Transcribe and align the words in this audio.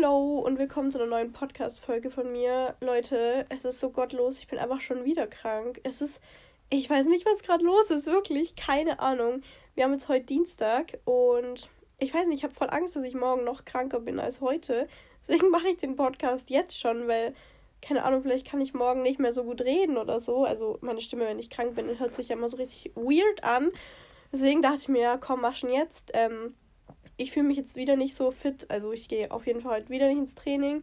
Hallo 0.00 0.38
und 0.38 0.58
willkommen 0.58 0.90
zu 0.90 0.98
einer 0.98 1.08
neuen 1.08 1.32
Podcast-Folge 1.32 2.10
von 2.10 2.32
mir. 2.32 2.74
Leute, 2.80 3.44
es 3.50 3.64
ist 3.64 3.80
so 3.80 3.90
gottlos, 3.90 4.38
ich 4.38 4.46
bin 4.46 4.58
einfach 4.58 4.80
schon 4.80 5.04
wieder 5.04 5.26
krank. 5.26 5.78
Es 5.82 6.00
ist, 6.00 6.22
ich 6.70 6.88
weiß 6.88 7.06
nicht, 7.06 7.26
was 7.26 7.42
gerade 7.42 7.64
los 7.64 7.90
ist, 7.90 8.06
wirklich, 8.06 8.56
keine 8.56 9.00
Ahnung. 9.00 9.42
Wir 9.74 9.84
haben 9.84 9.92
jetzt 9.92 10.08
heute 10.08 10.24
Dienstag 10.24 10.98
und 11.04 11.68
ich 11.98 12.14
weiß 12.14 12.28
nicht, 12.28 12.38
ich 12.38 12.44
habe 12.44 12.54
voll 12.54 12.70
Angst, 12.70 12.96
dass 12.96 13.04
ich 13.04 13.14
morgen 13.14 13.44
noch 13.44 13.64
kranker 13.66 14.00
bin 14.00 14.20
als 14.20 14.40
heute. 14.40 14.88
Deswegen 15.28 15.50
mache 15.50 15.68
ich 15.68 15.76
den 15.76 15.96
Podcast 15.96 16.48
jetzt 16.48 16.78
schon, 16.78 17.06
weil, 17.06 17.34
keine 17.82 18.04
Ahnung, 18.04 18.22
vielleicht 18.22 18.46
kann 18.46 18.60
ich 18.60 18.72
morgen 18.72 19.02
nicht 19.02 19.18
mehr 19.18 19.34
so 19.34 19.44
gut 19.44 19.60
reden 19.60 19.98
oder 19.98 20.18
so. 20.18 20.44
Also 20.44 20.78
meine 20.80 21.02
Stimme, 21.02 21.26
wenn 21.26 21.38
ich 21.38 21.50
krank 21.50 21.74
bin, 21.74 21.98
hört 21.98 22.14
sich 22.14 22.28
ja 22.28 22.36
immer 22.36 22.48
so 22.48 22.56
richtig 22.56 22.92
weird 22.94 23.44
an. 23.44 23.70
Deswegen 24.32 24.62
dachte 24.62 24.78
ich 24.78 24.88
mir, 24.88 25.18
komm, 25.20 25.42
mach 25.42 25.56
schon 25.56 25.70
jetzt. 25.70 26.12
Ähm, 26.14 26.54
ich 27.20 27.32
fühle 27.32 27.46
mich 27.46 27.56
jetzt 27.56 27.76
wieder 27.76 27.96
nicht 27.96 28.14
so 28.14 28.30
fit. 28.30 28.70
Also 28.70 28.92
ich 28.92 29.08
gehe 29.08 29.30
auf 29.30 29.46
jeden 29.46 29.60
Fall 29.60 29.76
heute 29.76 29.90
wieder 29.90 30.08
nicht 30.08 30.18
ins 30.18 30.34
Training. 30.34 30.82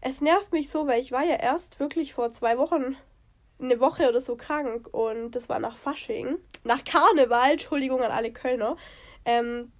Es 0.00 0.20
nervt 0.20 0.52
mich 0.52 0.70
so, 0.70 0.86
weil 0.86 1.00
ich 1.00 1.10
war 1.10 1.24
ja 1.24 1.34
erst 1.34 1.80
wirklich 1.80 2.14
vor 2.14 2.30
zwei 2.30 2.58
Wochen 2.58 2.96
eine 3.60 3.80
Woche 3.80 4.08
oder 4.08 4.20
so 4.20 4.36
krank 4.36 4.88
und 4.92 5.32
das 5.32 5.48
war 5.48 5.58
nach 5.58 5.76
Fasching. 5.76 6.38
Nach 6.62 6.84
Karneval, 6.84 7.52
Entschuldigung 7.52 8.00
an 8.02 8.12
alle 8.12 8.32
Kölner. 8.32 8.76
Ähm, 9.24 9.72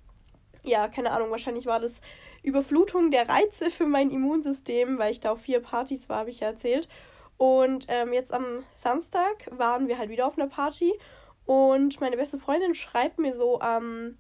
ja, 0.65 0.89
keine 0.89 1.13
Ahnung, 1.13 1.31
wahrscheinlich 1.31 1.67
war 1.67 1.79
das 1.79 2.01
Überflutung 2.43 3.13
der 3.13 3.29
Reize 3.29 3.71
für 3.71 3.87
mein 3.87 4.11
Immunsystem, 4.11 4.99
weil 4.99 5.13
ich 5.13 5.21
da 5.21 5.33
auf 5.33 5.43
vier 5.43 5.61
Partys 5.61 6.09
war, 6.09 6.19
habe 6.19 6.31
ich 6.31 6.41
ja 6.41 6.49
erzählt. 6.49 6.89
Und 7.37 7.87
ähm, 7.89 8.13
jetzt 8.13 8.33
am 8.33 8.65
Samstag 8.75 9.49
waren 9.53 9.87
wir 9.87 9.99
halt 9.99 10.11
wieder 10.11 10.27
auf 10.27 10.37
einer 10.37 10.49
Party 10.49 10.93
und 11.47 12.01
meine 12.01 12.17
beste 12.17 12.39
Freundin 12.39 12.75
schreibt 12.75 13.21
mir 13.21 13.37
so 13.37 13.61
am 13.61 14.19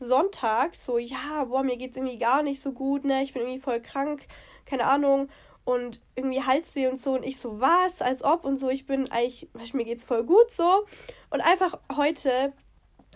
Sonntag 0.00 0.74
so, 0.74 0.98
ja, 0.98 1.44
boah, 1.44 1.62
mir 1.62 1.76
geht's 1.76 1.96
irgendwie 1.96 2.18
gar 2.18 2.42
nicht 2.42 2.60
so 2.60 2.72
gut, 2.72 3.04
ne? 3.04 3.22
Ich 3.22 3.32
bin 3.32 3.42
irgendwie 3.42 3.60
voll 3.60 3.80
krank, 3.80 4.26
keine 4.64 4.86
Ahnung. 4.86 5.28
Und 5.64 6.00
irgendwie 6.16 6.42
Halsweh 6.42 6.88
und 6.88 6.98
so. 6.98 7.12
Und 7.12 7.22
ich 7.22 7.38
so, 7.38 7.60
was? 7.60 8.00
Als 8.00 8.24
ob 8.24 8.44
und 8.44 8.56
so. 8.56 8.70
Ich 8.70 8.86
bin 8.86 9.10
eigentlich, 9.10 9.48
mir 9.72 9.84
geht's 9.84 10.02
voll 10.02 10.24
gut 10.24 10.50
so. 10.50 10.86
Und 11.28 11.42
einfach 11.42 11.78
heute, 11.94 12.52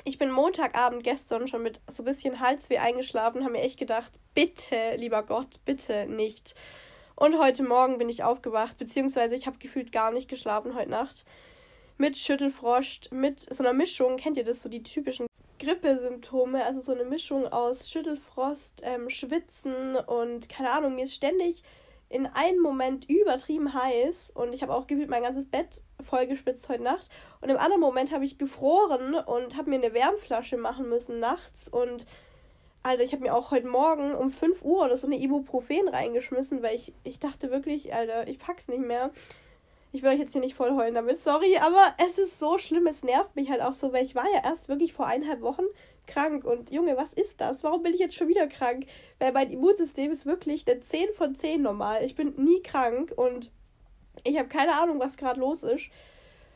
ich 0.04 0.18
bin 0.18 0.30
Montagabend 0.30 1.02
gestern 1.02 1.48
schon 1.48 1.62
mit 1.62 1.80
so 1.88 2.02
ein 2.02 2.06
bisschen 2.06 2.40
Halsweh 2.40 2.78
eingeschlafen, 2.78 3.42
habe 3.42 3.54
mir 3.54 3.62
echt 3.62 3.78
gedacht, 3.78 4.12
bitte, 4.34 4.96
lieber 4.96 5.22
Gott, 5.22 5.60
bitte 5.64 6.06
nicht. 6.06 6.54
Und 7.16 7.38
heute 7.38 7.62
Morgen 7.62 7.98
bin 7.98 8.08
ich 8.08 8.24
aufgewacht, 8.24 8.76
beziehungsweise 8.76 9.34
ich 9.34 9.46
habe 9.46 9.58
gefühlt 9.58 9.92
gar 9.92 10.12
nicht 10.12 10.28
geschlafen 10.28 10.74
heute 10.74 10.90
Nacht. 10.90 11.24
Mit 11.96 12.18
Schüttelfrosch, 12.18 13.02
mit 13.12 13.38
so 13.40 13.62
einer 13.62 13.72
Mischung, 13.72 14.16
kennt 14.16 14.36
ihr 14.36 14.44
das, 14.44 14.62
so 14.62 14.68
die 14.68 14.82
typischen 14.82 15.26
Grippesymptome, 15.58 16.64
also 16.64 16.80
so 16.80 16.92
eine 16.92 17.04
Mischung 17.04 17.46
aus 17.46 17.88
Schüttelfrost, 17.88 18.82
ähm, 18.84 19.10
Schwitzen 19.10 19.96
und 19.96 20.48
keine 20.48 20.70
Ahnung, 20.70 20.94
mir 20.94 21.04
ist 21.04 21.14
ständig 21.14 21.62
in 22.08 22.26
einem 22.26 22.60
Moment 22.60 23.08
übertrieben 23.08 23.72
heiß 23.72 24.32
und 24.34 24.52
ich 24.52 24.62
habe 24.62 24.74
auch 24.74 24.86
gefühlt 24.86 25.08
mein 25.08 25.22
ganzes 25.22 25.46
Bett 25.46 25.82
voll 26.02 26.26
geschwitzt 26.26 26.68
heute 26.68 26.82
Nacht 26.82 27.08
und 27.40 27.48
im 27.48 27.56
anderen 27.56 27.80
Moment 27.80 28.12
habe 28.12 28.24
ich 28.24 28.38
gefroren 28.38 29.14
und 29.14 29.56
habe 29.56 29.70
mir 29.70 29.76
eine 29.76 29.94
Wärmflasche 29.94 30.56
machen 30.56 30.88
müssen 30.88 31.18
nachts 31.18 31.68
und 31.68 32.06
Alter, 32.86 33.02
ich 33.02 33.12
habe 33.12 33.22
mir 33.22 33.34
auch 33.34 33.50
heute 33.50 33.66
Morgen 33.66 34.14
um 34.14 34.30
5 34.30 34.62
Uhr 34.62 34.84
oder 34.84 34.98
so 34.98 35.06
eine 35.06 35.18
Ibuprofen 35.18 35.88
reingeschmissen, 35.88 36.62
weil 36.62 36.76
ich, 36.76 36.92
ich 37.02 37.18
dachte 37.18 37.50
wirklich, 37.50 37.94
Alter, 37.94 38.28
ich 38.28 38.38
pack's 38.38 38.68
nicht 38.68 38.82
mehr. 38.82 39.10
Ich 39.94 40.02
will 40.02 40.10
euch 40.10 40.18
jetzt 40.18 40.32
hier 40.32 40.40
nicht 40.40 40.56
voll 40.56 40.74
heulen 40.74 40.96
damit, 40.96 41.20
sorry, 41.20 41.56
aber 41.56 41.94
es 42.04 42.18
ist 42.18 42.40
so 42.40 42.58
schlimm, 42.58 42.88
es 42.88 43.04
nervt 43.04 43.36
mich 43.36 43.48
halt 43.48 43.62
auch 43.62 43.74
so, 43.74 43.92
weil 43.92 44.04
ich 44.04 44.16
war 44.16 44.24
ja 44.24 44.42
erst 44.42 44.68
wirklich 44.68 44.92
vor 44.92 45.06
eineinhalb 45.06 45.40
Wochen 45.40 45.62
krank 46.08 46.44
und 46.44 46.72
Junge, 46.72 46.96
was 46.96 47.12
ist 47.12 47.40
das? 47.40 47.62
Warum 47.62 47.84
bin 47.84 47.94
ich 47.94 48.00
jetzt 48.00 48.16
schon 48.16 48.26
wieder 48.26 48.48
krank? 48.48 48.86
Weil 49.20 49.30
mein 49.30 49.52
Immunsystem 49.52 50.10
ist 50.10 50.26
wirklich 50.26 50.66
eine 50.66 50.80
10 50.80 51.12
von 51.16 51.36
10 51.36 51.62
normal. 51.62 52.02
Ich 52.04 52.16
bin 52.16 52.34
nie 52.36 52.60
krank 52.60 53.12
und 53.14 53.52
ich 54.24 54.36
habe 54.36 54.48
keine 54.48 54.72
Ahnung, 54.82 54.98
was 54.98 55.16
gerade 55.16 55.38
los 55.38 55.62
ist, 55.62 55.90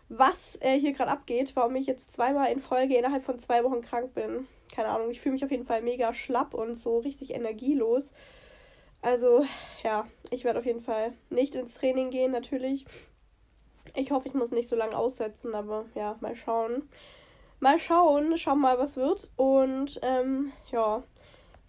was 0.08 0.58
äh, 0.60 0.76
hier 0.76 0.92
gerade 0.92 1.12
abgeht, 1.12 1.54
warum 1.54 1.76
ich 1.76 1.86
jetzt 1.86 2.12
zweimal 2.12 2.50
in 2.50 2.58
Folge 2.58 2.96
innerhalb 2.96 3.22
von 3.22 3.38
zwei 3.38 3.62
Wochen 3.62 3.82
krank 3.82 4.14
bin. 4.14 4.48
Keine 4.74 4.88
Ahnung, 4.88 5.12
ich 5.12 5.20
fühle 5.20 5.34
mich 5.34 5.44
auf 5.44 5.52
jeden 5.52 5.64
Fall 5.64 5.82
mega 5.82 6.12
schlapp 6.12 6.54
und 6.54 6.74
so 6.74 6.98
richtig 6.98 7.32
energielos. 7.32 8.14
Also, 9.00 9.44
ja, 9.84 10.08
ich 10.32 10.42
werde 10.42 10.58
auf 10.58 10.66
jeden 10.66 10.82
Fall 10.82 11.12
nicht 11.30 11.54
ins 11.54 11.74
Training 11.74 12.10
gehen, 12.10 12.32
natürlich. 12.32 12.84
Ich 13.94 14.10
hoffe, 14.10 14.28
ich 14.28 14.34
muss 14.34 14.52
nicht 14.52 14.68
so 14.68 14.76
lange 14.76 14.96
aussetzen, 14.96 15.54
aber 15.54 15.86
ja, 15.94 16.16
mal 16.20 16.36
schauen. 16.36 16.88
Mal 17.60 17.78
schauen, 17.78 18.38
schauen 18.38 18.60
mal, 18.60 18.78
was 18.78 18.96
wird. 18.96 19.30
Und 19.36 19.98
ähm, 20.02 20.52
ja, 20.70 21.02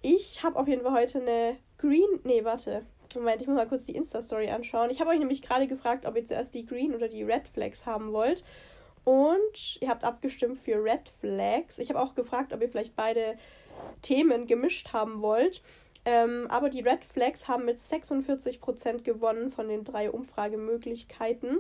ich 0.02 0.44
habe 0.44 0.60
auf 0.60 0.68
jeden 0.68 0.84
Fall 0.84 0.94
heute 0.94 1.22
eine 1.22 1.58
Green. 1.78 2.20
Nee, 2.24 2.44
warte. 2.44 2.86
Moment, 3.16 3.42
ich 3.42 3.48
muss 3.48 3.58
mal 3.58 3.68
kurz 3.68 3.86
die 3.86 3.96
Insta-Story 3.96 4.50
anschauen. 4.50 4.92
Ich 4.92 5.02
habe 5.02 5.10
euch 5.10 5.20
nämlich 5.20 5.42
gerade 5.42 5.66
gefragt, 5.66 6.06
ob 6.06 6.16
ihr 6.16 6.26
zuerst 6.26 6.54
die 6.54 6.66
Green 6.66 6.94
oder 6.94 7.08
die 7.08 7.24
Red 7.24 7.48
Flags 7.48 7.86
haben 7.86 8.14
wollt. 8.14 8.44
Und 9.04 9.78
ihr 9.82 9.90
habt 9.90 10.04
abgestimmt 10.04 10.60
für 10.60 10.84
Red 10.84 11.10
Flags. 11.20 11.80
Ich 11.80 11.90
habe 11.90 12.00
auch 12.00 12.14
gefragt, 12.14 12.54
ob 12.54 12.62
ihr 12.62 12.70
vielleicht 12.70 12.96
beide 12.96 13.38
Themen 14.04 14.46
gemischt 14.46 14.94
haben 14.94 15.22
wollt. 15.22 15.64
Ähm, 16.06 16.48
aber 16.50 16.70
die 16.70 16.82
Red 16.82 17.04
Flags 17.04 17.48
haben 17.48 17.66
mit 17.66 17.80
46% 17.80 19.02
gewonnen 19.02 19.52
von 19.52 19.68
den 19.68 19.84
drei 19.84 20.12
Umfragemöglichkeiten. 20.12 21.60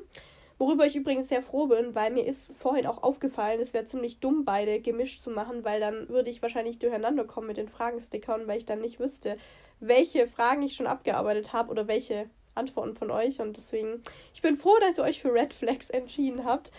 Worüber 0.59 0.85
ich 0.85 0.97
übrigens 0.97 1.29
sehr 1.29 1.41
froh 1.41 1.67
bin, 1.67 1.95
weil 1.95 2.11
mir 2.11 2.25
ist 2.25 2.51
vorhin 2.53 2.85
auch 2.85 3.01
aufgefallen, 3.01 3.61
es 3.61 3.73
wäre 3.73 3.85
ziemlich 3.85 4.19
dumm, 4.19 4.43
beide 4.43 4.81
gemischt 4.81 5.21
zu 5.21 5.31
machen, 5.31 5.63
weil 5.63 5.79
dann 5.79 6.09
würde 6.09 6.29
ich 6.29 6.41
wahrscheinlich 6.41 6.79
durcheinander 6.79 7.23
kommen 7.23 7.47
mit 7.47 7.55
den 7.55 7.69
Fragenstickern, 7.69 8.45
weil 8.45 8.57
ich 8.57 8.65
dann 8.65 8.81
nicht 8.81 8.99
wüsste, 8.99 9.37
welche 9.79 10.27
Fragen 10.27 10.61
ich 10.61 10.75
schon 10.75 10.85
abgearbeitet 10.85 11.53
habe 11.53 11.71
oder 11.71 11.87
welche 11.87 12.29
Antworten 12.55 12.93
von 12.93 13.09
euch. 13.09 13.39
Und 13.39 13.55
deswegen, 13.55 14.03
ich 14.33 14.41
bin 14.41 14.57
froh, 14.57 14.75
dass 14.81 14.97
ihr 14.97 15.05
euch 15.05 15.21
für 15.21 15.33
Red 15.33 15.53
Flags 15.53 15.89
entschieden 15.89 16.43
habt. 16.43 16.71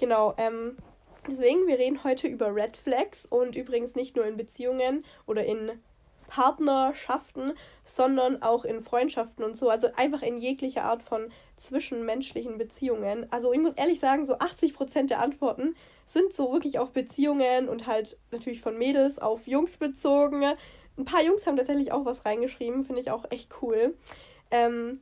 Genau, 0.00 0.34
ähm, 0.36 0.76
deswegen, 1.28 1.68
wir 1.68 1.78
reden 1.78 2.02
heute 2.02 2.26
über 2.26 2.52
Red 2.52 2.76
Flags 2.76 3.24
und 3.24 3.54
übrigens 3.54 3.94
nicht 3.94 4.16
nur 4.16 4.26
in 4.26 4.36
Beziehungen 4.36 5.04
oder 5.26 5.44
in 5.44 5.80
Partnerschaften, 6.28 7.54
sondern 7.84 8.42
auch 8.42 8.64
in 8.64 8.82
Freundschaften 8.82 9.44
und 9.44 9.56
so. 9.56 9.68
Also 9.68 9.88
einfach 9.96 10.22
in 10.22 10.38
jeglicher 10.38 10.84
Art 10.84 11.02
von 11.02 11.32
zwischenmenschlichen 11.56 12.58
Beziehungen. 12.58 13.26
Also 13.32 13.52
ich 13.52 13.58
muss 13.58 13.74
ehrlich 13.74 13.98
sagen, 13.98 14.24
so 14.24 14.34
80% 14.34 15.08
der 15.08 15.20
Antworten 15.20 15.74
sind 16.04 16.32
so 16.32 16.52
wirklich 16.52 16.78
auf 16.78 16.92
Beziehungen 16.92 17.68
und 17.68 17.86
halt 17.86 18.16
natürlich 18.30 18.60
von 18.60 18.78
Mädels 18.78 19.18
auf 19.18 19.46
Jungs 19.48 19.78
bezogen. 19.78 20.44
Ein 20.96 21.04
paar 21.04 21.22
Jungs 21.22 21.46
haben 21.46 21.56
tatsächlich 21.56 21.90
auch 21.92 22.04
was 22.04 22.24
reingeschrieben, 22.24 22.84
finde 22.84 23.00
ich 23.00 23.10
auch 23.10 23.24
echt 23.30 23.50
cool. 23.62 23.96
Ähm, 24.50 25.00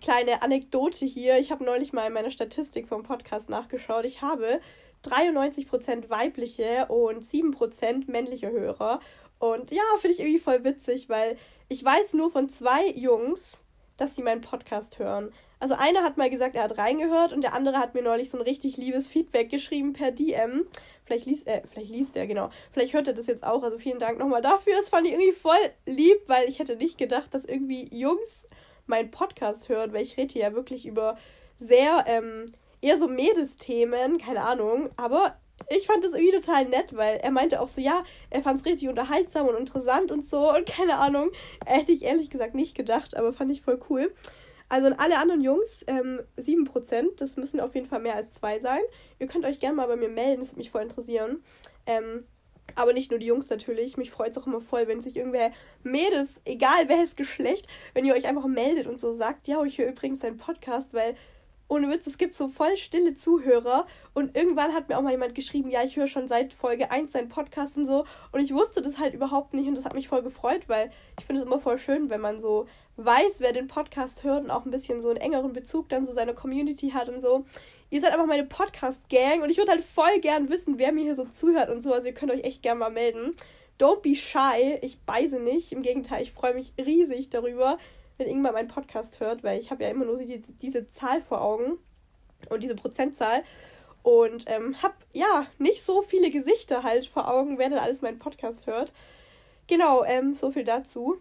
kleine 0.00 0.42
Anekdote 0.42 1.04
hier. 1.04 1.38
Ich 1.38 1.52
habe 1.52 1.64
neulich 1.64 1.92
mal 1.92 2.06
in 2.06 2.12
meiner 2.12 2.30
Statistik 2.30 2.88
vom 2.88 3.02
Podcast 3.02 3.50
nachgeschaut. 3.50 4.04
Ich 4.04 4.22
habe 4.22 4.60
93% 5.04 6.10
weibliche 6.10 6.86
und 6.86 7.24
7% 7.24 8.10
männliche 8.10 8.50
Hörer. 8.50 9.00
Und 9.42 9.72
ja, 9.72 9.82
finde 9.98 10.14
ich 10.14 10.20
irgendwie 10.20 10.38
voll 10.38 10.62
witzig, 10.62 11.08
weil 11.08 11.36
ich 11.68 11.84
weiß 11.84 12.14
nur 12.14 12.30
von 12.30 12.48
zwei 12.48 12.86
Jungs, 12.90 13.64
dass 13.96 14.14
sie 14.14 14.22
meinen 14.22 14.40
Podcast 14.40 15.00
hören. 15.00 15.32
Also 15.58 15.74
einer 15.74 16.04
hat 16.04 16.16
mal 16.16 16.30
gesagt, 16.30 16.54
er 16.54 16.62
hat 16.62 16.78
reingehört 16.78 17.32
und 17.32 17.42
der 17.42 17.52
andere 17.52 17.78
hat 17.78 17.92
mir 17.92 18.02
neulich 18.02 18.30
so 18.30 18.38
ein 18.38 18.44
richtig 18.44 18.76
liebes 18.76 19.08
Feedback 19.08 19.50
geschrieben 19.50 19.94
per 19.94 20.12
DM. 20.12 20.64
Vielleicht 21.04 21.26
liest 21.26 21.48
er, 21.48 21.64
vielleicht 21.66 21.90
liest 21.90 22.14
er, 22.14 22.28
genau. 22.28 22.50
Vielleicht 22.70 22.94
hört 22.94 23.08
er 23.08 23.14
das 23.14 23.26
jetzt 23.26 23.42
auch. 23.42 23.64
Also 23.64 23.80
vielen 23.80 23.98
Dank 23.98 24.20
nochmal 24.20 24.42
dafür. 24.42 24.74
Das 24.76 24.90
fand 24.90 25.08
ich 25.08 25.12
irgendwie 25.12 25.32
voll 25.32 25.72
lieb, 25.86 26.20
weil 26.28 26.48
ich 26.48 26.60
hätte 26.60 26.76
nicht 26.76 26.96
gedacht, 26.96 27.34
dass 27.34 27.44
irgendwie 27.44 27.92
Jungs 27.92 28.46
meinen 28.86 29.10
Podcast 29.10 29.68
hören, 29.68 29.92
weil 29.92 30.02
ich 30.02 30.16
rede 30.16 30.38
ja 30.38 30.54
wirklich 30.54 30.86
über 30.86 31.18
sehr, 31.56 32.04
ähm, 32.06 32.46
eher 32.80 32.96
so 32.96 33.08
Mädelsthemen, 33.08 34.18
keine 34.18 34.42
Ahnung. 34.44 34.90
Aber 34.96 35.36
ich 35.70 35.86
fand 35.86 36.04
das 36.04 36.12
irgendwie 36.12 36.32
total 36.40 36.66
nett, 36.66 36.96
weil 36.96 37.16
er 37.18 37.30
meinte 37.30 37.60
auch 37.60 37.68
so, 37.68 37.80
ja, 37.80 38.04
er 38.30 38.42
fand 38.42 38.60
es 38.60 38.66
richtig 38.66 38.88
unterhaltsam 38.88 39.46
und 39.46 39.56
interessant 39.56 40.10
und 40.10 40.24
so 40.24 40.54
und 40.54 40.66
keine 40.66 40.96
Ahnung. 40.98 41.30
Hätte 41.66 41.92
ich 41.92 42.04
ehrlich 42.04 42.30
gesagt 42.30 42.54
nicht 42.54 42.74
gedacht, 42.74 43.16
aber 43.16 43.32
fand 43.32 43.52
ich 43.52 43.62
voll 43.62 43.80
cool. 43.90 44.12
Also 44.68 44.86
an 44.86 44.94
alle 44.94 45.18
anderen 45.18 45.42
Jungs, 45.42 45.84
ähm, 45.86 46.20
7%, 46.38 47.16
das 47.16 47.36
müssen 47.36 47.60
auf 47.60 47.74
jeden 47.74 47.88
Fall 47.88 48.00
mehr 48.00 48.16
als 48.16 48.32
zwei 48.32 48.58
sein. 48.58 48.80
Ihr 49.18 49.26
könnt 49.26 49.44
euch 49.44 49.60
gerne 49.60 49.76
mal 49.76 49.86
bei 49.86 49.96
mir 49.96 50.08
melden, 50.08 50.40
das 50.40 50.52
würde 50.52 50.60
mich 50.60 50.70
voll 50.70 50.82
interessieren. 50.82 51.44
Ähm, 51.84 52.24
aber 52.74 52.92
nicht 52.92 53.10
nur 53.10 53.20
die 53.20 53.26
Jungs 53.26 53.50
natürlich. 53.50 53.96
Mich 53.96 54.10
freut 54.10 54.30
es 54.30 54.38
auch 54.38 54.46
immer 54.46 54.60
voll, 54.60 54.88
wenn 54.88 55.00
sich 55.00 55.16
irgendwer 55.16 55.52
Mädels, 55.82 56.40
egal 56.44 56.88
welches 56.88 57.16
Geschlecht, 57.16 57.66
wenn 57.92 58.04
ihr 58.04 58.14
euch 58.14 58.26
einfach 58.26 58.46
meldet 58.46 58.86
und 58.86 58.98
so 58.98 59.12
sagt, 59.12 59.46
ja, 59.46 59.62
ich 59.64 59.78
höre 59.78 59.88
übrigens 59.88 60.20
deinen 60.20 60.38
Podcast, 60.38 60.94
weil 60.94 61.16
ohne 61.72 61.88
Witz, 61.88 62.06
es 62.06 62.18
gibt 62.18 62.34
so 62.34 62.48
voll 62.48 62.76
stille 62.76 63.14
Zuhörer. 63.14 63.86
Und 64.12 64.36
irgendwann 64.36 64.74
hat 64.74 64.90
mir 64.90 64.98
auch 64.98 65.02
mal 65.02 65.12
jemand 65.12 65.34
geschrieben, 65.34 65.70
ja, 65.70 65.82
ich 65.82 65.96
höre 65.96 66.06
schon 66.06 66.28
seit 66.28 66.52
Folge 66.52 66.90
1 66.90 67.12
deinen 67.12 67.30
Podcast 67.30 67.78
und 67.78 67.86
so. 67.86 68.04
Und 68.30 68.40
ich 68.40 68.52
wusste 68.52 68.82
das 68.82 68.98
halt 68.98 69.14
überhaupt 69.14 69.54
nicht 69.54 69.66
und 69.68 69.74
das 69.74 69.86
hat 69.86 69.94
mich 69.94 70.08
voll 70.08 70.22
gefreut, 70.22 70.64
weil 70.66 70.90
ich 71.18 71.24
finde 71.24 71.40
es 71.40 71.46
immer 71.46 71.60
voll 71.60 71.78
schön, 71.78 72.10
wenn 72.10 72.20
man 72.20 72.42
so 72.42 72.66
weiß, 72.96 73.36
wer 73.38 73.54
den 73.54 73.68
Podcast 73.68 74.22
hört 74.22 74.44
und 74.44 74.50
auch 74.50 74.66
ein 74.66 74.70
bisschen 74.70 75.00
so 75.00 75.08
einen 75.08 75.16
engeren 75.16 75.54
Bezug 75.54 75.88
dann 75.88 76.04
so 76.04 76.12
seine 76.12 76.34
Community 76.34 76.90
hat 76.90 77.08
und 77.08 77.22
so. 77.22 77.46
Ihr 77.88 78.02
seid 78.02 78.12
einfach 78.12 78.26
meine 78.26 78.44
Podcast-Gang 78.44 79.42
und 79.42 79.48
ich 79.48 79.56
würde 79.56 79.70
halt 79.70 79.82
voll 79.82 80.20
gern 80.20 80.50
wissen, 80.50 80.78
wer 80.78 80.92
mir 80.92 81.04
hier 81.04 81.14
so 81.14 81.24
zuhört 81.24 81.70
und 81.70 81.80
so. 81.80 81.94
Also 81.94 82.08
ihr 82.08 82.14
könnt 82.14 82.32
euch 82.32 82.44
echt 82.44 82.62
gern 82.62 82.76
mal 82.76 82.90
melden. 82.90 83.34
don't 83.80 84.02
be 84.02 84.14
shy. 84.14 84.78
Ich 84.82 85.00
beiße 85.00 85.38
nicht. 85.38 85.72
Im 85.72 85.80
Gegenteil, 85.80 86.22
ich 86.22 86.32
freue 86.32 86.52
mich 86.52 86.74
riesig 86.78 87.30
darüber, 87.30 87.78
wenn 88.18 88.28
irgendwann 88.28 88.54
meinen 88.54 88.68
Podcast 88.68 89.20
hört, 89.20 89.42
weil 89.42 89.58
ich 89.58 89.70
habe 89.70 89.84
ja 89.84 89.90
immer 89.90 90.04
nur 90.04 90.16
die, 90.18 90.42
diese 90.60 90.88
Zahl 90.88 91.22
vor 91.22 91.40
Augen 91.40 91.78
und 92.50 92.62
diese 92.62 92.74
Prozentzahl 92.74 93.42
und 94.02 94.44
ähm, 94.48 94.82
habe 94.82 94.94
ja 95.12 95.46
nicht 95.58 95.84
so 95.84 96.02
viele 96.02 96.30
Gesichter 96.30 96.82
halt 96.82 97.06
vor 97.06 97.32
Augen, 97.32 97.58
wer 97.58 97.70
dann 97.70 97.78
alles 97.78 98.02
meinen 98.02 98.18
Podcast 98.18 98.66
hört. 98.66 98.92
Genau, 99.68 100.04
ähm, 100.04 100.34
so 100.34 100.50
viel 100.50 100.64
dazu. 100.64 101.18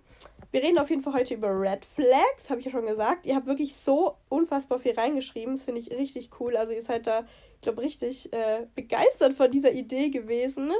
Wir 0.51 0.63
reden 0.63 0.79
auf 0.79 0.89
jeden 0.89 1.01
Fall 1.01 1.13
heute 1.13 1.35
über 1.35 1.49
Red 1.49 1.85
Flags, 1.85 2.49
habe 2.49 2.59
ich 2.59 2.65
ja 2.65 2.71
schon 2.71 2.85
gesagt. 2.85 3.25
Ihr 3.25 3.35
habt 3.35 3.47
wirklich 3.47 3.75
so 3.75 4.17
unfassbar 4.27 4.79
viel 4.79 4.93
reingeschrieben. 4.93 5.55
Das 5.55 5.63
finde 5.63 5.79
ich 5.79 5.91
richtig 5.91 6.29
cool. 6.39 6.57
Also 6.57 6.73
ihr 6.73 6.81
seid 6.81 7.07
da, 7.07 7.25
ich 7.55 7.61
glaube, 7.61 7.81
richtig 7.81 8.33
äh, 8.33 8.65
begeistert 8.75 9.33
von 9.33 9.49
dieser 9.49 9.71
Idee 9.71 10.09
gewesen. 10.09 10.71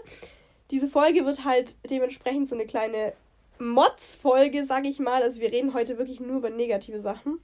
Diese 0.71 0.89
Folge 0.89 1.25
wird 1.25 1.45
halt 1.45 1.75
dementsprechend 1.89 2.49
so 2.49 2.55
eine 2.55 2.65
kleine 2.65 3.13
Mods-Folge, 3.61 4.65
sage 4.65 4.87
ich 4.87 4.99
mal. 4.99 5.23
Also 5.23 5.39
wir 5.39 5.51
reden 5.51 5.73
heute 5.73 5.97
wirklich 5.97 6.19
nur 6.19 6.37
über 6.37 6.49
negative 6.49 6.99
Sachen. 6.99 7.39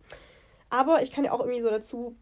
Aber 0.69 1.01
ich 1.01 1.11
kann 1.11 1.23
ja 1.23 1.31
auch 1.31 1.39
irgendwie 1.39 1.61
so 1.61 1.69
dazu 1.69 2.15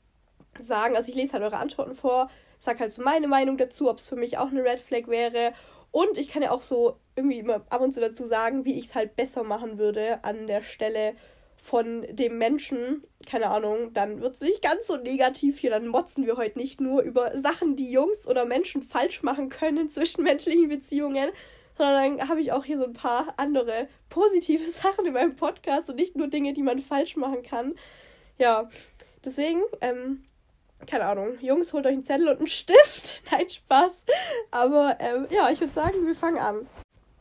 sagen, 0.59 0.95
also 0.95 1.09
ich 1.09 1.15
lese 1.15 1.33
halt 1.33 1.43
eure 1.43 1.57
Antworten 1.57 1.95
vor, 1.95 2.29
sag 2.57 2.79
halt 2.79 2.91
so 2.91 3.01
meine 3.01 3.27
Meinung 3.27 3.57
dazu, 3.57 3.89
ob 3.89 3.97
es 3.97 4.07
für 4.07 4.15
mich 4.15 4.37
auch 4.37 4.49
eine 4.49 4.63
Red 4.63 4.79
Flag 4.79 5.07
wäre. 5.07 5.53
Und 5.91 6.17
ich 6.17 6.27
kann 6.27 6.41
ja 6.41 6.51
auch 6.51 6.61
so 6.61 6.97
irgendwie 7.15 7.39
immer 7.39 7.65
ab 7.69 7.81
und 7.81 7.93
zu 7.93 8.01
dazu 8.01 8.25
sagen, 8.25 8.65
wie 8.65 8.77
ich 8.77 8.85
es 8.85 8.95
halt 8.95 9.15
besser 9.15 9.43
machen 9.43 9.77
würde 9.77 10.23
an 10.23 10.47
der 10.47 10.61
Stelle 10.61 11.15
von 11.55 12.05
dem 12.09 12.37
Menschen. 12.37 13.03
Keine 13.29 13.49
Ahnung, 13.49 13.93
dann 13.93 14.21
wird 14.21 14.35
es 14.35 14.41
nicht 14.41 14.61
ganz 14.61 14.87
so 14.87 14.97
negativ 14.97 15.59
hier. 15.59 15.71
Dann 15.71 15.87
motzen 15.87 16.25
wir 16.25 16.37
heute 16.37 16.59
nicht 16.59 16.81
nur 16.81 17.01
über 17.01 17.37
Sachen, 17.39 17.75
die 17.75 17.91
Jungs 17.91 18.27
oder 18.27 18.45
Menschen 18.45 18.81
falsch 18.81 19.23
machen 19.23 19.49
können 19.49 19.77
in 19.81 19.89
zwischenmenschlichen 19.89 20.67
Beziehungen, 20.67 21.29
sondern 21.77 22.17
dann 22.17 22.29
habe 22.29 22.41
ich 22.41 22.51
auch 22.51 22.65
hier 22.65 22.77
so 22.77 22.85
ein 22.85 22.93
paar 22.93 23.33
andere 23.37 23.87
positive 24.09 24.63
Sachen 24.71 25.05
in 25.05 25.13
meinem 25.13 25.35
Podcast 25.35 25.89
und 25.89 25.97
nicht 25.97 26.15
nur 26.15 26.27
Dinge, 26.27 26.53
die 26.53 26.63
man 26.63 26.79
falsch 26.79 27.15
machen 27.15 27.43
kann. 27.43 27.75
Ja, 28.37 28.69
deswegen, 29.23 29.61
ähm, 29.81 30.25
keine 30.87 31.05
Ahnung, 31.05 31.37
Jungs, 31.41 31.73
holt 31.73 31.85
euch 31.85 31.93
einen 31.93 32.03
Zettel 32.03 32.29
und 32.29 32.37
einen 32.37 32.47
Stift. 32.47 33.23
Nein, 33.31 33.49
Spaß. 33.49 34.05
Aber 34.51 34.97
ähm, 34.99 35.27
ja, 35.29 35.49
ich 35.49 35.59
würde 35.59 35.73
sagen, 35.73 36.05
wir 36.05 36.15
fangen 36.15 36.39
an. 36.39 36.67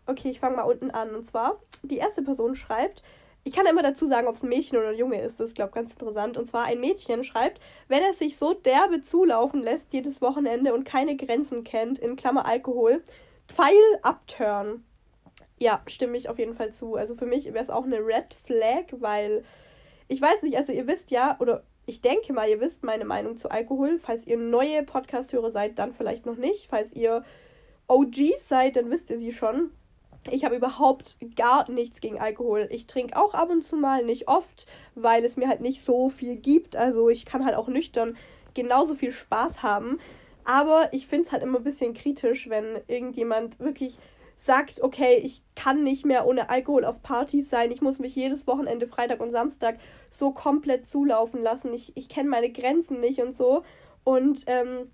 Okay, 0.07 0.31
ich 0.31 0.41
fange 0.41 0.57
mal 0.57 0.63
unten 0.63 0.91
an. 0.91 1.15
Und 1.15 1.25
zwar, 1.25 1.59
die 1.83 1.99
erste 1.99 2.23
Person 2.23 2.57
schreibt, 2.57 3.03
ich 3.47 3.53
kann 3.53 3.67
immer 3.67 3.83
dazu 3.83 4.07
sagen, 4.07 4.27
ob 4.27 4.37
es 4.37 4.43
ein 4.43 4.49
Mädchen 4.49 4.79
oder 4.79 4.89
ein 4.89 4.97
Junge 4.97 5.21
ist. 5.21 5.39
Das 5.39 5.51
ist, 5.51 5.55
glaube 5.55 5.69
ich, 5.69 5.75
ganz 5.75 5.91
interessant. 5.91 6.39
Und 6.39 6.47
zwar 6.47 6.65
ein 6.65 6.81
Mädchen 6.81 7.25
schreibt, 7.25 7.61
wenn 7.89 8.03
er 8.03 8.15
sich 8.15 8.39
so 8.39 8.55
derbe 8.55 9.03
zulaufen 9.03 9.63
lässt 9.63 9.93
jedes 9.93 10.23
Wochenende 10.23 10.73
und 10.73 10.85
keine 10.85 11.15
Grenzen 11.15 11.63
kennt, 11.63 11.99
in 11.99 12.17
Klammer 12.17 12.47
Alkohol, 12.47 13.03
Pfeil 13.47 13.99
abturn. 14.03 14.85
Ja, 15.59 15.83
stimme 15.87 16.17
ich 16.17 16.29
auf 16.29 16.39
jeden 16.39 16.55
Fall 16.55 16.73
zu. 16.73 16.97
Also 16.97 17.15
für 17.15 17.27
mich 17.27 17.47
wäre 17.47 17.63
es 17.63 17.71
auch 17.71 17.85
eine 17.85 17.99
Red 17.99 18.35
Flag, 18.45 18.87
weil 18.93 19.45
ich 20.09 20.21
weiß 20.21 20.43
nicht, 20.43 20.57
also 20.57 20.73
ihr 20.73 20.87
wisst 20.87 21.11
ja, 21.11 21.37
oder 21.41 21.63
ich 21.87 22.01
denke 22.01 22.33
mal, 22.33 22.49
ihr 22.49 22.61
wisst 22.61 22.83
meine 22.83 23.05
Meinung 23.05 23.37
zu 23.37 23.51
Alkohol. 23.51 24.01
Falls 24.03 24.27
ihr 24.27 24.39
neue 24.39 24.83
Podcast-Hörer 24.83 25.51
seid, 25.51 25.79
dann 25.79 25.93
vielleicht 25.95 26.27
noch 26.27 26.37
nicht. 26.37 26.69
Falls 26.69 26.93
ihr 26.93 27.25
OGs 27.87 28.49
seid, 28.49 28.77
dann 28.77 28.91
wisst 28.91 29.11
ihr 29.11 29.19
sie 29.19 29.33
schon. 29.33 29.71
Ich 30.31 30.45
habe 30.45 30.57
überhaupt 30.57 31.19
gar 31.37 31.71
nichts 31.71 32.01
gegen 32.01 32.19
Alkohol. 32.19 32.69
Ich 32.71 32.87
trinke 32.87 33.17
auch 33.17 33.35
ab 33.35 33.51
und 33.51 33.63
zu 33.63 33.77
mal, 33.77 34.05
nicht 34.05 34.27
oft, 34.27 34.67
weil 34.95 35.23
es 35.25 35.37
mir 35.37 35.49
halt 35.49 35.61
nicht 35.61 35.83
so 35.83 36.09
viel 36.09 36.37
gibt. 36.37 36.77
Also 36.77 37.11
ich 37.11 37.27
kann 37.27 37.45
halt 37.45 37.57
auch 37.57 37.69
nüchtern 37.69 38.17
genauso 38.55 38.95
viel 38.95 39.13
Spaß 39.13 39.63
haben. 39.63 39.99
Aber 40.45 40.89
ich 40.93 41.07
finde 41.07 41.27
es 41.27 41.33
halt 41.33 41.43
immer 41.43 41.59
ein 41.59 41.65
bisschen 41.65 41.95
kritisch, 41.95 42.49
wenn 42.49 42.81
irgendjemand 42.87 43.59
wirklich 43.61 43.99
sagt, 44.37 44.83
okay, 44.83 45.21
ich 45.23 45.43
kann 45.55 45.85
nicht 45.85 46.05
mehr 46.05 46.27
ohne 46.27 46.51
Alkohol 46.51 46.85
auf 46.85 47.03
Partys 47.03 47.49
sein, 47.49 47.71
ich 47.71 47.81
muss 47.81 47.99
mich 47.99 48.17
jedes 48.17 48.47
Wochenende, 48.47 48.87
Freitag 48.87 49.21
und 49.21 49.31
Samstag 49.31 49.79
so 50.11 50.33
komplett 50.33 50.89
zulaufen 50.89 51.43
lassen, 51.43 51.73
ich, 51.73 51.97
ich 51.97 52.09
kenne 52.09 52.29
meine 52.29 52.51
Grenzen 52.51 53.01
nicht 53.01 53.21
und 53.21 53.35
so. 53.37 53.63
Und 54.03 54.43
ähm, 54.47 54.91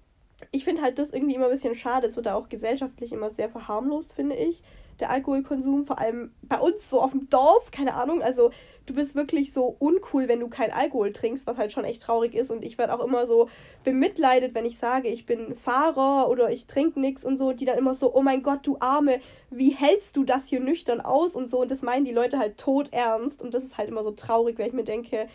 ich 0.53 0.65
finde 0.65 0.83
halt 0.83 0.99
das 0.99 1.13
irgendwie 1.13 1.35
immer 1.35 1.47
ein 1.47 1.51
bisschen 1.51 1.75
schade. 1.75 2.07
Es 2.07 2.17
wird 2.17 2.27
da 2.27 2.35
auch 2.35 2.49
gesellschaftlich 2.49 3.13
immer 3.13 3.31
sehr 3.31 3.49
verharmlost, 3.49 4.13
finde 4.13 4.37
ich 4.37 4.63
der 5.01 5.11
Alkoholkonsum, 5.11 5.85
vor 5.85 5.99
allem 5.99 6.33
bei 6.43 6.59
uns 6.59 6.89
so 6.89 7.01
auf 7.01 7.13
dem 7.13 7.29
Dorf, 7.29 7.71
keine 7.71 7.95
Ahnung, 7.95 8.23
also 8.23 8.51
du 8.87 8.95
bist 8.95 9.15
wirklich 9.15 9.53
so 9.53 9.77
uncool, 9.79 10.29
wenn 10.29 10.41
du 10.41 10.49
kein 10.49 10.73
Alkohol 10.73 11.13
trinkst, 11.13 11.47
was 11.47 11.57
halt 11.57 11.73
schon 11.73 11.85
echt 11.85 12.03
traurig 12.03 12.35
ist. 12.35 12.51
Und 12.51 12.65
ich 12.65 12.77
werde 12.77 12.95
auch 12.95 13.05
immer 13.05 13.27
so 13.27 13.49
bemitleidet, 13.85 14.55
wenn 14.55 14.65
ich 14.65 14.79
sage, 14.79 15.09
ich 15.09 15.27
bin 15.27 15.55
Fahrer 15.55 16.29
oder 16.29 16.51
ich 16.51 16.67
trinke 16.67 17.01
nichts 17.01 17.25
und 17.25 17.37
so, 17.37 17.53
die 17.53 17.65
dann 17.65 17.79
immer 17.79 17.95
so, 17.95 18.15
oh 18.15 18.23
mein 18.23 18.43
Gott, 18.43 18.67
du 18.67 18.77
Arme, 18.81 19.21
wie 19.51 19.71
hältst 19.71 20.17
du 20.17 20.25
das 20.25 20.49
hier 20.49 20.61
nüchtern 20.61 21.01
aus 21.01 21.35
und 21.35 21.49
so? 21.49 21.61
Und 21.61 21.71
das 21.71 21.83
meinen 21.83 22.05
die 22.05 22.13
Leute 22.13 22.39
halt 22.39 22.59
tot 22.59 22.89
ernst 22.93 23.43
und 23.43 23.55
das 23.55 23.65
ist 23.65 23.79
halt 23.79 23.89
immer 23.89 24.03
so 24.03 24.11
traurig, 24.11 24.59
weil 24.59 24.69
ich 24.69 24.75
mir 24.75 24.85
denke, 24.85 25.29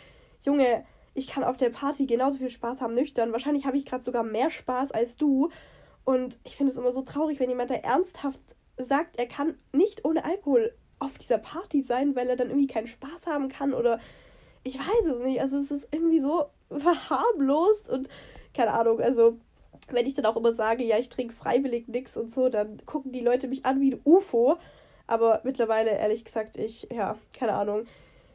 Junge, 0.44 0.84
ich 1.14 1.26
kann 1.26 1.44
auf 1.44 1.56
der 1.56 1.70
Party 1.70 2.06
genauso 2.06 2.38
viel 2.38 2.50
Spaß 2.50 2.82
haben 2.82 2.94
nüchtern, 2.94 3.32
wahrscheinlich 3.32 3.64
habe 3.64 3.78
ich 3.78 3.86
gerade 3.86 4.04
sogar 4.04 4.22
mehr 4.22 4.50
Spaß 4.50 4.92
als 4.92 5.16
du. 5.16 5.50
Und 6.04 6.38
ich 6.44 6.56
finde 6.56 6.72
es 6.72 6.78
immer 6.78 6.92
so 6.92 7.02
traurig, 7.02 7.40
wenn 7.40 7.48
jemand 7.48 7.70
da 7.70 7.74
ernsthaft 7.74 8.38
sagt, 8.78 9.18
er 9.18 9.26
kann 9.26 9.54
nicht 9.72 10.04
ohne 10.04 10.24
Alkohol 10.24 10.74
auf 10.98 11.18
dieser 11.18 11.38
Party 11.38 11.82
sein, 11.82 12.16
weil 12.16 12.28
er 12.28 12.36
dann 12.36 12.48
irgendwie 12.48 12.72
keinen 12.72 12.86
Spaß 12.86 13.26
haben 13.26 13.48
kann 13.48 13.74
oder 13.74 14.00
ich 14.64 14.78
weiß 14.78 15.06
es 15.14 15.20
nicht. 15.20 15.40
Also 15.40 15.58
es 15.58 15.70
ist 15.70 15.88
irgendwie 15.92 16.20
so 16.20 16.46
verharmlost 16.70 17.88
und 17.88 18.08
keine 18.54 18.72
Ahnung. 18.72 19.00
Also 19.00 19.38
wenn 19.90 20.06
ich 20.06 20.14
dann 20.14 20.26
auch 20.26 20.36
immer 20.36 20.52
sage, 20.52 20.84
ja, 20.84 20.98
ich 20.98 21.08
trinke 21.08 21.34
freiwillig 21.34 21.88
nichts 21.88 22.16
und 22.16 22.30
so, 22.30 22.48
dann 22.48 22.84
gucken 22.86 23.12
die 23.12 23.20
Leute 23.20 23.48
mich 23.48 23.64
an 23.64 23.80
wie 23.80 23.94
ein 23.94 24.00
UFO. 24.04 24.56
Aber 25.06 25.40
mittlerweile, 25.44 25.90
ehrlich 25.90 26.24
gesagt, 26.24 26.56
ich, 26.56 26.88
ja, 26.90 27.16
keine 27.38 27.52
Ahnung. 27.52 27.86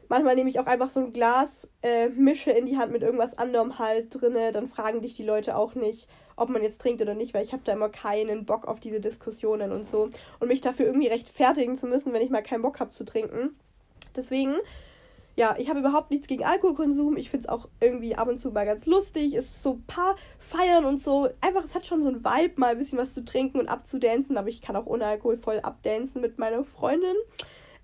Manchmal 0.08 0.34
nehme 0.34 0.50
ich 0.50 0.58
auch 0.58 0.66
einfach 0.66 0.90
so 0.90 1.00
ein 1.00 1.12
Glas, 1.12 1.68
äh, 1.82 2.08
mische 2.08 2.50
in 2.50 2.66
die 2.66 2.76
Hand 2.76 2.92
mit 2.92 3.02
irgendwas 3.02 3.36
anderem 3.36 3.78
halt 3.78 4.08
drinne. 4.10 4.52
Dann 4.52 4.68
fragen 4.68 5.02
dich 5.02 5.14
die 5.14 5.24
Leute 5.24 5.56
auch 5.56 5.74
nicht, 5.74 6.08
ob 6.36 6.48
man 6.48 6.62
jetzt 6.62 6.80
trinkt 6.80 7.02
oder 7.02 7.14
nicht, 7.14 7.34
weil 7.34 7.44
ich 7.44 7.52
habe 7.52 7.62
da 7.64 7.72
immer 7.72 7.88
keinen 7.88 8.44
Bock 8.44 8.66
auf 8.66 8.80
diese 8.80 9.00
Diskussionen 9.00 9.72
und 9.72 9.84
so. 9.84 10.10
Und 10.40 10.48
mich 10.48 10.60
dafür 10.60 10.86
irgendwie 10.86 11.08
rechtfertigen 11.08 11.76
zu 11.76 11.86
müssen, 11.86 12.12
wenn 12.12 12.22
ich 12.22 12.30
mal 12.30 12.42
keinen 12.42 12.62
Bock 12.62 12.80
habe 12.80 12.90
zu 12.90 13.04
trinken. 13.04 13.56
Deswegen, 14.16 14.54
ja, 15.36 15.54
ich 15.58 15.70
habe 15.70 15.80
überhaupt 15.80 16.10
nichts 16.10 16.26
gegen 16.26 16.44
Alkoholkonsum. 16.44 17.16
Ich 17.16 17.30
finde 17.30 17.46
es 17.46 17.48
auch 17.48 17.68
irgendwie 17.80 18.14
ab 18.16 18.28
und 18.28 18.38
zu 18.38 18.50
mal 18.50 18.66
ganz 18.66 18.86
lustig. 18.86 19.34
Es 19.34 19.46
ist 19.46 19.62
so 19.62 19.74
ein 19.74 19.84
paar 19.86 20.16
Feiern 20.38 20.84
und 20.84 21.00
so. 21.00 21.30
Einfach, 21.40 21.64
es 21.64 21.74
hat 21.74 21.86
schon 21.86 22.02
so 22.02 22.10
ein 22.10 22.24
Vibe, 22.24 22.60
mal 22.60 22.72
ein 22.72 22.78
bisschen 22.78 22.98
was 22.98 23.14
zu 23.14 23.24
trinken 23.24 23.58
und 23.58 23.68
abzudancen. 23.68 24.36
Aber 24.36 24.48
ich 24.48 24.60
kann 24.60 24.76
auch 24.76 24.86
ohne 24.86 25.06
Alkohol 25.06 25.36
voll 25.36 25.60
abdancen 25.60 26.20
mit 26.20 26.38
meiner 26.38 26.64
Freundin. 26.64 27.16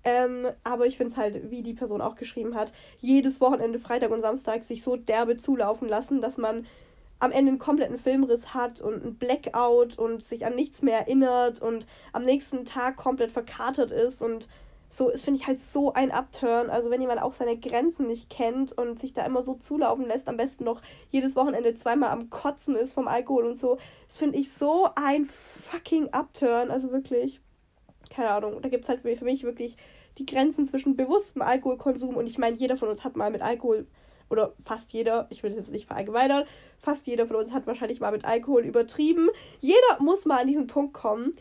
Ähm, 0.03 0.47
aber 0.63 0.85
ich 0.85 0.97
finde 0.97 1.11
es 1.11 1.17
halt, 1.17 1.51
wie 1.51 1.61
die 1.61 1.73
Person 1.73 2.01
auch 2.01 2.15
geschrieben 2.15 2.55
hat, 2.55 2.71
jedes 2.99 3.41
Wochenende, 3.41 3.79
Freitag 3.79 4.11
und 4.11 4.21
Samstag 4.21 4.63
sich 4.63 4.81
so 4.81 4.95
derbe 4.95 5.37
zulaufen 5.37 5.89
lassen, 5.89 6.21
dass 6.21 6.37
man 6.37 6.65
am 7.19 7.31
Ende 7.31 7.51
einen 7.51 7.59
kompletten 7.59 7.99
Filmriss 7.99 8.53
hat 8.53 8.81
und 8.81 9.05
ein 9.05 9.15
Blackout 9.15 9.97
und 9.97 10.23
sich 10.23 10.45
an 10.45 10.55
nichts 10.55 10.81
mehr 10.81 10.99
erinnert 10.99 11.61
und 11.61 11.85
am 12.13 12.23
nächsten 12.23 12.65
Tag 12.65 12.95
komplett 12.95 13.31
verkatert 13.31 13.91
ist 13.91 14.21
und 14.21 14.47
so 14.91 15.09
ist, 15.09 15.23
finde 15.23 15.39
ich 15.39 15.45
halt 15.45 15.59
so 15.59 15.93
ein 15.93 16.11
Upturn. 16.11 16.69
Also 16.69 16.89
wenn 16.89 17.01
jemand 17.01 17.21
auch 17.21 17.33
seine 17.33 17.57
Grenzen 17.57 18.07
nicht 18.07 18.29
kennt 18.29 18.71
und 18.71 18.99
sich 18.99 19.13
da 19.13 19.23
immer 19.25 19.43
so 19.43 19.53
zulaufen 19.53 20.07
lässt, 20.07 20.27
am 20.27 20.37
besten 20.37 20.63
noch 20.63 20.81
jedes 21.09 21.35
Wochenende 21.35 21.75
zweimal 21.75 22.09
am 22.09 22.29
Kotzen 22.29 22.75
ist 22.75 22.93
vom 22.93 23.07
Alkohol 23.07 23.45
und 23.45 23.57
so, 23.57 23.77
das 24.07 24.17
finde 24.17 24.39
ich 24.39 24.51
so 24.51 24.89
ein 24.95 25.25
fucking 25.25 26.09
Upturn. 26.11 26.71
Also 26.71 26.91
wirklich, 26.91 27.39
keine 28.09 28.31
Ahnung, 28.31 28.61
da 28.61 28.69
gibt 28.69 28.85
es 28.85 28.89
halt 28.89 29.01
für 29.01 29.23
mich 29.23 29.43
wirklich 29.43 29.77
die 30.17 30.25
Grenzen 30.25 30.65
zwischen 30.65 30.95
bewusstem 30.95 31.43
Alkoholkonsum 31.43 32.17
und 32.17 32.27
ich 32.27 32.39
meine, 32.39 32.55
jeder 32.55 32.75
von 32.75 32.89
uns 32.89 33.03
hat 33.03 33.15
mal 33.15 33.29
mit 33.29 33.41
Alkohol 33.41 33.85
oder 34.29 34.53
fast 34.65 34.93
jeder, 34.93 35.27
ich 35.29 35.43
will 35.43 35.49
es 35.49 35.55
jetzt 35.55 35.71
nicht 35.71 35.87
verallgemeinern, 35.87 36.45
fast 36.79 37.07
jeder 37.07 37.27
von 37.27 37.35
uns 37.35 37.51
hat 37.51 37.67
wahrscheinlich 37.67 37.99
mal 37.99 38.11
mit 38.11 38.25
Alkohol 38.25 38.63
übertrieben. 38.63 39.29
Jeder 39.59 39.97
muss 39.99 40.25
mal 40.25 40.41
an 40.41 40.47
diesen 40.47 40.67
Punkt 40.67 40.93
kommen, 40.93 41.35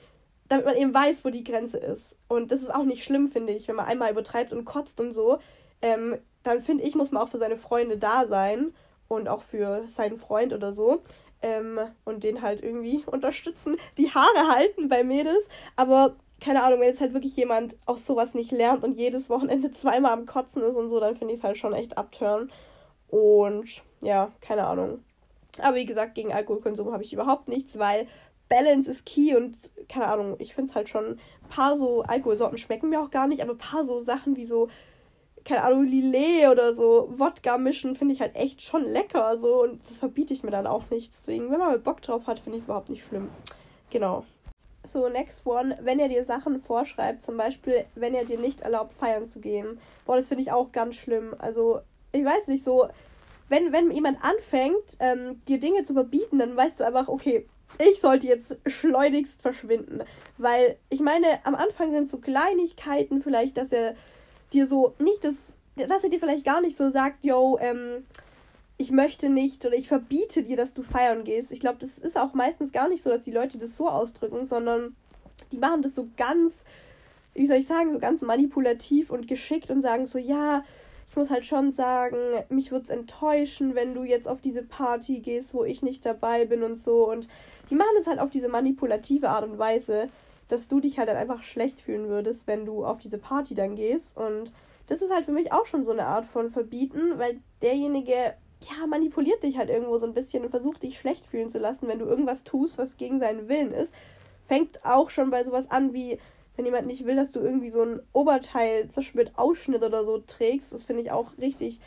damit 0.48 0.64
man 0.64 0.76
eben 0.76 0.94
weiß, 0.94 1.24
wo 1.24 1.30
die 1.30 1.44
Grenze 1.44 1.78
ist. 1.78 2.16
Und 2.28 2.50
das 2.50 2.62
ist 2.62 2.74
auch 2.74 2.84
nicht 2.84 3.04
schlimm, 3.04 3.28
finde 3.28 3.52
ich, 3.52 3.68
wenn 3.68 3.76
man 3.76 3.86
einmal 3.86 4.10
übertreibt 4.10 4.52
und 4.52 4.64
kotzt 4.64 5.00
und 5.00 5.12
so. 5.12 5.38
Ähm, 5.82 6.16
dann 6.42 6.62
finde 6.62 6.84
ich, 6.84 6.94
muss 6.94 7.10
man 7.10 7.22
auch 7.22 7.28
für 7.28 7.38
seine 7.38 7.56
Freunde 7.56 7.98
da 7.98 8.26
sein 8.26 8.72
und 9.08 9.28
auch 9.28 9.42
für 9.42 9.84
seinen 9.86 10.16
Freund 10.16 10.52
oder 10.52 10.72
so. 10.72 11.02
Ähm, 11.40 11.78
und 12.04 12.24
den 12.24 12.42
halt 12.42 12.62
irgendwie 12.62 13.04
unterstützen, 13.06 13.76
die 13.96 14.10
Haare 14.10 14.54
halten 14.54 14.88
bei 14.88 15.04
Mädels. 15.04 15.44
Aber 15.76 16.16
keine 16.40 16.62
Ahnung, 16.62 16.80
wenn 16.80 16.88
jetzt 16.88 17.00
halt 17.00 17.14
wirklich 17.14 17.36
jemand 17.36 17.76
auch 17.86 17.98
sowas 17.98 18.34
nicht 18.34 18.50
lernt 18.50 18.84
und 18.84 18.96
jedes 18.96 19.28
Wochenende 19.28 19.70
zweimal 19.72 20.12
am 20.12 20.26
Kotzen 20.26 20.62
ist 20.62 20.76
und 20.76 20.90
so, 20.90 21.00
dann 21.00 21.16
finde 21.16 21.34
ich 21.34 21.40
es 21.40 21.44
halt 21.44 21.58
schon 21.58 21.74
echt 21.74 21.98
abtören. 21.98 22.50
Und 23.08 23.82
ja, 24.02 24.32
keine 24.40 24.66
Ahnung. 24.66 25.02
Aber 25.60 25.76
wie 25.76 25.86
gesagt, 25.86 26.14
gegen 26.14 26.32
Alkoholkonsum 26.32 26.92
habe 26.92 27.02
ich 27.02 27.12
überhaupt 27.12 27.48
nichts, 27.48 27.78
weil 27.78 28.06
Balance 28.48 28.90
ist 28.90 29.04
key 29.04 29.34
und 29.36 29.58
keine 29.88 30.06
Ahnung, 30.06 30.36
ich 30.38 30.54
finde 30.54 30.70
es 30.70 30.76
halt 30.76 30.88
schon, 30.88 31.04
ein 31.12 31.48
paar 31.48 31.76
so 31.76 32.02
Alkoholsorten 32.02 32.58
schmecken 32.58 32.90
mir 32.90 33.00
auch 33.00 33.10
gar 33.10 33.26
nicht, 33.26 33.42
aber 33.42 33.52
ein 33.52 33.58
paar 33.58 33.84
so 33.84 34.00
Sachen 34.00 34.36
wie 34.36 34.46
so, 34.46 34.68
keine 35.44 35.64
Ahnung, 35.64 35.84
Lillet 35.84 36.48
oder 36.48 36.74
so 36.74 37.08
Wodka 37.16 37.58
mischen 37.58 37.96
finde 37.96 38.14
ich 38.14 38.20
halt 38.20 38.36
echt 38.36 38.62
schon 38.62 38.84
lecker 38.84 39.38
so 39.38 39.62
und 39.62 39.80
das 39.88 39.98
verbiete 39.98 40.32
ich 40.32 40.42
mir 40.42 40.50
dann 40.50 40.66
auch 40.66 40.90
nicht. 40.90 41.12
Deswegen, 41.12 41.50
wenn 41.50 41.58
man 41.58 41.68
mal 41.68 41.78
Bock 41.78 42.00
drauf 42.02 42.26
hat, 42.26 42.38
finde 42.38 42.56
ich 42.56 42.62
es 42.62 42.66
überhaupt 42.66 42.88
nicht 42.88 43.04
schlimm. 43.04 43.28
Genau. 43.90 44.24
so 44.84 45.08
next 45.08 45.44
one, 45.46 45.76
wenn 45.82 45.98
er 45.98 46.08
dir 46.08 46.24
Sachen 46.24 46.62
vorschreibt, 46.62 47.22
zum 47.22 47.36
Beispiel, 47.36 47.84
wenn 47.94 48.14
er 48.14 48.24
dir 48.24 48.38
nicht 48.38 48.62
erlaubt, 48.62 48.92
feiern 48.94 49.26
zu 49.26 49.40
gehen. 49.40 49.78
Boah, 50.06 50.16
das 50.16 50.28
finde 50.28 50.42
ich 50.42 50.52
auch 50.52 50.72
ganz 50.72 50.96
schlimm. 50.96 51.34
Also, 51.38 51.80
ich 52.12 52.24
weiß 52.24 52.48
nicht, 52.48 52.64
so, 52.64 52.88
wenn, 53.48 53.72
wenn 53.72 53.90
jemand 53.90 54.22
anfängt, 54.22 54.96
ähm, 55.00 55.40
dir 55.46 55.58
Dinge 55.60 55.84
zu 55.84 55.94
verbieten, 55.94 56.38
dann 56.38 56.56
weißt 56.56 56.80
du 56.80 56.84
einfach, 56.84 57.08
okay, 57.08 57.46
ich 57.78 58.00
sollte 58.00 58.26
jetzt 58.26 58.56
schleunigst 58.66 59.42
verschwinden. 59.42 60.02
Weil, 60.38 60.76
ich 60.88 61.00
meine, 61.00 61.26
am 61.44 61.54
Anfang 61.54 61.92
sind 61.92 62.08
so 62.08 62.18
Kleinigkeiten, 62.18 63.22
vielleicht, 63.22 63.56
dass 63.56 63.72
er 63.72 63.94
dir 64.52 64.66
so 64.66 64.94
nicht 64.98 65.24
das, 65.24 65.56
dass 65.76 66.02
er 66.04 66.10
dir 66.10 66.18
vielleicht 66.18 66.44
gar 66.44 66.60
nicht 66.60 66.76
so 66.76 66.90
sagt, 66.90 67.24
yo, 67.24 67.58
ähm, 67.60 68.04
ich 68.78 68.90
möchte 68.90 69.28
nicht 69.28 69.66
oder 69.66 69.74
ich 69.74 69.88
verbiete 69.88 70.42
dir, 70.42 70.56
dass 70.56 70.72
du 70.72 70.82
feiern 70.82 71.24
gehst. 71.24 71.50
Ich 71.52 71.60
glaube, 71.60 71.78
das 71.80 71.98
ist 71.98 72.16
auch 72.16 72.32
meistens 72.32 72.72
gar 72.72 72.88
nicht 72.88 73.02
so, 73.02 73.10
dass 73.10 73.24
die 73.24 73.32
Leute 73.32 73.58
das 73.58 73.76
so 73.76 73.88
ausdrücken, 73.88 74.46
sondern 74.46 74.94
die 75.52 75.58
machen 75.58 75.82
das 75.82 75.94
so 75.94 76.08
ganz, 76.16 76.64
wie 77.34 77.46
soll 77.46 77.56
ich 77.56 77.66
sagen, 77.66 77.92
so 77.92 77.98
ganz 77.98 78.22
manipulativ 78.22 79.10
und 79.10 79.26
geschickt 79.26 79.70
und 79.70 79.80
sagen 79.80 80.06
so, 80.06 80.18
ja, 80.18 80.64
muss 81.18 81.30
halt 81.30 81.44
schon 81.44 81.72
sagen, 81.72 82.16
mich 82.48 82.70
würde 82.70 82.84
es 82.84 82.90
enttäuschen, 82.90 83.74
wenn 83.74 83.92
du 83.92 84.04
jetzt 84.04 84.28
auf 84.28 84.40
diese 84.40 84.62
Party 84.62 85.18
gehst, 85.18 85.52
wo 85.52 85.64
ich 85.64 85.82
nicht 85.82 86.06
dabei 86.06 86.46
bin 86.46 86.62
und 86.62 86.76
so. 86.76 87.10
Und 87.10 87.28
die 87.68 87.74
machen 87.74 87.96
es 88.00 88.06
halt 88.06 88.20
auf 88.20 88.30
diese 88.30 88.48
manipulative 88.48 89.28
Art 89.28 89.44
und 89.44 89.58
Weise, 89.58 90.06
dass 90.46 90.68
du 90.68 90.80
dich 90.80 90.98
halt 90.98 91.08
dann 91.08 91.16
einfach 91.16 91.42
schlecht 91.42 91.80
fühlen 91.80 92.08
würdest, 92.08 92.46
wenn 92.46 92.64
du 92.64 92.84
auf 92.84 92.98
diese 92.98 93.18
Party 93.18 93.54
dann 93.54 93.74
gehst. 93.74 94.16
Und 94.16 94.52
das 94.86 95.02
ist 95.02 95.12
halt 95.12 95.26
für 95.26 95.32
mich 95.32 95.52
auch 95.52 95.66
schon 95.66 95.84
so 95.84 95.90
eine 95.90 96.06
Art 96.06 96.24
von 96.24 96.50
Verbieten, 96.52 97.18
weil 97.18 97.40
derjenige 97.62 98.34
ja, 98.60 98.86
manipuliert 98.86 99.42
dich 99.42 99.58
halt 99.58 99.70
irgendwo 99.70 99.98
so 99.98 100.06
ein 100.06 100.14
bisschen 100.14 100.44
und 100.44 100.50
versucht 100.50 100.82
dich 100.82 100.98
schlecht 100.98 101.26
fühlen 101.26 101.50
zu 101.50 101.58
lassen, 101.58 101.88
wenn 101.88 101.98
du 101.98 102.06
irgendwas 102.06 102.44
tust, 102.44 102.78
was 102.78 102.96
gegen 102.96 103.18
seinen 103.18 103.48
Willen 103.48 103.72
ist. 103.72 103.92
Fängt 104.46 104.84
auch 104.84 105.10
schon 105.10 105.30
bei 105.30 105.44
sowas 105.44 105.70
an 105.70 105.92
wie, 105.92 106.18
wenn 106.58 106.64
jemand 106.64 106.88
nicht 106.88 107.06
will, 107.06 107.14
dass 107.14 107.30
du 107.30 107.38
irgendwie 107.38 107.70
so 107.70 107.82
ein 107.82 108.00
Oberteil, 108.12 108.90
mit 109.14 109.38
Ausschnitt 109.38 109.84
oder 109.84 110.02
so 110.02 110.18
trägst. 110.18 110.72
Das 110.72 110.82
finde 110.82 111.02
ich 111.02 111.12
auch 111.12 111.38
richtig 111.38 111.80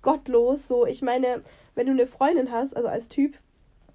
gottlos. 0.00 0.68
So, 0.68 0.86
ich 0.86 1.02
meine, 1.02 1.42
wenn 1.74 1.88
du 1.88 1.92
eine 1.92 2.06
Freundin 2.06 2.52
hast, 2.52 2.76
also 2.76 2.88
als 2.88 3.08
Typ, 3.08 3.34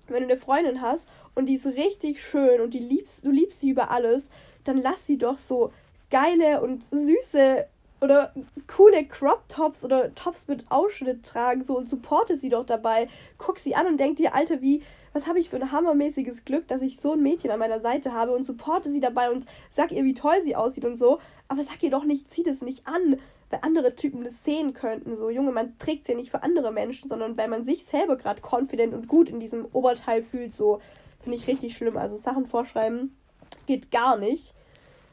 wenn 0.09 0.23
du 0.23 0.29
eine 0.29 0.37
Freundin 0.37 0.81
hast 0.81 1.07
und 1.33 1.45
die 1.45 1.53
ist 1.53 1.65
richtig 1.65 2.21
schön 2.21 2.59
und 2.59 2.73
die 2.73 2.79
liebst, 2.79 3.23
du 3.23 3.31
liebst 3.31 3.61
sie 3.61 3.69
über 3.69 3.89
alles, 3.89 4.27
dann 4.65 4.81
lass 4.81 5.07
sie 5.07 5.17
doch 5.17 5.37
so 5.37 5.71
geile 6.09 6.59
und 6.59 6.83
süße 6.91 7.65
oder 8.01 8.31
coole 8.67 9.05
Crop 9.05 9.47
Tops 9.49 9.83
oder 9.83 10.13
Tops 10.13 10.47
mit 10.47 10.69
Ausschnitt 10.69 11.25
tragen 11.25 11.63
so 11.63 11.77
und 11.77 11.89
supporte 11.89 12.37
sie 12.37 12.49
doch 12.49 12.65
dabei. 12.65 13.07
Guck 13.37 13.59
sie 13.59 13.75
an 13.75 13.87
und 13.87 13.99
denk 13.99 14.17
dir, 14.17 14.35
Alter, 14.35 14.61
wie, 14.61 14.83
was 15.13 15.25
habe 15.25 15.39
ich 15.39 15.49
für 15.49 15.55
ein 15.55 15.71
hammermäßiges 15.71 16.45
Glück, 16.45 16.67
dass 16.67 16.81
ich 16.81 16.99
so 16.99 17.13
ein 17.13 17.23
Mädchen 17.23 17.49
an 17.49 17.59
meiner 17.59 17.79
Seite 17.79 18.13
habe 18.13 18.33
und 18.33 18.43
supporte 18.43 18.91
sie 18.91 18.99
dabei 18.99 19.31
und 19.31 19.45
sag 19.69 19.91
ihr, 19.91 20.03
wie 20.03 20.13
toll 20.13 20.41
sie 20.43 20.55
aussieht 20.55 20.85
und 20.85 20.95
so. 20.95 21.19
Aber 21.47 21.63
sag 21.63 21.81
ihr 21.81 21.89
doch 21.89 22.03
nicht, 22.03 22.31
zieh 22.31 22.43
das 22.43 22.61
nicht 22.61 22.87
an, 22.87 23.17
weil 23.49 23.59
andere 23.63 23.95
Typen 23.95 24.23
das 24.23 24.43
sehen 24.43 24.73
könnten. 24.73 25.17
So, 25.17 25.29
Junge, 25.29 25.51
man 25.51 25.77
trägt 25.79 26.03
es 26.03 26.09
ja 26.09 26.15
nicht 26.15 26.31
für 26.31 26.43
andere 26.43 26.71
Menschen, 26.71 27.09
sondern 27.09 27.37
weil 27.37 27.47
man 27.47 27.65
sich 27.65 27.85
selber 27.85 28.17
gerade 28.17 28.41
confident 28.41 28.93
und 28.93 29.07
gut 29.07 29.29
in 29.29 29.39
diesem 29.39 29.65
Oberteil 29.71 30.21
fühlt. 30.21 30.53
So, 30.53 30.81
finde 31.21 31.37
ich 31.37 31.47
richtig 31.47 31.75
schlimm. 31.75 31.97
Also 31.97 32.17
Sachen 32.17 32.45
vorschreiben 32.45 33.17
geht 33.65 33.89
gar 33.89 34.17
nicht. 34.17 34.53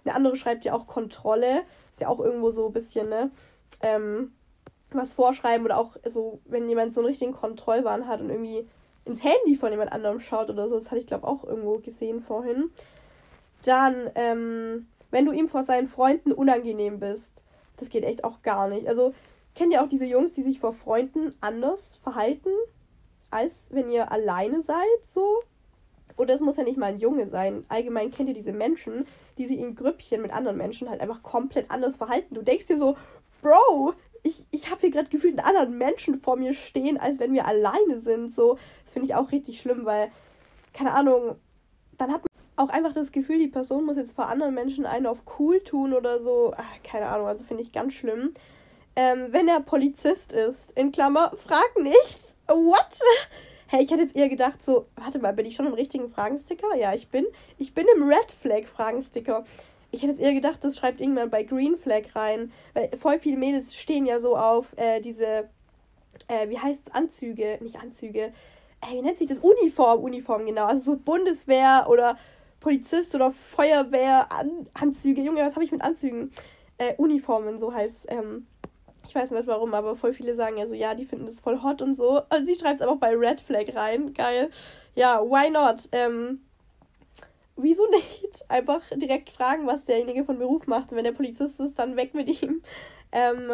Eine 0.04 0.16
andere 0.16 0.36
schreibt 0.36 0.64
ja 0.64 0.74
auch 0.74 0.86
Kontrolle. 0.86 1.62
Ist 1.94 2.00
ja 2.00 2.08
auch 2.08 2.18
irgendwo 2.18 2.50
so 2.50 2.66
ein 2.66 2.72
bisschen, 2.72 3.08
ne? 3.08 3.30
Ähm, 3.80 4.32
was 4.90 5.12
vorschreiben 5.12 5.64
oder 5.64 5.78
auch 5.78 5.94
so, 6.04 6.40
wenn 6.44 6.68
jemand 6.68 6.92
so 6.92 6.98
einen 6.98 7.06
richtigen 7.06 7.34
Kontrollwahn 7.34 8.08
hat 8.08 8.20
und 8.20 8.30
irgendwie 8.30 8.66
ins 9.04 9.22
Handy 9.22 9.54
von 9.56 9.70
jemand 9.70 9.92
anderem 9.92 10.18
schaut 10.18 10.50
oder 10.50 10.68
so. 10.68 10.74
Das 10.74 10.86
hatte 10.86 10.98
ich, 10.98 11.06
glaube 11.06 11.28
auch 11.28 11.44
irgendwo 11.44 11.78
gesehen 11.78 12.20
vorhin. 12.20 12.70
Dann, 13.64 14.10
ähm, 14.16 14.88
wenn 15.12 15.24
du 15.24 15.30
ihm 15.30 15.48
vor 15.48 15.62
seinen 15.62 15.86
Freunden 15.86 16.32
unangenehm 16.32 16.98
bist. 16.98 17.30
Das 17.76 17.90
geht 17.90 18.02
echt 18.02 18.24
auch 18.24 18.42
gar 18.42 18.66
nicht. 18.66 18.88
Also, 18.88 19.14
kennt 19.54 19.72
ihr 19.72 19.80
auch 19.80 19.88
diese 19.88 20.04
Jungs, 20.04 20.34
die 20.34 20.42
sich 20.42 20.58
vor 20.58 20.72
Freunden 20.72 21.32
anders 21.40 22.00
verhalten, 22.02 22.50
als 23.30 23.68
wenn 23.70 23.88
ihr 23.88 24.10
alleine 24.10 24.62
seid, 24.62 24.82
so? 25.06 25.44
Oder 26.16 26.34
es 26.34 26.40
muss 26.40 26.56
ja 26.56 26.64
nicht 26.64 26.78
mal 26.78 26.86
ein 26.86 26.98
Junge 26.98 27.28
sein. 27.28 27.64
Allgemein 27.68 28.10
kennt 28.10 28.28
ihr 28.28 28.34
diese 28.34 28.52
Menschen, 28.52 29.06
die 29.38 29.46
sich 29.46 29.58
in 29.58 29.74
Grüppchen 29.74 30.22
mit 30.22 30.32
anderen 30.32 30.56
Menschen 30.56 30.88
halt 30.88 31.00
einfach 31.00 31.22
komplett 31.22 31.70
anders 31.70 31.96
verhalten. 31.96 32.34
Du 32.34 32.42
denkst 32.42 32.66
dir 32.66 32.78
so, 32.78 32.96
Bro, 33.42 33.94
ich, 34.22 34.46
ich 34.50 34.70
habe 34.70 34.80
hier 34.80 34.90
gerade 34.90 35.08
gefühlt 35.08 35.38
einen 35.38 35.46
anderen 35.46 35.76
Menschen 35.78 36.20
vor 36.20 36.36
mir 36.36 36.54
stehen, 36.54 36.98
als 36.98 37.18
wenn 37.18 37.34
wir 37.34 37.46
alleine 37.46 38.00
sind. 38.00 38.34
So, 38.34 38.58
das 38.84 38.92
finde 38.92 39.06
ich 39.06 39.14
auch 39.14 39.32
richtig 39.32 39.60
schlimm, 39.60 39.84
weil, 39.84 40.10
keine 40.72 40.92
Ahnung, 40.92 41.36
dann 41.98 42.12
hat 42.12 42.22
man 42.22 42.66
auch 42.66 42.72
einfach 42.72 42.94
das 42.94 43.12
Gefühl, 43.12 43.38
die 43.38 43.48
Person 43.48 43.84
muss 43.84 43.96
jetzt 43.96 44.14
vor 44.14 44.28
anderen 44.28 44.54
Menschen 44.54 44.86
einen 44.86 45.06
auf 45.06 45.18
cool 45.38 45.60
tun 45.60 45.92
oder 45.92 46.20
so. 46.20 46.54
Ach, 46.56 46.82
keine 46.82 47.06
Ahnung, 47.06 47.26
also 47.26 47.44
finde 47.44 47.62
ich 47.62 47.72
ganz 47.72 47.94
schlimm. 47.94 48.32
Ähm, 48.96 49.28
wenn 49.30 49.48
er 49.48 49.60
Polizist 49.60 50.32
ist, 50.32 50.72
in 50.72 50.92
Klammer, 50.92 51.32
frag 51.36 51.76
nichts. 51.78 52.36
What? 52.46 53.00
Hey, 53.74 53.82
ich 53.82 53.90
hätte 53.90 54.02
jetzt 54.02 54.14
eher 54.14 54.28
gedacht, 54.28 54.62
so, 54.62 54.86
warte 54.94 55.18
mal, 55.18 55.32
bin 55.32 55.46
ich 55.46 55.56
schon 55.56 55.66
im 55.66 55.74
richtigen 55.74 56.08
Fragensticker? 56.08 56.76
Ja, 56.76 56.94
ich 56.94 57.08
bin. 57.08 57.26
Ich 57.58 57.74
bin 57.74 57.84
im 57.96 58.04
Red 58.04 58.30
Flag 58.30 58.66
Fragensticker. 58.66 59.42
Ich 59.90 60.02
hätte 60.02 60.12
jetzt 60.12 60.22
eher 60.22 60.32
gedacht, 60.32 60.62
das 60.62 60.76
schreibt 60.76 61.00
irgendwann 61.00 61.28
bei 61.28 61.42
Green 61.42 61.76
Flag 61.76 62.02
rein. 62.14 62.52
Weil 62.74 62.96
voll 62.96 63.18
viele 63.18 63.36
Mädels 63.36 63.74
stehen 63.74 64.06
ja 64.06 64.20
so 64.20 64.36
auf 64.36 64.66
äh, 64.76 65.00
diese, 65.00 65.48
äh, 66.28 66.48
wie 66.50 66.56
heißt 66.60 66.82
es, 66.86 66.94
Anzüge, 66.94 67.58
nicht 67.62 67.82
Anzüge. 67.82 68.32
Äh, 68.80 68.92
wie 68.92 69.02
nennt 69.02 69.18
sich 69.18 69.26
das? 69.26 69.40
Uniform, 69.40 70.04
Uniform, 70.04 70.46
genau. 70.46 70.66
Also 70.66 70.92
so 70.92 70.96
Bundeswehr 70.96 71.86
oder 71.88 72.16
Polizist 72.60 73.12
oder 73.16 73.32
Feuerwehr, 73.32 74.30
An 74.30 74.68
Anzüge. 74.74 75.20
Junge, 75.20 75.40
was 75.40 75.56
habe 75.56 75.64
ich 75.64 75.72
mit 75.72 75.82
Anzügen? 75.82 76.30
Äh, 76.78 76.94
Uniformen, 76.96 77.58
so 77.58 77.74
heißt 77.74 78.06
ähm, 78.06 78.46
ich 79.06 79.14
weiß 79.14 79.30
nicht 79.30 79.46
warum, 79.46 79.74
aber 79.74 79.96
voll 79.96 80.14
viele 80.14 80.34
sagen 80.34 80.56
ja 80.56 80.66
so, 80.66 80.74
ja, 80.74 80.94
die 80.94 81.04
finden 81.04 81.26
das 81.26 81.40
voll 81.40 81.62
hot 81.62 81.82
und 81.82 81.94
so. 81.94 82.22
Und 82.34 82.46
sie 82.46 82.54
schreibt 82.54 82.80
es 82.80 82.82
einfach 82.82 82.98
bei 82.98 83.14
Red 83.14 83.40
Flag 83.40 83.74
rein. 83.74 84.14
Geil. 84.14 84.50
Ja, 84.94 85.22
why 85.22 85.50
not? 85.50 85.88
Ähm, 85.92 86.40
wieso 87.56 87.88
nicht? 87.90 88.44
Einfach 88.48 88.82
direkt 88.94 89.30
fragen, 89.30 89.66
was 89.66 89.84
derjenige 89.84 90.24
von 90.24 90.38
Beruf 90.38 90.66
macht. 90.66 90.90
Und 90.90 90.96
wenn 90.96 91.04
der 91.04 91.12
Polizist 91.12 91.60
ist, 91.60 91.78
dann 91.78 91.96
weg 91.96 92.14
mit 92.14 92.42
ihm. 92.42 92.62
Ähm, 93.12 93.50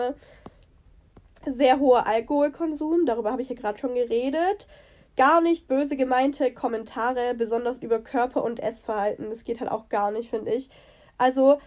sehr 1.47 1.79
hoher 1.79 2.07
Alkoholkonsum, 2.07 3.07
darüber 3.07 3.33
habe 3.33 3.43
ich 3.43 3.49
ja 3.49 3.55
gerade 3.55 3.79
schon 3.79 3.95
geredet. 3.95 4.69
Gar 5.17 5.41
nicht 5.41 5.69
böse 5.69 5.97
gemeinte 5.97 6.53
Kommentare, 6.53 7.35
besonders 7.35 7.79
über 7.79 7.99
Körper- 7.99 8.45
und 8.45 8.61
Essverhalten. 8.61 9.31
Das 9.31 9.45
geht 9.45 9.61
halt 9.61 9.71
auch 9.71 9.89
gar 9.89 10.11
nicht, 10.11 10.31
finde 10.31 10.53
ich. 10.53 10.71
Also, 11.19 11.61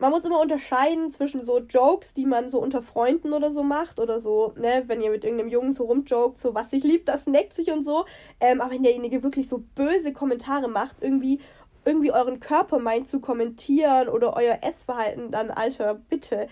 man 0.00 0.10
muss 0.10 0.24
immer 0.24 0.40
unterscheiden 0.40 1.12
zwischen 1.12 1.44
so 1.44 1.58
Jokes, 1.58 2.14
die 2.14 2.24
man 2.24 2.48
so 2.48 2.58
unter 2.58 2.82
Freunden 2.82 3.34
oder 3.34 3.50
so 3.50 3.62
macht 3.62 4.00
oder 4.00 4.18
so, 4.18 4.54
ne, 4.56 4.84
wenn 4.86 5.02
ihr 5.02 5.10
mit 5.10 5.24
irgendeinem 5.24 5.50
Jungen 5.50 5.74
so 5.74 5.84
rumjokt, 5.84 6.38
so 6.38 6.54
was 6.54 6.70
sich 6.70 6.82
liebt, 6.82 7.08
das 7.08 7.26
neckt 7.26 7.54
sich 7.54 7.70
und 7.70 7.84
so. 7.84 8.06
Ähm, 8.40 8.62
aber 8.62 8.72
wenn 8.72 8.82
derjenige 8.82 9.22
wirklich 9.22 9.46
so 9.46 9.62
böse 9.74 10.14
Kommentare 10.14 10.68
macht, 10.68 10.96
irgendwie, 11.02 11.38
irgendwie 11.84 12.12
euren 12.12 12.40
Körper 12.40 12.78
meint 12.78 13.08
zu 13.08 13.20
kommentieren 13.20 14.08
oder 14.08 14.34
euer 14.36 14.60
Essverhalten, 14.62 15.30
dann, 15.30 15.50
Alter, 15.50 15.94
bitte, 15.94 16.48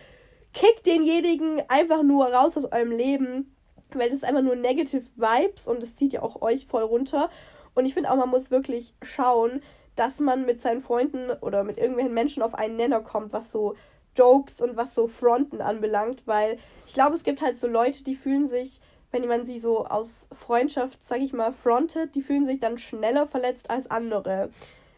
kickt 0.52 0.84
denjenigen 0.84 1.62
einfach 1.68 2.02
nur 2.02 2.26
raus 2.26 2.56
aus 2.58 2.70
eurem 2.70 2.92
Leben, 2.92 3.56
weil 3.94 4.08
das 4.08 4.18
ist 4.18 4.24
einfach 4.24 4.42
nur 4.42 4.56
Negative 4.56 5.06
Vibes 5.16 5.66
und 5.66 5.82
das 5.82 5.96
zieht 5.96 6.12
ja 6.12 6.22
auch 6.22 6.42
euch 6.42 6.66
voll 6.66 6.82
runter. 6.82 7.30
Und 7.74 7.86
ich 7.86 7.94
finde 7.94 8.10
auch, 8.10 8.16
man 8.16 8.28
muss 8.28 8.50
wirklich 8.50 8.92
schauen, 9.00 9.62
dass 9.98 10.20
man 10.20 10.46
mit 10.46 10.60
seinen 10.60 10.82
Freunden 10.82 11.30
oder 11.40 11.64
mit 11.64 11.78
irgendwelchen 11.78 12.14
Menschen 12.14 12.42
auf 12.42 12.54
einen 12.54 12.76
Nenner 12.76 13.00
kommt, 13.00 13.32
was 13.32 13.50
so 13.50 13.74
Jokes 14.16 14.60
und 14.60 14.76
was 14.76 14.94
so 14.94 15.08
Fronten 15.08 15.60
anbelangt, 15.60 16.22
weil 16.26 16.58
ich 16.86 16.94
glaube, 16.94 17.16
es 17.16 17.22
gibt 17.22 17.42
halt 17.42 17.58
so 17.58 17.66
Leute, 17.66 18.04
die 18.04 18.14
fühlen 18.14 18.48
sich, 18.48 18.80
wenn 19.10 19.26
man 19.26 19.46
sie 19.46 19.58
so 19.58 19.86
aus 19.86 20.28
Freundschaft, 20.32 21.02
sag 21.02 21.20
ich 21.20 21.32
mal, 21.32 21.52
frontet, 21.52 22.14
die 22.14 22.22
fühlen 22.22 22.44
sich 22.44 22.60
dann 22.60 22.78
schneller 22.78 23.26
verletzt 23.26 23.70
als 23.70 23.90
andere. 23.90 24.50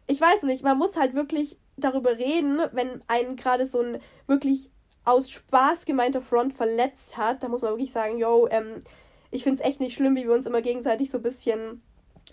Ich 0.06 0.20
weiß 0.20 0.42
nicht, 0.42 0.64
man 0.64 0.78
muss 0.78 0.96
halt 0.96 1.14
wirklich 1.14 1.58
darüber 1.76 2.18
reden, 2.18 2.58
wenn 2.72 3.02
einen 3.06 3.36
gerade 3.36 3.66
so 3.66 3.80
ein 3.80 3.98
wirklich 4.26 4.70
aus 5.04 5.30
Spaß 5.30 5.86
gemeinter 5.86 6.20
Front 6.20 6.52
verletzt 6.52 7.16
hat, 7.16 7.42
da 7.42 7.48
muss 7.48 7.62
man 7.62 7.72
wirklich 7.72 7.92
sagen, 7.92 8.18
yo, 8.18 8.48
ähm, 8.50 8.82
ich 9.30 9.44
finde 9.44 9.62
es 9.62 9.68
echt 9.68 9.80
nicht 9.80 9.94
schlimm, 9.94 10.16
wie 10.16 10.24
wir 10.24 10.34
uns 10.34 10.46
immer 10.46 10.60
gegenseitig 10.60 11.10
so 11.10 11.18
ein 11.18 11.22
bisschen 11.22 11.82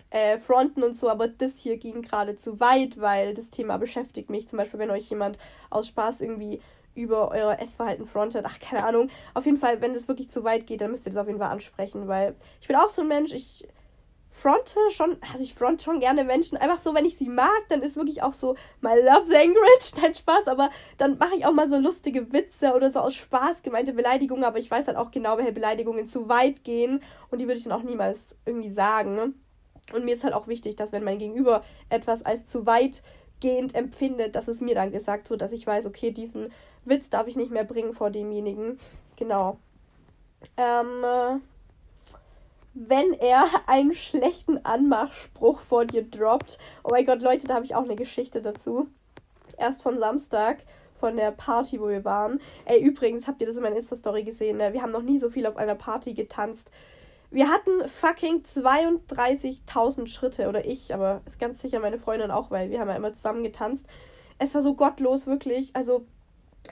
äh, 0.09 0.37
fronten 0.39 0.83
und 0.83 0.95
so, 0.95 1.09
aber 1.09 1.27
das 1.27 1.59
hier 1.59 1.77
ging 1.77 2.01
gerade 2.01 2.35
zu 2.35 2.59
weit, 2.59 2.99
weil 2.99 3.33
das 3.33 3.49
Thema 3.49 3.77
beschäftigt 3.77 4.29
mich. 4.29 4.47
Zum 4.47 4.57
Beispiel, 4.57 4.79
wenn 4.79 4.91
euch 4.91 5.09
jemand 5.09 5.37
aus 5.69 5.87
Spaß 5.87 6.21
irgendwie 6.21 6.61
über 6.95 7.29
euer 7.31 7.59
Essverhalten 7.59 8.05
frontet, 8.05 8.45
ach, 8.47 8.59
keine 8.59 8.83
Ahnung. 8.83 9.09
Auf 9.33 9.45
jeden 9.45 9.59
Fall, 9.59 9.81
wenn 9.81 9.93
das 9.93 10.07
wirklich 10.07 10.29
zu 10.29 10.43
weit 10.43 10.65
geht, 10.67 10.81
dann 10.81 10.91
müsst 10.91 11.05
ihr 11.05 11.11
das 11.11 11.21
auf 11.21 11.27
jeden 11.27 11.39
Fall 11.39 11.51
ansprechen, 11.51 12.07
weil 12.07 12.35
ich 12.59 12.67
bin 12.67 12.75
auch 12.75 12.89
so 12.89 13.03
ein 13.03 13.07
Mensch, 13.07 13.33
ich 13.33 13.67
fronte 14.37 14.79
schon, 14.91 15.17
also 15.31 15.43
ich 15.43 15.53
fronte 15.53 15.83
schon 15.83 15.99
gerne 15.99 16.23
Menschen. 16.23 16.57
Einfach 16.57 16.79
so, 16.79 16.93
wenn 16.93 17.05
ich 17.05 17.17
sie 17.17 17.29
mag, 17.29 17.63
dann 17.69 17.81
ist 17.81 17.95
wirklich 17.95 18.21
auch 18.23 18.33
so 18.33 18.55
my 18.81 18.93
love 18.93 19.31
language, 19.31 19.91
nein 20.01 20.13
Spaß, 20.13 20.47
aber 20.47 20.69
dann 20.97 21.17
mache 21.17 21.35
ich 21.35 21.45
auch 21.45 21.53
mal 21.53 21.67
so 21.67 21.77
lustige 21.77 22.31
Witze 22.31 22.73
oder 22.73 22.91
so 22.91 22.99
aus 22.99 23.15
Spaß 23.15 23.63
gemeinte 23.63 23.93
Beleidigungen, 23.93 24.43
aber 24.43 24.59
ich 24.59 24.69
weiß 24.69 24.87
halt 24.87 24.97
auch 24.97 25.11
genau, 25.11 25.37
welche 25.37 25.51
Beleidigungen 25.51 26.07
zu 26.07 26.29
weit 26.29 26.63
gehen 26.63 27.01
und 27.29 27.39
die 27.39 27.45
würde 27.47 27.57
ich 27.57 27.63
dann 27.63 27.73
auch 27.73 27.83
niemals 27.83 28.35
irgendwie 28.45 28.71
sagen. 28.71 29.35
Und 29.93 30.05
mir 30.05 30.13
ist 30.13 30.23
halt 30.23 30.33
auch 30.33 30.47
wichtig, 30.47 30.75
dass 30.75 30.91
wenn 30.91 31.03
mein 31.03 31.17
Gegenüber 31.17 31.63
etwas 31.89 32.23
als 32.23 32.45
zu 32.45 32.65
weit 32.65 33.03
gehend 33.39 33.75
empfindet, 33.75 34.35
dass 34.35 34.47
es 34.47 34.61
mir 34.61 34.75
dann 34.75 34.91
gesagt 34.91 35.29
wird, 35.29 35.41
dass 35.41 35.51
ich 35.51 35.65
weiß, 35.65 35.85
okay, 35.85 36.11
diesen 36.11 36.51
Witz 36.85 37.09
darf 37.09 37.27
ich 37.27 37.35
nicht 37.35 37.51
mehr 37.51 37.63
bringen 37.63 37.93
vor 37.93 38.09
demjenigen. 38.09 38.79
Genau. 39.15 39.59
Ähm, 40.57 41.03
äh, 41.03 41.39
wenn 42.73 43.13
er 43.13 43.45
einen 43.67 43.93
schlechten 43.93 44.63
Anmachspruch 44.65 45.61
vor 45.61 45.85
dir 45.85 46.03
droppt. 46.03 46.57
Oh 46.83 46.89
mein 46.91 47.05
Gott, 47.05 47.21
Leute, 47.21 47.47
da 47.47 47.55
habe 47.55 47.65
ich 47.65 47.75
auch 47.75 47.83
eine 47.83 47.95
Geschichte 47.95 48.41
dazu. 48.41 48.87
Erst 49.57 49.81
von 49.81 49.97
Samstag, 49.97 50.59
von 50.99 51.15
der 51.15 51.31
Party, 51.31 51.79
wo 51.79 51.87
wir 51.87 52.05
waren. 52.05 52.39
Ey, 52.65 52.81
übrigens, 52.81 53.27
habt 53.27 53.41
ihr 53.41 53.47
das 53.47 53.55
in 53.55 53.63
meiner 53.63 53.75
Insta-Story 53.75 54.23
gesehen? 54.23 54.57
Ne? 54.57 54.73
Wir 54.73 54.81
haben 54.81 54.91
noch 54.91 55.01
nie 55.01 55.17
so 55.17 55.29
viel 55.29 55.45
auf 55.45 55.57
einer 55.57 55.75
Party 55.75 56.13
getanzt. 56.13 56.71
Wir 57.29 57.49
hatten 57.49 57.87
fucking 57.89 58.43
32.000 58.43 60.07
Schritte. 60.07 60.47
Oder 60.47 60.65
ich, 60.65 60.93
aber 60.93 61.21
ist 61.25 61.39
ganz 61.39 61.61
sicher 61.61 61.79
meine 61.79 61.99
Freundin 61.99 62.31
auch, 62.31 62.51
weil 62.51 62.69
wir 62.69 62.79
haben 62.79 62.89
ja 62.89 62.95
immer 62.95 63.13
zusammen 63.13 63.43
getanzt. 63.43 63.85
Es 64.39 64.55
war 64.55 64.61
so 64.61 64.75
gottlos, 64.75 65.27
wirklich. 65.27 65.75
Also 65.75 66.05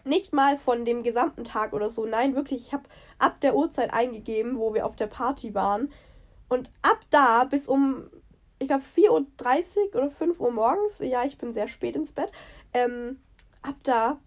nicht 0.04 0.34
mal 0.34 0.58
von 0.58 0.86
dem 0.86 1.04
gesamten 1.04 1.44
Tag 1.46 1.74
oder 1.74 1.90
so. 1.90 2.06
Nein, 2.06 2.36
wirklich, 2.36 2.68
ich 2.68 2.74
habe 2.74 2.84
ab 3.20 3.40
der 3.42 3.56
Uhrzeit 3.56 3.94
eingegeben, 3.94 4.58
wo 4.58 4.74
wir 4.74 4.86
auf 4.86 4.96
der 4.96 5.08
Party 5.08 5.54
waren. 5.54 5.92
Und 6.50 6.72
ab 6.82 7.00
da 7.10 7.46
bis 7.46 7.68
um, 7.68 8.10
ich 8.60 8.68
glaube, 8.68 8.84
4.30 8.96 9.10
Uhr 9.10 9.96
oder 9.96 10.12
5 10.12 10.40
Uhr 10.40 10.52
morgens, 10.52 11.00
ja, 11.00 11.24
ich 11.24 11.38
bin 11.38 11.54
sehr 11.54 11.68
spät 11.68 11.96
ins 11.96 12.12
Bett, 12.12 12.32
ähm, 12.74 13.20
ab 13.62 13.76
da 13.84 14.20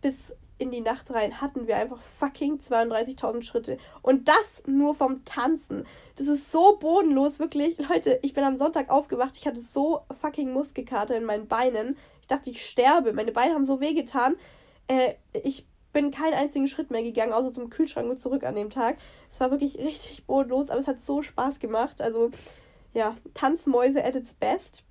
bis 0.00 0.34
in 0.60 0.70
die 0.70 0.82
Nacht 0.82 1.10
rein 1.10 1.40
hatten 1.40 1.66
wir 1.66 1.76
einfach 1.76 2.00
fucking 2.18 2.58
32.000 2.58 3.42
Schritte. 3.42 3.78
Und 4.02 4.28
das 4.28 4.62
nur 4.66 4.94
vom 4.94 5.24
Tanzen. 5.24 5.86
Das 6.16 6.26
ist 6.26 6.52
so 6.52 6.76
bodenlos, 6.76 7.38
wirklich. 7.38 7.78
Leute, 7.88 8.18
ich 8.22 8.34
bin 8.34 8.44
am 8.44 8.58
Sonntag 8.58 8.90
aufgewacht. 8.90 9.38
Ich 9.38 9.46
hatte 9.46 9.60
so 9.60 10.02
fucking 10.20 10.52
Muskelkater 10.52 11.16
in 11.16 11.24
meinen 11.24 11.48
Beinen. 11.48 11.96
Ich 12.20 12.26
dachte, 12.26 12.50
ich 12.50 12.64
sterbe. 12.64 13.14
Meine 13.14 13.32
Beine 13.32 13.54
haben 13.54 13.64
so 13.64 13.80
wehgetan. 13.80 14.36
Äh, 14.86 15.14
ich 15.32 15.66
bin 15.94 16.10
keinen 16.10 16.34
einzigen 16.34 16.68
Schritt 16.68 16.90
mehr 16.90 17.02
gegangen, 17.02 17.32
außer 17.32 17.54
zum 17.54 17.70
Kühlschrank 17.70 18.10
und 18.10 18.20
zurück 18.20 18.44
an 18.44 18.54
dem 18.54 18.68
Tag. 18.68 18.98
Es 19.30 19.40
war 19.40 19.50
wirklich 19.50 19.78
richtig 19.78 20.26
bodenlos, 20.26 20.68
aber 20.68 20.78
es 20.78 20.86
hat 20.86 21.00
so 21.00 21.22
Spaß 21.22 21.58
gemacht. 21.58 22.02
Also, 22.02 22.30
ja, 22.92 23.16
Tanzmäuse 23.32 24.04
at 24.04 24.14
its 24.14 24.34
best. 24.34 24.84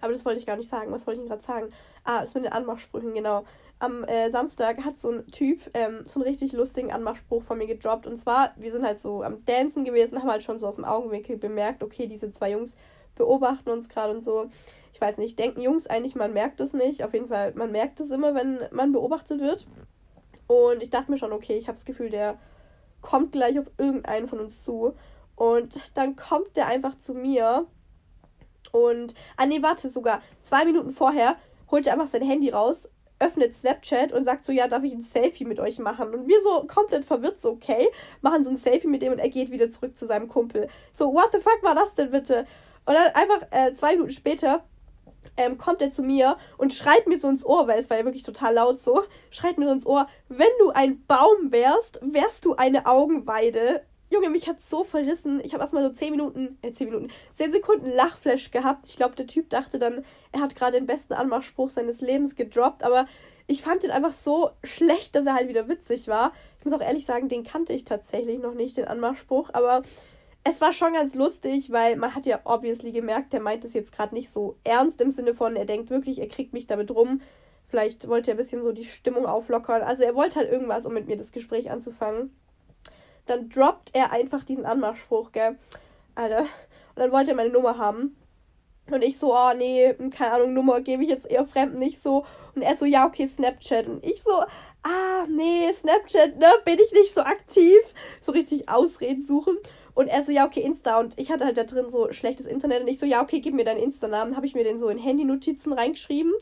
Aber 0.00 0.12
das 0.12 0.24
wollte 0.24 0.38
ich 0.38 0.46
gar 0.46 0.56
nicht 0.56 0.70
sagen. 0.70 0.92
Was 0.92 1.08
wollte 1.08 1.20
ich 1.20 1.28
gerade 1.28 1.42
sagen? 1.42 1.68
Ah, 2.04 2.20
das 2.20 2.34
mit 2.34 2.44
den 2.44 2.52
Anmachsprüchen, 2.52 3.12
genau 3.12 3.44
am 3.82 4.04
äh, 4.04 4.30
Samstag 4.30 4.84
hat 4.84 4.96
so 4.96 5.10
ein 5.10 5.26
Typ 5.26 5.68
ähm, 5.74 6.04
so 6.06 6.20
einen 6.20 6.28
richtig 6.28 6.52
lustigen 6.52 6.92
Anmachspruch 6.92 7.42
von 7.42 7.58
mir 7.58 7.66
gedroppt. 7.66 8.06
Und 8.06 8.16
zwar, 8.16 8.54
wir 8.56 8.70
sind 8.70 8.84
halt 8.84 9.00
so 9.00 9.24
am 9.24 9.44
Dancen 9.44 9.84
gewesen, 9.84 10.20
haben 10.20 10.30
halt 10.30 10.44
schon 10.44 10.60
so 10.60 10.68
aus 10.68 10.76
dem 10.76 10.84
Augenwinkel 10.84 11.36
bemerkt, 11.36 11.82
okay, 11.82 12.06
diese 12.06 12.30
zwei 12.30 12.52
Jungs 12.52 12.76
beobachten 13.16 13.70
uns 13.70 13.88
gerade 13.88 14.14
und 14.14 14.20
so. 14.20 14.48
Ich 14.92 15.00
weiß 15.00 15.18
nicht, 15.18 15.36
denken 15.36 15.60
Jungs 15.60 15.88
eigentlich, 15.88 16.14
man 16.14 16.32
merkt 16.32 16.60
es 16.60 16.72
nicht. 16.72 17.02
Auf 17.02 17.12
jeden 17.12 17.26
Fall, 17.26 17.54
man 17.56 17.72
merkt 17.72 17.98
es 17.98 18.10
immer, 18.10 18.36
wenn 18.36 18.60
man 18.70 18.92
beobachtet 18.92 19.40
wird. 19.40 19.66
Und 20.46 20.80
ich 20.80 20.90
dachte 20.90 21.10
mir 21.10 21.18
schon, 21.18 21.32
okay, 21.32 21.56
ich 21.56 21.66
habe 21.66 21.76
das 21.76 21.84
Gefühl, 21.84 22.10
der 22.10 22.38
kommt 23.00 23.32
gleich 23.32 23.58
auf 23.58 23.68
irgendeinen 23.78 24.28
von 24.28 24.38
uns 24.38 24.62
zu. 24.62 24.94
Und 25.34 25.96
dann 25.96 26.14
kommt 26.14 26.56
der 26.56 26.68
einfach 26.68 26.96
zu 26.98 27.14
mir. 27.14 27.66
Und, 28.70 29.14
ah 29.36 29.46
nee, 29.46 29.60
warte, 29.60 29.90
sogar 29.90 30.22
zwei 30.42 30.64
Minuten 30.64 30.92
vorher 30.92 31.34
holt 31.68 31.88
er 31.88 31.94
einfach 31.94 32.06
sein 32.06 32.22
Handy 32.22 32.50
raus 32.50 32.88
öffnet 33.22 33.54
Snapchat 33.54 34.12
und 34.12 34.24
sagt 34.24 34.44
so, 34.44 34.52
ja, 34.52 34.66
darf 34.68 34.82
ich 34.82 34.92
ein 34.92 35.02
Selfie 35.02 35.44
mit 35.44 35.60
euch 35.60 35.78
machen? 35.78 36.12
Und 36.12 36.26
wir 36.26 36.42
so 36.42 36.66
komplett 36.66 37.04
verwirrt, 37.04 37.40
so, 37.40 37.50
okay, 37.50 37.88
machen 38.20 38.44
so 38.44 38.50
ein 38.50 38.56
Selfie 38.56 38.88
mit 38.88 39.02
dem 39.02 39.12
und 39.12 39.18
er 39.18 39.28
geht 39.28 39.50
wieder 39.50 39.70
zurück 39.70 39.96
zu 39.96 40.06
seinem 40.06 40.28
Kumpel. 40.28 40.68
So, 40.92 41.12
what 41.12 41.30
the 41.32 41.38
fuck 41.38 41.62
war 41.62 41.74
das 41.74 41.94
denn 41.94 42.10
bitte? 42.10 42.46
Und 42.84 42.94
dann 42.94 43.14
einfach 43.14 43.46
äh, 43.50 43.74
zwei 43.74 43.92
Minuten 43.92 44.10
später 44.10 44.64
ähm, 45.36 45.56
kommt 45.56 45.80
er 45.80 45.90
zu 45.90 46.02
mir 46.02 46.36
und 46.58 46.74
schreit 46.74 47.06
mir 47.06 47.18
so 47.18 47.28
ins 47.28 47.44
Ohr, 47.44 47.68
weil 47.68 47.78
es 47.78 47.88
war 47.88 47.96
ja 47.96 48.04
wirklich 48.04 48.24
total 48.24 48.54
laut 48.54 48.80
so, 48.80 49.04
schreit 49.30 49.58
mir 49.58 49.66
so 49.66 49.72
ins 49.72 49.86
Ohr, 49.86 50.08
wenn 50.28 50.46
du 50.58 50.70
ein 50.70 51.04
Baum 51.06 51.50
wärst, 51.50 52.00
wärst 52.02 52.44
du 52.44 52.54
eine 52.56 52.86
Augenweide. 52.86 53.82
Junge, 54.10 54.28
mich 54.28 54.46
hat 54.46 54.60
so 54.60 54.84
verrissen. 54.84 55.40
Ich 55.42 55.54
habe 55.54 55.62
erstmal 55.62 55.84
so 55.84 55.90
10 55.90 56.10
Minuten, 56.10 56.58
äh, 56.60 56.72
10 56.72 56.88
Minuten, 56.88 57.08
10 57.34 57.52
Sekunden 57.52 57.90
Lachflash 57.90 58.50
gehabt. 58.50 58.86
Ich 58.86 58.96
glaube, 58.96 59.14
der 59.14 59.26
Typ 59.26 59.48
dachte 59.48 59.78
dann, 59.78 60.04
er 60.32 60.40
hat 60.40 60.56
gerade 60.56 60.78
den 60.78 60.86
besten 60.86 61.14
Anmachspruch 61.14 61.70
seines 61.70 62.00
Lebens 62.00 62.34
gedroppt, 62.34 62.82
aber 62.82 63.06
ich 63.46 63.62
fand 63.62 63.82
den 63.82 63.90
einfach 63.90 64.12
so 64.12 64.50
schlecht, 64.64 65.14
dass 65.14 65.26
er 65.26 65.34
halt 65.34 65.48
wieder 65.48 65.68
witzig 65.68 66.08
war. 66.08 66.32
Ich 66.58 66.64
muss 66.64 66.74
auch 66.74 66.80
ehrlich 66.80 67.06
sagen, 67.06 67.28
den 67.28 67.44
kannte 67.44 67.72
ich 67.72 67.84
tatsächlich 67.84 68.38
noch 68.40 68.54
nicht, 68.54 68.76
den 68.76 68.86
Anmachspruch, 68.86 69.50
aber 69.52 69.82
es 70.44 70.60
war 70.60 70.72
schon 70.72 70.94
ganz 70.94 71.14
lustig, 71.14 71.70
weil 71.70 71.96
man 71.96 72.14
hat 72.14 72.26
ja 72.26 72.40
obviously 72.44 72.92
gemerkt, 72.92 73.32
der 73.32 73.40
meint 73.40 73.64
es 73.64 73.74
jetzt 73.74 73.92
gerade 73.92 74.14
nicht 74.14 74.32
so 74.32 74.56
ernst 74.64 75.00
im 75.00 75.10
Sinne 75.10 75.34
von, 75.34 75.54
er 75.54 75.66
denkt 75.66 75.90
wirklich, 75.90 76.18
er 76.18 76.28
kriegt 76.28 76.52
mich 76.52 76.66
damit 76.66 76.90
rum. 76.90 77.20
Vielleicht 77.68 78.08
wollte 78.08 78.30
er 78.30 78.34
ein 78.34 78.38
bisschen 78.38 78.62
so 78.62 78.72
die 78.72 78.84
Stimmung 78.84 79.24
auflockern. 79.24 79.82
Also 79.82 80.02
er 80.02 80.14
wollte 80.14 80.36
halt 80.36 80.50
irgendwas, 80.50 80.84
um 80.84 80.92
mit 80.92 81.06
mir 81.06 81.16
das 81.16 81.32
Gespräch 81.32 81.70
anzufangen. 81.70 82.36
Dann 83.26 83.48
droppt 83.48 83.90
er 83.92 84.12
einfach 84.12 84.44
diesen 84.44 84.66
Anmachspruch, 84.66 85.32
gell? 85.32 85.56
Alter. 86.14 86.40
Und 86.40 86.48
dann 86.96 87.12
wollte 87.12 87.30
er 87.30 87.36
meine 87.36 87.50
Nummer 87.50 87.78
haben. 87.78 88.16
Und 88.90 89.02
ich 89.02 89.16
so, 89.18 89.34
oh 89.34 89.52
nee, 89.56 89.94
keine 90.10 90.32
Ahnung, 90.32 90.54
Nummer 90.54 90.80
gebe 90.80 91.02
ich 91.02 91.08
jetzt 91.08 91.30
eher 91.30 91.44
Fremden 91.44 91.78
nicht 91.78 92.02
so. 92.02 92.24
Und 92.54 92.62
er 92.62 92.76
so, 92.76 92.84
ja, 92.84 93.06
okay, 93.06 93.26
Snapchat. 93.26 93.88
Und 93.88 94.04
ich 94.04 94.22
so, 94.22 94.32
ah, 94.32 95.26
nee, 95.28 95.72
Snapchat, 95.72 96.38
ne, 96.38 96.46
bin 96.64 96.78
ich 96.78 96.92
nicht 96.92 97.14
so 97.14 97.22
aktiv. 97.22 97.78
So 98.20 98.32
richtig 98.32 98.68
Ausreden 98.68 99.22
suchen. 99.22 99.56
Und 99.94 100.08
er 100.08 100.22
so, 100.24 100.32
ja, 100.32 100.46
okay, 100.46 100.60
Insta. 100.60 100.98
Und 100.98 101.18
ich 101.18 101.30
hatte 101.30 101.44
halt 101.44 101.58
da 101.58 101.64
drin 101.64 101.88
so 101.88 102.12
schlechtes 102.12 102.46
Internet. 102.46 102.82
Und 102.82 102.88
ich 102.88 102.98
so, 102.98 103.06
ja, 103.06 103.22
okay, 103.22 103.40
gib 103.40 103.54
mir 103.54 103.64
deinen 103.64 103.82
Insta-Namen. 103.82 104.36
Habe 104.36 104.46
ich 104.46 104.54
mir 104.54 104.64
den 104.64 104.78
so 104.78 104.88
in 104.88 104.98
Handy-Notizen 104.98 105.72
reingeschrieben. 105.72 106.32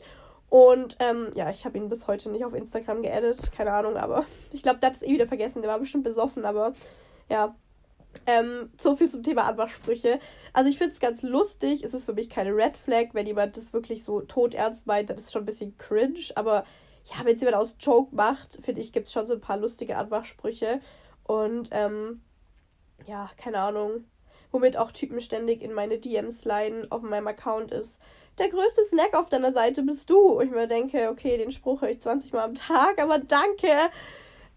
Und 0.49 0.97
ähm, 0.99 1.29
ja, 1.35 1.49
ich 1.49 1.63
habe 1.63 1.77
ihn 1.77 1.87
bis 1.87 2.07
heute 2.07 2.29
nicht 2.29 2.43
auf 2.43 2.53
Instagram 2.53 3.03
geaddet. 3.03 3.51
Keine 3.55 3.71
Ahnung, 3.71 3.97
aber 3.97 4.25
ich 4.51 4.63
glaube, 4.63 4.79
der 4.79 4.89
hat 4.89 4.97
es 4.97 5.01
eh 5.01 5.11
wieder 5.11 5.27
vergessen. 5.27 5.61
Der 5.61 5.71
war 5.71 5.79
bestimmt 5.79 6.03
besoffen, 6.03 6.43
aber 6.45 6.73
ja. 7.29 7.55
Ähm, 8.25 8.71
so 8.79 8.95
viel 8.95 9.09
zum 9.09 9.23
Thema 9.23 9.43
Anmachsprüche. 9.43 10.19
Also 10.53 10.69
ich 10.69 10.77
finde 10.77 10.93
es 10.93 10.99
ganz 10.99 11.23
lustig. 11.23 11.83
Es 11.83 11.93
ist 11.93 12.05
für 12.05 12.13
mich 12.13 12.29
keine 12.29 12.55
Red 12.55 12.77
Flag, 12.77 13.09
wenn 13.13 13.25
jemand 13.25 13.57
das 13.57 13.73
wirklich 13.73 14.03
so 14.03 14.21
todernst 14.21 14.85
meint, 14.85 15.09
dann 15.09 15.17
ist 15.17 15.27
es 15.27 15.31
schon 15.31 15.43
ein 15.43 15.47
bisschen 15.47 15.77
cringe. 15.77 16.19
Aber 16.35 16.65
ja, 17.05 17.25
wenn 17.25 17.35
es 17.35 17.41
jemand 17.41 17.57
aus 17.57 17.75
Joke 17.79 18.15
macht, 18.15 18.59
finde 18.63 18.81
ich, 18.81 18.91
gibt 18.91 19.07
es 19.07 19.13
schon 19.13 19.27
so 19.27 19.33
ein 19.33 19.41
paar 19.41 19.57
lustige 19.57 19.97
Anmachsprüche. 19.97 20.81
Und 21.23 21.69
ähm, 21.71 22.21
ja, 23.05 23.29
keine 23.37 23.59
Ahnung. 23.59 24.05
Womit 24.51 24.75
auch 24.75 24.91
Typen 24.91 25.21
ständig 25.21 25.61
in 25.61 25.73
meine 25.73 25.97
DMs 25.97 26.43
leiden 26.43 26.91
auf 26.91 27.01
meinem 27.01 27.27
Account 27.27 27.71
ist. 27.71 27.99
Der 28.37 28.49
größte 28.49 28.83
Snack 28.85 29.17
auf 29.17 29.29
deiner 29.29 29.53
Seite 29.53 29.81
bist 29.83 30.09
du. 30.09 30.17
Und 30.19 30.45
ich 30.45 30.51
mir 30.51 30.67
denke, 30.67 31.09
okay, 31.09 31.37
den 31.37 31.51
Spruch 31.51 31.81
höre 31.81 31.89
ich 31.89 32.01
20 32.01 32.33
Mal 32.33 32.43
am 32.43 32.55
Tag, 32.55 33.01
aber 33.01 33.19
danke. 33.19 33.69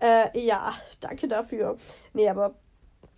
Äh, 0.00 0.38
ja, 0.38 0.74
danke 1.00 1.28
dafür. 1.28 1.76
Nee, 2.12 2.28
aber 2.28 2.56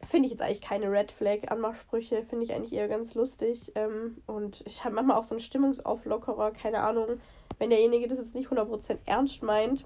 finde 0.08 0.26
ich 0.26 0.32
jetzt 0.32 0.42
eigentlich 0.42 0.60
keine 0.60 0.90
Red 0.90 1.12
Flag 1.12 1.48
Anmachsprüche, 1.48 2.22
finde 2.24 2.44
ich 2.44 2.52
eigentlich 2.52 2.72
eher 2.72 2.88
ganz 2.88 3.14
lustig. 3.14 3.72
Ähm, 3.74 4.22
und 4.26 4.62
ich 4.66 4.84
habe 4.84 4.94
manchmal 4.94 5.16
auch 5.16 5.24
so 5.24 5.34
einen 5.34 5.40
Stimmungsauflockerer, 5.40 6.52
keine 6.52 6.80
Ahnung, 6.80 7.20
wenn 7.58 7.70
derjenige 7.70 8.08
das 8.08 8.18
jetzt 8.18 8.34
nicht 8.34 8.48
100% 8.48 8.98
ernst 9.06 9.42
meint. 9.42 9.84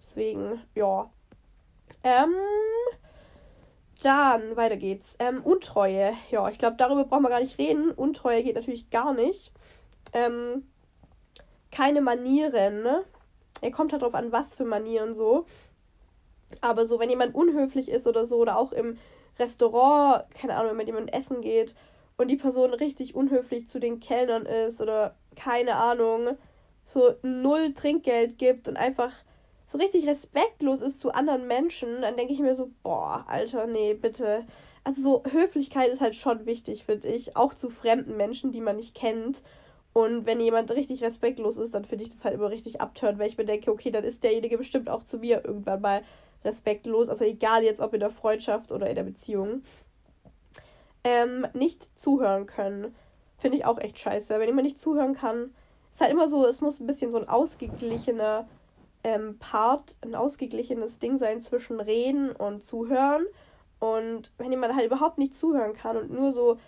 Deswegen, 0.00 0.60
ja. 0.74 1.10
Ähm, 2.02 2.34
dann, 4.02 4.56
weiter 4.56 4.76
geht's. 4.76 5.14
Ähm, 5.18 5.42
Untreue. 5.42 6.12
Ja, 6.30 6.48
ich 6.48 6.58
glaube, 6.58 6.76
darüber 6.76 7.04
brauchen 7.04 7.22
wir 7.22 7.30
gar 7.30 7.40
nicht 7.40 7.58
reden. 7.58 7.90
Untreue 7.90 8.42
geht 8.42 8.56
natürlich 8.56 8.90
gar 8.90 9.14
nicht. 9.14 9.52
Ähm, 10.12 10.66
keine 11.70 12.00
Manieren, 12.00 12.82
ne? 12.82 13.04
Er 13.60 13.70
kommt 13.70 13.92
halt 13.92 14.02
drauf 14.02 14.14
an, 14.14 14.32
was 14.32 14.54
für 14.54 14.64
Manieren 14.64 15.14
so. 15.14 15.46
Aber 16.60 16.86
so, 16.86 17.00
wenn 17.00 17.10
jemand 17.10 17.34
unhöflich 17.34 17.88
ist 17.88 18.06
oder 18.06 18.26
so, 18.26 18.36
oder 18.36 18.58
auch 18.58 18.72
im 18.72 18.98
Restaurant, 19.38 20.24
keine 20.34 20.56
Ahnung, 20.56 20.70
wenn 20.70 20.76
mit 20.78 20.86
jemandem 20.86 21.14
essen 21.14 21.40
geht 21.40 21.74
und 22.16 22.28
die 22.28 22.36
Person 22.36 22.74
richtig 22.74 23.14
unhöflich 23.14 23.68
zu 23.68 23.78
den 23.78 24.00
Kellnern 24.00 24.46
ist 24.46 24.80
oder 24.80 25.16
keine 25.36 25.76
Ahnung, 25.76 26.36
so 26.84 27.14
null 27.22 27.74
Trinkgeld 27.74 28.38
gibt 28.38 28.68
und 28.68 28.76
einfach 28.76 29.12
so 29.66 29.78
richtig 29.78 30.06
respektlos 30.06 30.82
ist 30.82 31.00
zu 31.00 31.12
anderen 31.12 31.48
Menschen, 31.48 32.02
dann 32.02 32.16
denke 32.16 32.32
ich 32.32 32.38
mir 32.38 32.54
so, 32.54 32.70
boah, 32.82 33.24
Alter, 33.26 33.66
nee, 33.66 33.94
bitte. 33.94 34.44
Also 34.84 35.00
so 35.00 35.22
Höflichkeit 35.30 35.88
ist 35.88 36.02
halt 36.02 36.14
schon 36.14 36.44
wichtig, 36.44 36.84
finde 36.84 37.08
ich, 37.08 37.36
auch 37.36 37.54
zu 37.54 37.70
fremden 37.70 38.16
Menschen, 38.16 38.52
die 38.52 38.60
man 38.60 38.76
nicht 38.76 38.94
kennt. 38.94 39.42
Und 39.94 40.26
wenn 40.26 40.40
jemand 40.40 40.70
richtig 40.72 41.02
respektlos 41.02 41.56
ist, 41.56 41.72
dann 41.72 41.84
finde 41.84 42.04
ich 42.04 42.10
das 42.10 42.24
halt 42.24 42.34
immer 42.34 42.50
richtig 42.50 42.80
abtört, 42.80 43.18
weil 43.18 43.28
ich 43.28 43.38
mir 43.38 43.44
denke, 43.44 43.70
okay, 43.70 43.90
dann 43.90 44.04
ist 44.04 44.22
derjenige 44.22 44.58
bestimmt 44.58 44.90
auch 44.90 45.02
zu 45.02 45.18
mir 45.18 45.42
irgendwann 45.44 45.80
mal 45.80 46.02
respektlos, 46.44 47.08
also 47.08 47.24
egal 47.24 47.62
jetzt 47.62 47.80
ob 47.80 47.94
in 47.94 48.00
der 48.00 48.10
Freundschaft 48.10 48.72
oder 48.72 48.88
in 48.88 48.96
der 48.96 49.02
Beziehung, 49.04 49.62
ähm, 51.04 51.46
nicht 51.52 51.98
zuhören 51.98 52.46
können. 52.46 52.94
Finde 53.38 53.58
ich 53.58 53.64
auch 53.64 53.78
echt 53.78 53.98
scheiße. 53.98 54.38
Wenn 54.38 54.48
jemand 54.48 54.64
nicht 54.64 54.80
zuhören 54.80 55.14
kann, 55.14 55.54
ist 55.90 56.00
halt 56.00 56.10
immer 56.10 56.28
so, 56.28 56.46
es 56.46 56.60
muss 56.60 56.80
ein 56.80 56.86
bisschen 56.86 57.10
so 57.10 57.18
ein 57.18 57.28
ausgeglichener 57.28 58.48
ähm, 59.04 59.38
Part, 59.38 59.96
ein 60.00 60.14
ausgeglichenes 60.14 60.98
Ding 60.98 61.18
sein 61.18 61.40
zwischen 61.42 61.80
Reden 61.80 62.32
und 62.32 62.64
Zuhören. 62.64 63.26
Und 63.78 64.32
wenn 64.38 64.50
jemand 64.50 64.74
halt 64.74 64.86
überhaupt 64.86 65.18
nicht 65.18 65.36
zuhören 65.36 65.74
kann 65.74 65.96
und 65.96 66.10
nur 66.10 66.32
so 66.32 66.58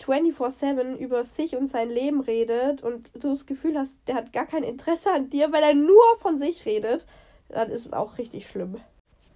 24-7 0.00 0.96
über 0.96 1.24
sich 1.24 1.56
und 1.56 1.66
sein 1.66 1.90
Leben 1.90 2.20
redet 2.20 2.82
und 2.82 3.10
du 3.14 3.30
das 3.30 3.46
Gefühl 3.46 3.78
hast, 3.78 3.98
der 4.06 4.14
hat 4.14 4.32
gar 4.32 4.46
kein 4.46 4.62
Interesse 4.62 5.10
an 5.12 5.28
dir, 5.28 5.52
weil 5.52 5.62
er 5.62 5.74
nur 5.74 6.02
von 6.20 6.38
sich 6.38 6.64
redet, 6.64 7.06
dann 7.48 7.70
ist 7.70 7.86
es 7.86 7.92
auch 7.92 8.18
richtig 8.18 8.48
schlimm. 8.48 8.76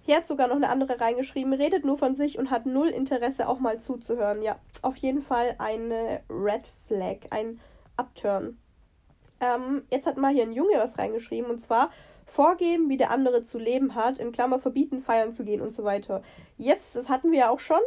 Hier 0.07 0.15
hat 0.15 0.27
sogar 0.27 0.47
noch 0.47 0.55
eine 0.55 0.69
andere 0.69 1.01
reingeschrieben, 1.01 1.51
redet 1.51 1.83
nur 1.83 1.97
von 1.97 2.15
sich 2.15 2.39
und 2.39 2.49
hat 2.49 2.65
null 2.65 2.87
Interesse, 2.87 3.45
auch 3.49 3.59
mal 3.59 3.77
zuzuhören. 3.77 4.41
Ja, 4.41 4.57
auf 4.81 4.95
jeden 4.95 5.21
Fall 5.21 5.55
eine 5.57 6.21
Red 6.29 6.61
Flag, 6.87 7.17
ein 7.29 7.59
Upturn. 7.97 8.57
Ähm, 9.41 9.83
jetzt 9.91 10.07
hat 10.07 10.15
mal 10.15 10.31
hier 10.31 10.43
ein 10.43 10.53
Junge 10.53 10.75
was 10.77 10.97
reingeschrieben 10.97 11.51
und 11.51 11.59
zwar 11.59 11.91
vorgeben, 12.25 12.87
wie 12.87 12.95
der 12.95 13.11
andere 13.11 13.43
zu 13.43 13.57
leben 13.57 13.95
hat, 13.95 14.17
in 14.17 14.31
Klammer 14.31 14.59
verbieten, 14.59 15.01
feiern 15.01 15.33
zu 15.33 15.43
gehen 15.43 15.59
und 15.59 15.73
so 15.73 15.83
weiter. 15.83 16.23
Yes, 16.57 16.93
das 16.93 17.09
hatten 17.09 17.33
wir 17.33 17.39
ja 17.39 17.49
auch 17.49 17.59
schon. 17.59 17.81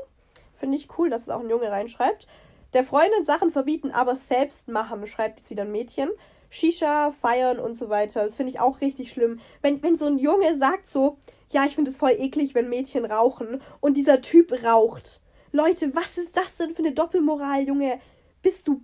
Finde 0.59 0.77
ich 0.77 0.99
cool, 0.99 1.09
dass 1.09 1.23
es 1.23 1.31
auch 1.31 1.41
ein 1.41 1.49
Junge 1.49 1.71
reinschreibt. 1.71 2.29
Der 2.75 2.85
Freundin 2.85 3.25
Sachen 3.25 3.51
verbieten, 3.51 3.93
aber 3.93 4.17
selbst 4.17 4.69
machen, 4.69 5.07
schreibt 5.07 5.39
jetzt 5.39 5.49
wieder 5.49 5.63
ein 5.63 5.73
Mädchen. 5.73 6.11
Shisha, 6.51 7.15
feiern 7.23 7.59
und 7.59 7.77
so 7.77 7.89
weiter. 7.89 8.25
Das 8.25 8.37
finde 8.37 8.51
ich 8.51 8.61
auch 8.61 8.83
richtig 8.83 9.11
schlimm. 9.11 9.41
Wenn, 9.63 9.83
wenn 9.83 9.97
so 9.97 10.05
ein 10.05 10.19
Junge 10.19 10.59
sagt 10.59 10.87
so, 10.87 11.17
ja, 11.51 11.65
ich 11.65 11.75
finde 11.75 11.91
es 11.91 11.97
voll 11.97 12.15
eklig, 12.19 12.55
wenn 12.55 12.69
Mädchen 12.69 13.05
rauchen 13.05 13.61
und 13.81 13.97
dieser 13.97 14.21
Typ 14.21 14.53
raucht. 14.65 15.21
Leute, 15.53 15.95
was 15.95 16.19
ist 16.19 16.37
das 16.37 16.57
denn 16.57 16.75
für 16.75 16.83
eine 16.83 16.93
Doppelmoral, 16.93 17.67
Junge? 17.67 18.01
Bist 18.43 18.69
du. 18.69 18.83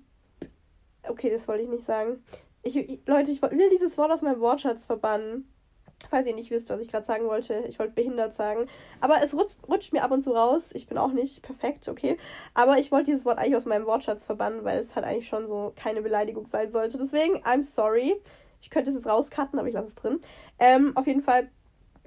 Okay, 1.09 1.31
das 1.31 1.47
wollte 1.47 1.63
ich 1.63 1.69
nicht 1.69 1.85
sagen. 1.85 2.25
Ich, 2.63 2.77
ich, 2.77 3.01
Leute, 3.07 3.31
ich 3.31 3.41
will 3.41 3.71
dieses 3.71 3.97
Wort 3.97 4.11
aus 4.11 4.23
meinem 4.23 4.41
Wortschatz 4.41 4.85
verbannen 4.85 5.49
falls 6.11 6.27
ihr 6.27 6.35
nicht 6.35 6.51
wisst, 6.51 6.69
was 6.69 6.81
ich 6.81 6.89
gerade 6.91 7.05
sagen 7.05 7.27
wollte. 7.27 7.65
Ich 7.69 7.79
wollte 7.79 7.95
behindert 7.95 8.35
sagen. 8.35 8.67
Aber 9.01 9.23
es 9.23 9.35
rutscht, 9.35 9.59
rutscht, 9.69 9.93
mir 9.93 10.03
ab 10.03 10.11
und 10.11 10.23
zu 10.23 10.33
raus. 10.33 10.71
Ich 10.75 10.87
bin 10.87 10.99
auch 10.99 11.13
nicht 11.13 11.43
perfekt, 11.43 11.89
okay. 11.89 12.17
Aber 12.55 12.79
ich 12.79 12.93
wollte 12.93 13.07
dieses 13.07 13.25
Wort 13.25 13.39
eigentlich 13.39 13.57
aus 13.57 13.65
meinem 13.65 13.87
Wortschatz 13.87 14.25
verbannen, 14.25 14.65
weil 14.65 14.79
es 14.79 14.95
halt 14.95 15.07
eigentlich 15.07 15.29
schon 15.29 15.47
so 15.47 15.73
keine 15.77 16.03
Beleidigung 16.03 16.47
sein 16.47 16.71
sollte. 16.71 16.99
Deswegen, 16.99 17.37
I'm 17.45 17.63
sorry. 17.63 18.21
Ich 18.61 18.71
könnte 18.71 18.91
es 18.91 18.97
jetzt 18.97 19.07
rauscutten, 19.07 19.59
aber 19.59 19.69
ich 19.69 19.75
lasse 19.75 19.89
es 19.89 19.95
drin. 19.95 20.21
Ähm, 20.59 20.97
auf 20.97 21.07
jeden 21.07 21.23
Fall, 21.23 21.51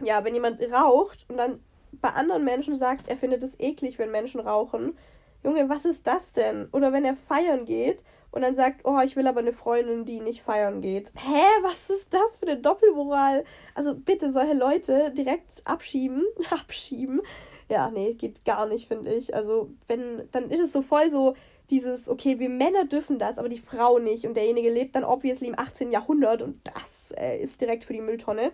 ja, 0.03 0.23
wenn 0.23 0.33
jemand 0.33 0.61
raucht 0.71 1.25
und 1.29 1.37
dann 1.37 1.59
bei 1.91 2.09
anderen 2.09 2.45
Menschen 2.45 2.77
sagt, 2.77 3.07
er 3.07 3.17
findet 3.17 3.43
es 3.43 3.59
eklig, 3.59 3.99
wenn 3.99 4.11
Menschen 4.11 4.39
rauchen. 4.39 4.97
Junge, 5.43 5.69
was 5.69 5.85
ist 5.85 6.05
das 6.05 6.33
denn? 6.33 6.67
Oder 6.71 6.93
wenn 6.93 7.05
er 7.05 7.15
feiern 7.15 7.65
geht 7.65 8.03
und 8.31 8.41
dann 8.41 8.55
sagt, 8.55 8.81
oh, 8.83 8.99
ich 9.03 9.15
will 9.15 9.27
aber 9.27 9.39
eine 9.39 9.53
Freundin, 9.53 10.05
die 10.05 10.19
nicht 10.19 10.41
feiern 10.43 10.81
geht. 10.81 11.11
Hä, 11.15 11.41
was 11.63 11.89
ist 11.89 12.13
das 12.13 12.37
für 12.37 12.47
eine 12.47 12.57
Doppelmoral? 12.57 13.43
Also 13.73 13.95
bitte 13.95 14.31
solche 14.31 14.53
Leute 14.53 15.11
direkt 15.11 15.61
abschieben, 15.65 16.23
abschieben. 16.51 17.21
Ja, 17.69 17.89
nee, 17.91 18.13
geht 18.13 18.45
gar 18.45 18.65
nicht, 18.65 18.87
finde 18.87 19.13
ich. 19.13 19.35
Also, 19.35 19.69
wenn, 19.87 20.27
dann 20.31 20.49
ist 20.49 20.59
es 20.59 20.71
so 20.71 20.81
voll 20.81 21.09
so 21.11 21.35
dieses, 21.69 22.09
okay, 22.09 22.39
wir 22.39 22.49
Männer 22.49 22.85
dürfen 22.85 23.19
das, 23.19 23.37
aber 23.37 23.47
die 23.47 23.59
Frau 23.59 23.99
nicht. 23.99 24.25
Und 24.25 24.35
derjenige 24.35 24.71
lebt 24.71 24.95
dann 24.95 25.03
obviously 25.03 25.47
im 25.47 25.57
18. 25.57 25.91
Jahrhundert 25.91 26.41
und 26.41 26.59
das 26.63 27.13
äh, 27.15 27.39
ist 27.39 27.61
direkt 27.61 27.85
für 27.85 27.93
die 27.93 28.01
Mülltonne. 28.01 28.51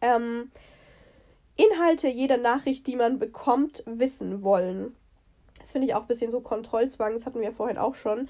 Ähm, 0.00 0.50
Inhalte 1.56 2.08
jeder 2.08 2.36
Nachricht, 2.36 2.86
die 2.86 2.96
man 2.96 3.18
bekommt, 3.18 3.84
wissen 3.86 4.42
wollen. 4.42 4.96
Das 5.60 5.72
finde 5.72 5.86
ich 5.86 5.94
auch 5.94 6.02
ein 6.02 6.08
bisschen 6.08 6.32
so 6.32 6.40
Kontrollzwang, 6.40 7.12
das 7.12 7.26
hatten 7.26 7.40
wir 7.40 7.52
vorhin 7.52 7.78
auch 7.78 7.94
schon. 7.94 8.28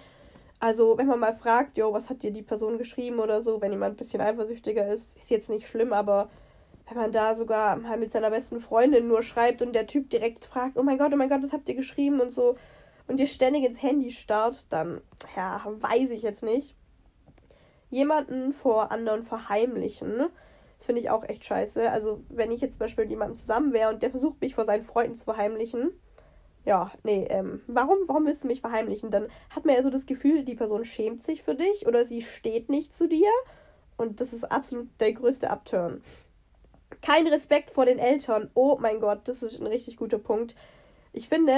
Also, 0.61 0.97
wenn 0.99 1.07
man 1.07 1.21
mal 1.21 1.35
fragt, 1.35 1.79
jo, 1.79 1.93
was 1.93 2.09
hat 2.11 2.23
dir 2.23 2.31
die 2.31 2.43
Person 2.43 2.79
geschrieben 2.79 3.19
oder 3.19 3.43
so, 3.43 3.61
wenn 3.61 3.73
jemand 3.73 3.95
ein 3.95 3.97
bisschen 3.97 4.21
eifersüchtiger 4.21 4.87
ist, 4.89 5.19
ist 5.19 5.31
jetzt 5.31 5.51
nicht 5.51 5.67
schlimm, 5.67 5.93
aber 5.93 6.31
wenn 6.89 6.97
man 6.97 7.13
da 7.13 7.35
sogar 7.35 7.77
mal 7.77 7.97
mit 7.97 8.13
seiner 8.13 8.31
besten 8.31 8.61
Freundin 8.61 9.09
nur 9.09 9.23
schreibt 9.23 9.63
und 9.63 9.73
der 9.73 9.87
Typ 9.87 10.11
direkt 10.11 10.45
fragt, 10.45 10.77
oh 10.77 10.83
mein 10.83 10.99
Gott, 10.99 11.13
oh 11.13 11.17
mein 11.17 11.29
Gott, 11.29 11.43
was 11.43 11.53
habt 11.53 11.69
ihr 11.69 11.75
geschrieben 11.75 12.21
und 12.21 12.33
so, 12.33 12.57
und 13.07 13.19
dir 13.19 13.27
ständig 13.27 13.65
ins 13.65 13.83
Handy 13.83 14.11
starrt, 14.11 14.67
dann, 14.71 15.01
ja, 15.37 15.63
weiß 15.65 16.11
ich 16.11 16.23
jetzt 16.23 16.43
nicht. 16.43 16.77
Jemanden 17.91 18.53
vor 18.53 18.91
anderen 18.91 19.25
verheimlichen, 19.25 20.27
finde 20.85 21.01
ich 21.01 21.11
auch 21.11 21.25
echt 21.25 21.45
scheiße. 21.45 21.91
Also, 21.91 22.23
wenn 22.29 22.53
ich 22.53 22.61
jetzt 22.61 22.75
zum 22.75 22.81
Beispiel 22.81 23.05
mit 23.05 23.11
jemandem 23.11 23.37
zusammen 23.37 23.73
wäre 23.73 23.91
und 23.91 24.03
der 24.03 24.11
versucht, 24.11 24.41
mich 24.41 24.55
vor 24.55 24.65
seinen 24.65 24.85
Freunden 24.85 25.17
zu 25.17 25.25
verheimlichen, 25.25 25.93
ja, 26.65 26.91
nee, 27.03 27.27
ähm, 27.29 27.61
warum, 27.67 27.99
warum 28.07 28.27
willst 28.27 28.45
du 28.45 28.49
mich 28.49 28.61
verheimlichen? 28.61 29.11
Dann 29.11 29.29
hat 29.51 29.67
man 29.67 29.75
ja 29.75 29.83
so 29.83 29.91
das 29.91 30.07
Gefühl, 30.07 30.45
die 30.45 30.55
Person 30.55 30.85
schämt 30.85 31.23
sich 31.23 31.43
für 31.43 31.55
dich 31.55 31.87
oder 31.87 32.05
sie 32.05 32.23
steht 32.23 32.71
nicht 32.71 32.95
zu 32.95 33.07
dir. 33.07 33.29
Und 33.97 34.21
das 34.21 34.33
ist 34.33 34.45
absolut 34.45 34.89
der 34.99 35.13
größte 35.13 35.51
Upturn. 35.51 36.03
Kein 37.03 37.27
Respekt 37.27 37.71
vor 37.71 37.85
den 37.85 37.99
Eltern. 37.99 38.51
Oh 38.55 38.79
mein 38.81 39.01
Gott, 39.01 39.21
das 39.25 39.43
ist 39.43 39.61
ein 39.61 39.67
richtig 39.67 39.97
guter 39.97 40.19
Punkt. 40.19 40.55
Ich 41.13 41.29
finde, 41.29 41.53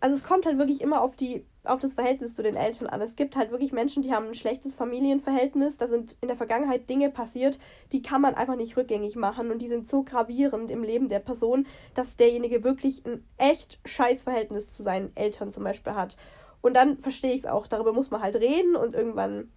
also 0.00 0.16
es 0.16 0.24
kommt 0.24 0.46
halt 0.46 0.58
wirklich 0.58 0.80
immer 0.80 1.02
auf 1.02 1.14
die 1.14 1.44
auf 1.68 1.80
das 1.80 1.94
Verhältnis 1.94 2.34
zu 2.34 2.42
den 2.42 2.56
Eltern 2.56 2.86
an. 2.86 3.00
Es 3.00 3.16
gibt 3.16 3.36
halt 3.36 3.50
wirklich 3.50 3.72
Menschen, 3.72 4.02
die 4.02 4.12
haben 4.12 4.26
ein 4.26 4.34
schlechtes 4.34 4.74
Familienverhältnis. 4.74 5.76
Da 5.76 5.86
sind 5.86 6.16
in 6.20 6.28
der 6.28 6.36
Vergangenheit 6.36 6.88
Dinge 6.88 7.10
passiert, 7.10 7.58
die 7.92 8.02
kann 8.02 8.20
man 8.20 8.34
einfach 8.34 8.56
nicht 8.56 8.76
rückgängig 8.76 9.16
machen 9.16 9.50
und 9.50 9.60
die 9.60 9.68
sind 9.68 9.88
so 9.88 10.02
gravierend 10.02 10.70
im 10.70 10.82
Leben 10.82 11.08
der 11.08 11.20
Person, 11.20 11.66
dass 11.94 12.16
derjenige 12.16 12.64
wirklich 12.64 13.04
ein 13.06 13.24
echt 13.36 13.78
scheiß 13.84 14.22
Verhältnis 14.22 14.74
zu 14.74 14.82
seinen 14.82 15.16
Eltern 15.16 15.50
zum 15.50 15.64
Beispiel 15.64 15.94
hat. 15.94 16.16
Und 16.60 16.74
dann 16.74 16.98
verstehe 16.98 17.32
ich 17.32 17.40
es 17.40 17.46
auch. 17.46 17.66
Darüber 17.66 17.92
muss 17.92 18.10
man 18.10 18.22
halt 18.22 18.36
reden 18.36 18.76
und 18.76 18.94
irgendwann, 18.94 19.50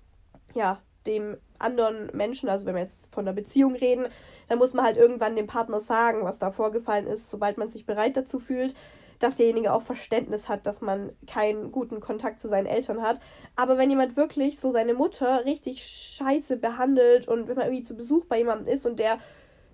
ja, 0.54 0.82
dem 1.08 1.38
anderen 1.58 2.12
Menschen, 2.14 2.48
also 2.48 2.66
wenn 2.66 2.76
wir 2.76 2.82
jetzt 2.82 3.12
von 3.12 3.26
einer 3.28 3.34
Beziehung 3.34 3.76
reden, 3.76 4.06
dann 4.50 4.60
muss 4.60 4.74
man 4.74 4.86
halt 4.86 4.98
irgendwann 4.98 5.36
dem 5.36 5.48
Partner 5.48 5.80
sagen, 5.80 6.24
was 6.24 6.38
da 6.38 6.52
vorgefallen 6.52 7.08
ist, 7.08 7.30
sobald 7.30 7.58
man 7.58 7.70
sich 7.70 7.86
bereit 7.86 8.18
dazu 8.18 8.40
fühlt 8.40 8.76
dass 9.24 9.36
derjenige 9.36 9.74
auch 9.74 9.84
Verständnis 9.84 10.50
hat, 10.50 10.66
dass 10.66 10.82
man 10.82 11.12
keinen 11.28 11.72
guten 11.72 12.00
Kontakt 12.00 12.40
zu 12.40 12.48
seinen 12.48 12.66
Eltern 12.66 13.02
hat. 13.02 13.20
Aber 13.56 13.78
wenn 13.78 13.90
jemand 13.90 14.18
wirklich 14.18 14.60
so 14.60 14.72
seine 14.72 14.94
Mutter 14.94 15.46
richtig 15.46 15.86
scheiße 15.86 16.58
behandelt 16.58 17.28
und 17.28 17.48
wenn 17.48 17.56
man 17.56 17.66
irgendwie 17.66 17.84
zu 17.84 17.96
Besuch 17.96 18.26
bei 18.26 18.40
jemandem 18.40 18.74
ist 18.74 18.86
und 18.86 19.00
der 19.00 19.20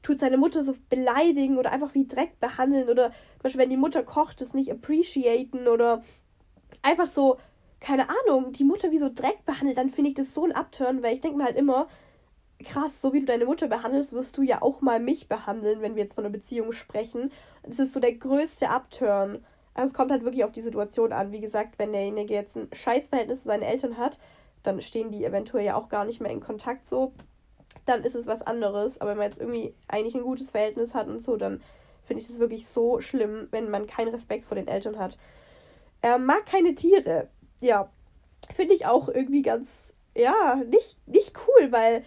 tut 0.02 0.20
seine 0.20 0.38
Mutter 0.38 0.64
so 0.64 0.76
beleidigen 0.90 1.58
oder 1.58 1.72
einfach 1.72 1.94
wie 1.94 2.08
Dreck 2.08 2.40
behandeln 2.40 2.90
oder 2.90 3.10
zum 3.10 3.44
Beispiel, 3.44 3.62
wenn 3.62 3.70
die 3.70 3.78
Mutter 3.78 4.04
kocht, 4.04 4.42
das 4.42 4.54
nicht 4.54 4.72
appreciaten 4.72 5.68
oder 5.68 6.02
einfach 6.82 7.08
so, 7.08 7.38
keine 7.80 8.08
Ahnung, 8.10 8.54
die 8.54 8.64
Mutter 8.64 8.92
wie 8.92 8.98
so 8.98 9.10
Dreck 9.14 9.46
behandelt, 9.46 9.78
dann 9.78 9.90
finde 9.90 10.10
ich 10.10 10.16
das 10.16 10.34
so 10.34 10.46
ein 10.46 10.52
Abturn, 10.52 11.04
weil 11.04 11.14
ich 11.14 11.22
denke 11.22 11.38
mir 11.38 11.46
halt 11.46 11.58
immer, 11.58 11.88
krass, 12.64 13.02
so 13.02 13.14
wie 13.14 13.20
du 13.20 13.26
deine 13.26 13.46
Mutter 13.46 13.68
behandelst, 13.68 14.14
wirst 14.14 14.38
du 14.38 14.42
ja 14.42 14.62
auch 14.62 14.82
mal 14.82 15.00
mich 15.00 15.28
behandeln, 15.28 15.82
wenn 15.82 15.96
wir 15.96 16.04
jetzt 16.04 16.16
von 16.16 16.26
einer 16.26 16.32
Beziehung 16.32 16.72
sprechen. 16.72 17.32
Das 17.68 17.80
ist 17.80 17.94
so 17.94 18.00
der 18.00 18.14
größte 18.14 18.70
Upturn. 18.70 19.46
Also 19.74 19.92
es 19.92 19.94
kommt 19.94 20.12
halt 20.12 20.24
wirklich 20.24 20.44
auf 20.44 20.52
die 20.52 20.62
Situation 20.62 21.12
an. 21.14 21.32
Wie 21.32 21.42
gesagt, 21.42 21.78
wenn 21.78 21.92
derjenige 21.92 22.34
jetzt 22.34 22.56
ein 22.56 22.70
Scheißverhältnis 22.74 23.44
zu 23.44 23.48
seinen 23.48 23.64
Eltern 23.64 23.98
hat, 23.98 24.20
dann 24.64 24.82
stehen 24.82 25.12
die 25.12 25.24
eventuell 25.24 25.66
ja 25.66 25.76
auch 25.76 25.90
gar 25.90 26.06
nicht 26.06 26.20
mehr 26.20 26.32
in 26.32 26.42
Kontakt 26.42 26.88
so. 26.88 27.14
Dann 27.86 28.04
ist 28.04 28.16
es 28.16 28.28
was 28.28 28.42
anderes. 28.42 29.00
Aber 29.00 29.12
wenn 29.12 29.18
man 29.18 29.30
jetzt 29.30 29.40
irgendwie 29.40 29.76
eigentlich 29.88 30.16
ein 30.16 30.24
gutes 30.24 30.52
Verhältnis 30.52 30.94
hat 30.94 31.08
und 31.08 31.22
so, 31.22 31.38
dann 31.38 31.62
finde 32.06 32.22
ich 32.22 32.28
das 32.28 32.40
wirklich 32.40 32.68
so 32.68 33.02
schlimm, 33.02 33.50
wenn 33.52 33.70
man 33.70 33.86
keinen 33.86 34.10
Respekt 34.10 34.46
vor 34.46 34.56
den 34.56 34.68
Eltern 34.68 34.98
hat. 34.98 35.18
Er 36.02 36.18
mag 36.18 36.46
keine 36.46 36.74
Tiere. 36.74 37.28
Ja, 37.60 37.90
finde 38.56 38.74
ich 38.74 38.86
auch 38.86 39.10
irgendwie 39.10 39.42
ganz, 39.42 39.94
ja, 40.16 40.56
nicht, 40.70 40.98
nicht 41.08 41.34
cool, 41.48 41.72
weil 41.72 42.04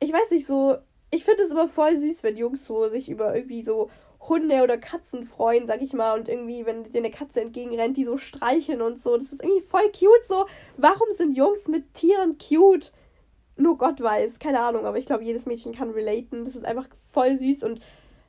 ich 0.00 0.12
weiß 0.12 0.30
nicht, 0.30 0.46
so, 0.46 0.76
ich 1.10 1.24
finde 1.24 1.44
es 1.44 1.50
immer 1.50 1.68
voll 1.68 1.96
süß, 1.96 2.22
wenn 2.22 2.36
Jungs 2.36 2.66
so 2.66 2.88
sich 2.88 3.08
über 3.08 3.34
irgendwie 3.34 3.62
so 3.62 3.90
Hunde 4.20 4.62
oder 4.62 4.78
Katzen 4.78 5.24
freuen, 5.24 5.66
sag 5.66 5.80
ich 5.80 5.92
mal, 5.92 6.18
und 6.18 6.28
irgendwie, 6.28 6.66
wenn 6.66 6.84
dir 6.84 6.98
eine 6.98 7.10
Katze 7.10 7.40
entgegenrennt, 7.40 7.96
die 7.96 8.04
so 8.04 8.18
streicheln 8.18 8.82
und 8.82 9.00
so. 9.00 9.16
Das 9.16 9.32
ist 9.32 9.42
irgendwie 9.42 9.62
voll 9.62 9.90
cute 9.92 10.24
so. 10.26 10.46
Warum 10.76 11.08
sind 11.14 11.36
Jungs 11.36 11.68
mit 11.68 11.94
Tieren 11.94 12.36
cute? 12.38 12.92
Nur 13.56 13.78
Gott 13.78 14.00
weiß, 14.00 14.38
keine 14.38 14.60
Ahnung, 14.60 14.86
aber 14.86 14.98
ich 14.98 15.06
glaube, 15.06 15.24
jedes 15.24 15.46
Mädchen 15.46 15.74
kann 15.74 15.90
relaten. 15.90 16.44
Das 16.44 16.54
ist 16.54 16.64
einfach 16.64 16.88
voll 17.12 17.36
süß 17.38 17.64
und 17.64 17.80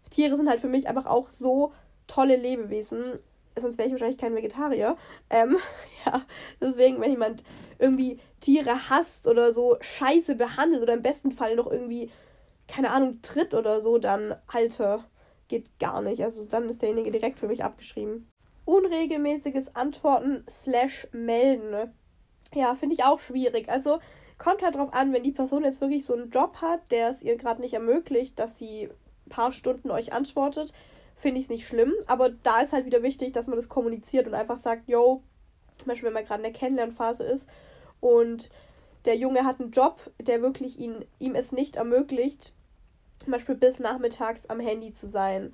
Tiere 0.10 0.36
sind 0.36 0.50
halt 0.50 0.62
für 0.62 0.68
mich 0.68 0.88
einfach 0.88 1.06
auch 1.06 1.30
so 1.30 1.74
tolle 2.08 2.36
Lebewesen. 2.36 3.20
Sonst 3.60 3.78
wäre 3.78 3.88
ich 3.88 3.94
wahrscheinlich 3.94 4.18
kein 4.18 4.36
Vegetarier. 4.36 4.96
Ähm, 5.30 5.58
ja, 6.06 6.22
deswegen, 6.62 7.00
wenn 7.02 7.12
jemand 7.12 7.44
irgendwie 7.78 8.20
Tiere 8.40 8.90
hasst 8.90 9.28
oder 9.28 9.54
so 9.54 9.78
scheiße 9.82 10.36
behandelt 10.36 10.82
oder 10.82 10.94
im 10.94 11.04
besten 11.04 11.32
Fall 11.32 11.56
noch 11.56 11.70
irgendwie, 11.72 12.10
keine 12.68 12.92
Ahnung, 12.92 13.22
tritt 13.22 13.54
oder 13.54 13.82
so, 13.82 13.98
dann, 13.98 14.36
Alter, 14.48 15.06
geht 15.50 15.80
gar 15.80 16.02
nicht. 16.02 16.24
Also 16.24 16.46
dann 16.46 16.70
ist 16.70 16.82
derjenige 16.82 17.12
direkt 17.12 17.40
für 17.40 17.48
mich 17.48 17.64
abgeschrieben. 17.64 18.30
Unregelmäßiges 18.66 19.76
Antworten 19.76 20.46
slash 20.50 21.08
melden. 21.12 21.94
Ja, 22.54 22.76
finde 22.76 22.96
ich 22.96 23.04
auch 23.04 23.20
schwierig. 23.20 23.68
Also 23.70 24.00
kommt 24.38 24.64
halt 24.64 24.76
drauf 24.76 24.94
an, 24.94 25.12
wenn 25.12 25.24
die 25.24 25.32
Person 25.32 25.64
jetzt 25.64 25.82
wirklich 25.82 26.06
so 26.06 26.14
einen 26.14 26.30
Job 26.30 26.58
hat, 26.62 26.92
der 26.92 27.10
es 27.10 27.22
ihr 27.22 27.36
gerade 27.36 27.62
nicht 27.62 27.74
ermöglicht, 27.74 28.40
dass 28.40 28.58
sie 28.58 28.86
ein 28.86 29.30
paar 29.30 29.52
Stunden 29.52 29.92
euch 29.92 30.14
antwortet, 30.14 30.74
finde 31.18 31.40
ich 31.40 31.46
es 31.46 31.50
nicht 31.50 31.68
schlimm. 31.68 31.94
Aber 32.08 32.30
da 32.30 32.62
ist 32.62 32.72
halt 32.72 32.86
wieder 32.86 33.04
wichtig, 33.04 33.34
dass 33.34 33.48
man 33.48 33.58
das 33.58 33.70
kommuniziert 33.70 34.28
und 34.28 34.34
einfach 34.34 34.58
sagt, 34.58 34.88
yo, 34.88 35.24
zum 35.78 35.88
Beispiel, 35.88 36.08
wenn 36.08 36.14
man 36.14 36.26
gerade 36.26 36.40
in 36.40 36.52
der 36.52 36.60
Kennenlernphase 36.60 37.24
ist 37.24 37.48
und 38.00 38.50
der 39.06 39.16
Junge 39.16 39.46
hat 39.46 39.60
einen 39.60 39.72
Job, 39.72 40.12
der 40.20 40.42
wirklich 40.42 40.80
ihn, 40.80 41.06
ihm 41.20 41.36
es 41.36 41.52
nicht 41.52 41.78
ermöglicht, 41.78 42.54
zum 43.24 43.32
Beispiel 43.32 43.56
bis 43.56 43.80
nachmittags 43.80 44.46
am 44.48 44.60
Handy 44.60 44.92
zu 44.92 45.08
sein. 45.08 45.54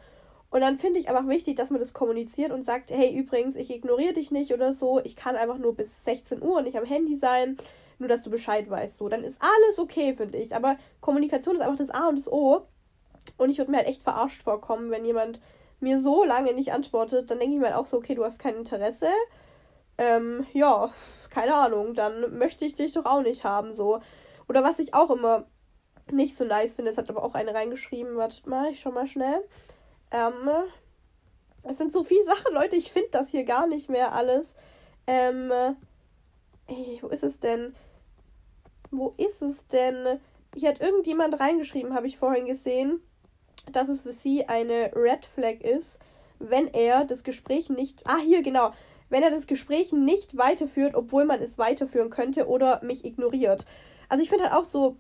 Und 0.50 0.62
dann 0.62 0.78
finde 0.78 1.00
ich 1.00 1.10
einfach 1.10 1.28
wichtig, 1.28 1.58
dass 1.58 1.70
man 1.70 1.80
das 1.80 1.94
kommuniziert 1.94 2.52
und 2.52 2.62
sagt, 2.62 2.92
hey, 2.92 3.14
übrigens, 3.14 3.56
ich 3.56 3.74
ignoriere 3.74 4.14
dich 4.14 4.32
nicht 4.32 4.54
oder 4.54 4.72
so. 4.72 5.02
Ich 5.04 5.16
kann 5.16 5.36
einfach 5.36 5.58
nur 5.58 5.76
bis 5.76 6.06
16 6.06 6.42
Uhr 6.42 6.62
nicht 6.62 6.78
am 6.78 6.86
Handy 6.86 7.16
sein. 7.16 7.58
Nur, 7.98 8.10
dass 8.10 8.24
du 8.24 8.30
Bescheid 8.30 8.70
weißt. 8.70 8.98
So, 8.98 9.10
dann 9.10 9.24
ist 9.24 9.38
alles 9.42 9.80
okay, 9.80 10.14
finde 10.16 10.38
ich. 10.38 10.56
Aber 10.56 10.78
Kommunikation 11.02 11.56
ist 11.56 11.62
einfach 11.62 11.78
das 11.78 11.90
A 11.90 12.08
und 12.08 12.20
das 12.20 12.32
O. 12.32 12.68
Und 13.38 13.50
ich 13.50 13.58
würde 13.58 13.72
mir 13.72 13.78
halt 13.78 13.88
echt 13.88 14.04
verarscht 14.04 14.44
vorkommen, 14.44 14.92
wenn 14.92 15.06
jemand 15.06 15.42
mir 15.80 16.00
so 16.00 16.24
lange 16.24 16.54
nicht 16.54 16.72
antwortet. 16.72 17.32
Dann 17.32 17.40
denke 17.40 17.56
ich 17.56 17.60
mir 17.60 17.68
halt 17.68 17.76
auch 17.76 17.86
so, 17.86 17.98
okay, 17.98 18.16
du 18.16 18.24
hast 18.24 18.40
kein 18.40 18.56
Interesse. 18.56 19.10
Ähm, 19.98 20.46
ja, 20.54 20.90
keine 21.30 21.56
Ahnung. 21.56 21.96
Dann 21.96 22.38
möchte 22.38 22.66
ich 22.66 22.76
dich 22.76 22.94
doch 22.94 23.06
auch 23.06 23.24
nicht 23.24 23.44
haben, 23.44 23.74
so. 23.74 24.00
Oder 24.48 24.64
was 24.64 24.80
ich 24.80 24.94
auch 24.94 25.10
immer 25.10 25.46
nicht 26.12 26.36
so 26.36 26.46
nice 26.46 26.74
finde, 26.74 26.92
es 26.92 26.98
hat 26.98 27.10
aber 27.10 27.24
auch 27.24 27.34
eine 27.36 27.54
reingeschrieben. 27.54 28.16
Wartet 28.16 28.48
mal, 28.48 28.72
ich 28.72 28.80
schau 28.80 28.92
mal 28.92 29.08
schnell. 29.08 29.44
Ähm, 30.12 30.50
es 31.64 31.78
sind 31.78 31.92
so 31.92 32.04
viele 32.04 32.24
Sachen, 32.24 32.54
Leute, 32.54 32.76
ich 32.76 32.92
finde 32.92 33.10
das 33.12 33.30
hier 33.30 33.44
gar 33.44 33.68
nicht 33.68 33.90
mehr 33.90 34.14
alles. 34.14 34.54
Ähm, 35.08 35.52
ey, 36.68 37.00
wo 37.02 37.08
ist 37.08 37.24
es 37.24 37.40
denn? 37.40 37.76
Wo 38.92 39.14
ist 39.18 39.42
es 39.42 39.66
denn? 39.68 40.20
Hier 40.56 40.70
hat 40.70 40.80
irgendjemand 40.80 41.40
reingeschrieben, 41.40 41.96
habe 41.96 42.08
ich 42.08 42.18
vorhin 42.18 42.46
gesehen, 42.46 43.02
dass 43.72 43.90
es 43.90 44.02
für 44.02 44.14
sie 44.14 44.48
eine 44.48 44.92
Red 44.96 45.26
Flag 45.26 45.62
ist, 45.62 46.00
wenn 46.40 46.68
er 46.68 47.06
das 47.06 47.24
Gespräch 47.24 47.70
nicht. 47.70 48.02
Ah, 48.06 48.18
hier, 48.18 48.42
genau. 48.42 48.72
Wenn 49.10 49.24
er 49.24 49.32
das 49.32 49.48
Gespräch 49.48 49.92
nicht 49.92 50.38
weiterführt, 50.38 50.96
obwohl 50.96 51.26
man 51.26 51.42
es 51.42 51.58
weiterführen 51.58 52.10
könnte 52.10 52.48
oder 52.48 52.84
mich 52.84 53.06
ignoriert. 53.06 53.66
Also 54.08 54.24
ich 54.24 54.30
finde 54.30 54.46
halt 54.46 54.54
auch 54.54 54.66
so, 54.66 54.98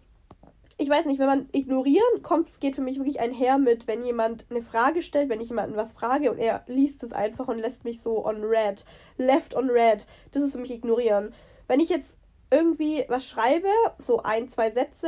ich 0.77 0.89
weiß 0.89 1.05
nicht, 1.05 1.19
wenn 1.19 1.27
man 1.27 1.49
ignorieren 1.53 2.21
kommt, 2.21 2.59
geht 2.59 2.75
für 2.75 2.81
mich 2.81 2.97
wirklich 2.97 3.21
einher 3.21 3.57
mit, 3.57 3.87
wenn 3.87 4.03
jemand 4.03 4.45
eine 4.49 4.61
Frage 4.61 5.01
stellt, 5.01 5.29
wenn 5.29 5.39
ich 5.39 5.49
jemanden 5.49 5.77
was 5.77 5.93
frage 5.93 6.31
und 6.31 6.37
er 6.37 6.63
liest 6.67 7.01
es 7.03 7.13
einfach 7.13 7.47
und 7.47 7.59
lässt 7.59 7.85
mich 7.85 8.01
so 8.01 8.25
on 8.25 8.43
red, 8.43 8.85
left 9.17 9.55
on 9.55 9.69
red, 9.69 10.05
das 10.31 10.43
ist 10.43 10.51
für 10.51 10.57
mich 10.57 10.71
ignorieren. 10.71 11.33
Wenn 11.67 11.79
ich 11.79 11.89
jetzt 11.89 12.17
irgendwie 12.51 13.05
was 13.07 13.27
schreibe, 13.27 13.69
so 13.97 14.21
ein, 14.23 14.49
zwei 14.49 14.69
Sätze 14.71 15.07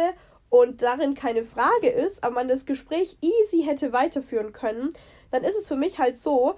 und 0.49 0.81
darin 0.81 1.15
keine 1.15 1.43
Frage 1.43 1.89
ist, 1.89 2.23
aber 2.23 2.35
man 2.35 2.47
das 2.47 2.65
Gespräch 2.65 3.17
easy 3.21 3.63
hätte 3.63 3.91
weiterführen 3.91 4.53
können, 4.53 4.93
dann 5.31 5.43
ist 5.43 5.57
es 5.57 5.67
für 5.67 5.75
mich 5.75 5.99
halt 5.99 6.17
so, 6.17 6.55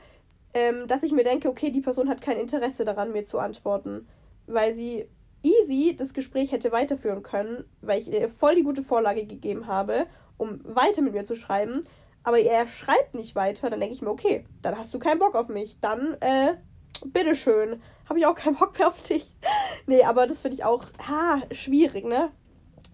ähm, 0.54 0.88
dass 0.88 1.02
ich 1.02 1.12
mir 1.12 1.24
denke, 1.24 1.50
okay, 1.50 1.72
die 1.72 1.82
Person 1.82 2.10
hat 2.10 2.22
kein 2.22 2.38
Interesse 2.38 2.86
daran, 2.86 3.12
mir 3.12 3.26
zu 3.26 3.40
antworten, 3.40 4.08
weil 4.46 4.76
sie 4.76 5.08
easy 5.44 5.96
das 5.96 6.14
Gespräch 6.14 6.52
hätte 6.52 6.72
weiterführen 6.72 7.24
können, 7.24 7.64
weil 7.82 8.00
ich 8.00 8.12
ihr 8.12 8.30
voll 8.30 8.56
die 8.56 8.64
gute 8.64 8.84
Vorlage 8.84 9.26
gegeben 9.26 9.68
habe, 9.68 10.08
um 10.38 10.62
weiter 10.64 11.02
mit 11.02 11.14
mir 11.14 11.26
zu 11.26 11.36
schreiben. 11.36 11.82
Aber 12.24 12.40
er 12.40 12.68
schreibt 12.68 13.16
nicht 13.16 13.36
weiter, 13.36 13.70
dann 13.70 13.80
denke 13.80 13.96
ich 13.96 14.02
mir, 14.02 14.10
okay, 14.10 14.46
dann 14.62 14.78
hast 14.78 14.94
du 14.94 15.00
keinen 15.00 15.20
Bock 15.20 15.36
auf 15.36 15.48
mich. 15.48 15.80
Dann, 15.80 16.16
äh, 16.20 16.56
bitteschön. 17.06 17.82
Habe 18.08 18.20
ich 18.20 18.26
auch 18.26 18.36
keinen 18.36 18.56
Bock 18.56 18.78
mehr 18.78 18.88
auf 18.88 19.02
dich. 19.02 19.36
nee, 19.88 20.04
aber 20.04 20.28
das 20.28 20.42
finde 20.42 20.56
ich 20.56 20.64
auch, 20.64 20.86
ha, 21.08 21.42
schwierig, 21.52 22.06
ne? 22.06 22.32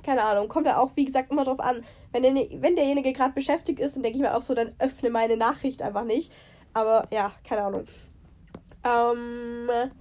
Keine 0.03 0.23
Ahnung. 0.23 0.47
Kommt 0.47 0.67
ja 0.67 0.79
auch, 0.79 0.91
wie 0.95 1.05
gesagt, 1.05 1.31
immer 1.31 1.43
drauf 1.43 1.59
an. 1.59 1.83
Wenn, 2.11 2.21
der, 2.21 2.33
wenn 2.61 2.75
derjenige 2.75 3.13
gerade 3.13 3.33
beschäftigt 3.33 3.79
ist, 3.79 3.95
dann 3.95 4.03
denke 4.03 4.17
ich 4.17 4.21
mir 4.21 4.35
auch 4.35 4.43
so, 4.43 4.53
dann 4.53 4.75
öffne 4.79 5.09
meine 5.09 5.35
Nachricht 5.35 5.81
einfach 5.81 6.03
nicht. 6.03 6.31
Aber 6.73 7.07
ja, 7.11 7.33
keine 7.43 7.63
Ahnung. 7.63 7.85
Ähm. 8.83 9.91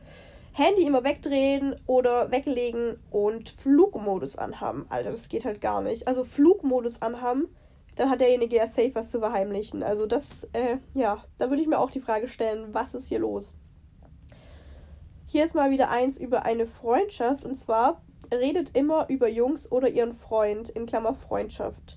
Handy 0.56 0.86
immer 0.86 1.02
wegdrehen 1.02 1.74
oder 1.88 2.30
weglegen 2.30 2.96
und 3.10 3.50
Flugmodus 3.50 4.38
anhaben. 4.38 4.86
Alter, 4.88 5.10
das 5.10 5.28
geht 5.28 5.44
halt 5.44 5.60
gar 5.60 5.82
nicht. 5.82 6.06
Also 6.06 6.24
Flugmodus 6.24 7.02
anhaben, 7.02 7.48
dann 7.96 8.08
hat 8.08 8.20
derjenige 8.20 8.54
ja 8.54 8.68
safe 8.68 8.94
was 8.94 9.10
zu 9.10 9.18
verheimlichen. 9.18 9.82
Also 9.82 10.06
das, 10.06 10.44
äh, 10.52 10.76
ja, 10.94 11.24
da 11.38 11.50
würde 11.50 11.60
ich 11.60 11.66
mir 11.66 11.80
auch 11.80 11.90
die 11.90 12.00
Frage 12.00 12.28
stellen, 12.28 12.68
was 12.72 12.94
ist 12.94 13.08
hier 13.08 13.18
los? 13.18 13.56
Hier 15.26 15.44
ist 15.44 15.56
mal 15.56 15.72
wieder 15.72 15.90
eins 15.90 16.18
über 16.18 16.44
eine 16.44 16.68
Freundschaft 16.68 17.44
und 17.44 17.56
zwar 17.56 18.02
redet 18.32 18.76
immer 18.76 19.08
über 19.08 19.28
Jungs 19.28 19.70
oder 19.72 19.88
ihren 19.88 20.14
Freund 20.14 20.70
in 20.70 20.86
Klammer 20.86 21.14
Freundschaft. 21.14 21.96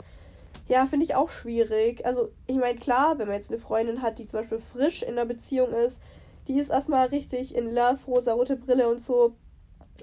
Ja, 0.68 0.88
finde 0.88 1.06
ich 1.06 1.14
auch 1.14 1.30
schwierig. 1.30 2.08
Also, 2.08 2.32
ich 2.48 2.58
meine, 2.58 2.80
klar, 2.80 3.20
wenn 3.20 3.28
man 3.28 3.38
jetzt 3.38 3.52
eine 3.52 3.60
Freundin 3.60 4.02
hat, 4.02 4.18
die 4.18 4.26
zum 4.26 4.40
Beispiel 4.40 4.60
frisch 4.60 5.04
in 5.04 5.12
einer 5.12 5.26
Beziehung 5.26 5.72
ist, 5.74 6.02
die 6.48 6.60
ist 6.60 6.70
erstmal 6.70 7.08
richtig 7.08 7.56
in 7.56 7.74
Love, 7.74 8.00
rosa-rote 8.08 8.56
Brille 8.56 8.90
und 8.90 9.02
so. 9.02 9.36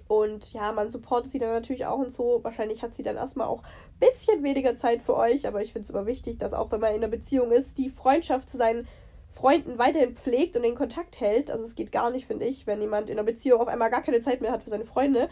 Und 0.09 0.53
ja, 0.53 0.73
man 0.73 0.91
supportet 0.91 1.31
sie 1.31 1.39
dann 1.39 1.51
natürlich 1.51 1.87
auch 1.87 1.99
und 1.99 2.11
so. 2.11 2.41
Wahrscheinlich 2.43 2.83
hat 2.83 2.95
sie 2.95 3.03
dann 3.03 3.17
erstmal 3.17 3.47
auch 3.47 3.63
ein 3.63 4.09
bisschen 4.09 4.43
weniger 4.43 4.77
Zeit 4.77 5.03
für 5.03 5.17
euch, 5.17 5.47
aber 5.47 5.63
ich 5.63 5.73
finde 5.73 5.85
es 5.85 5.91
immer 5.91 6.07
wichtig, 6.07 6.39
dass 6.39 6.53
auch 6.53 6.71
wenn 6.73 6.81
man 6.81 6.91
in 6.91 6.97
einer 6.97 7.09
Beziehung 7.09 7.53
ist, 7.53 7.79
die 7.79 7.91
Freundschaft 7.91 8.49
zu 8.49 8.57
seinen 8.57 8.89
Freunden 9.31 9.79
weiterhin 9.79 10.17
pflegt 10.17 10.57
und 10.57 10.63
den 10.63 10.75
Kontakt 10.75 11.21
hält. 11.21 11.51
Also 11.51 11.65
es 11.65 11.75
geht 11.75 11.93
gar 11.93 12.11
nicht, 12.11 12.27
finde 12.27 12.47
ich, 12.47 12.67
wenn 12.67 12.81
jemand 12.81 13.11
in 13.11 13.19
einer 13.19 13.27
Beziehung 13.27 13.61
auf 13.61 13.69
einmal 13.69 13.91
gar 13.91 14.03
keine 14.03 14.21
Zeit 14.21 14.41
mehr 14.41 14.53
hat 14.53 14.63
für 14.63 14.71
seine 14.71 14.85
Freunde. 14.85 15.29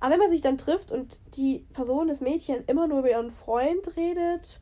Aber 0.00 0.12
wenn 0.12 0.20
man 0.20 0.30
sich 0.30 0.42
dann 0.42 0.58
trifft 0.58 0.90
und 0.90 1.18
die 1.36 1.66
Person, 1.72 2.08
das 2.08 2.20
Mädchen, 2.20 2.64
immer 2.66 2.86
nur 2.86 3.00
über 3.00 3.10
ihren 3.10 3.30
Freund 3.30 3.96
redet, 3.96 4.60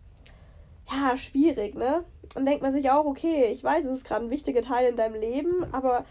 ja, 0.91 1.17
schwierig, 1.17 1.75
ne? 1.75 2.05
Und 2.35 2.47
denkt 2.47 2.63
man 2.63 2.75
sich 2.75 2.91
auch, 2.91 3.05
okay, 3.05 3.47
ich 3.53 3.63
weiß, 3.63 3.85
es 3.85 3.93
ist 3.93 4.05
gerade 4.05 4.25
ein 4.25 4.31
wichtiger 4.31 4.63
Teil 4.63 4.89
in 4.89 4.97
deinem 4.97 5.15
Leben, 5.15 5.67
aber 5.73 6.05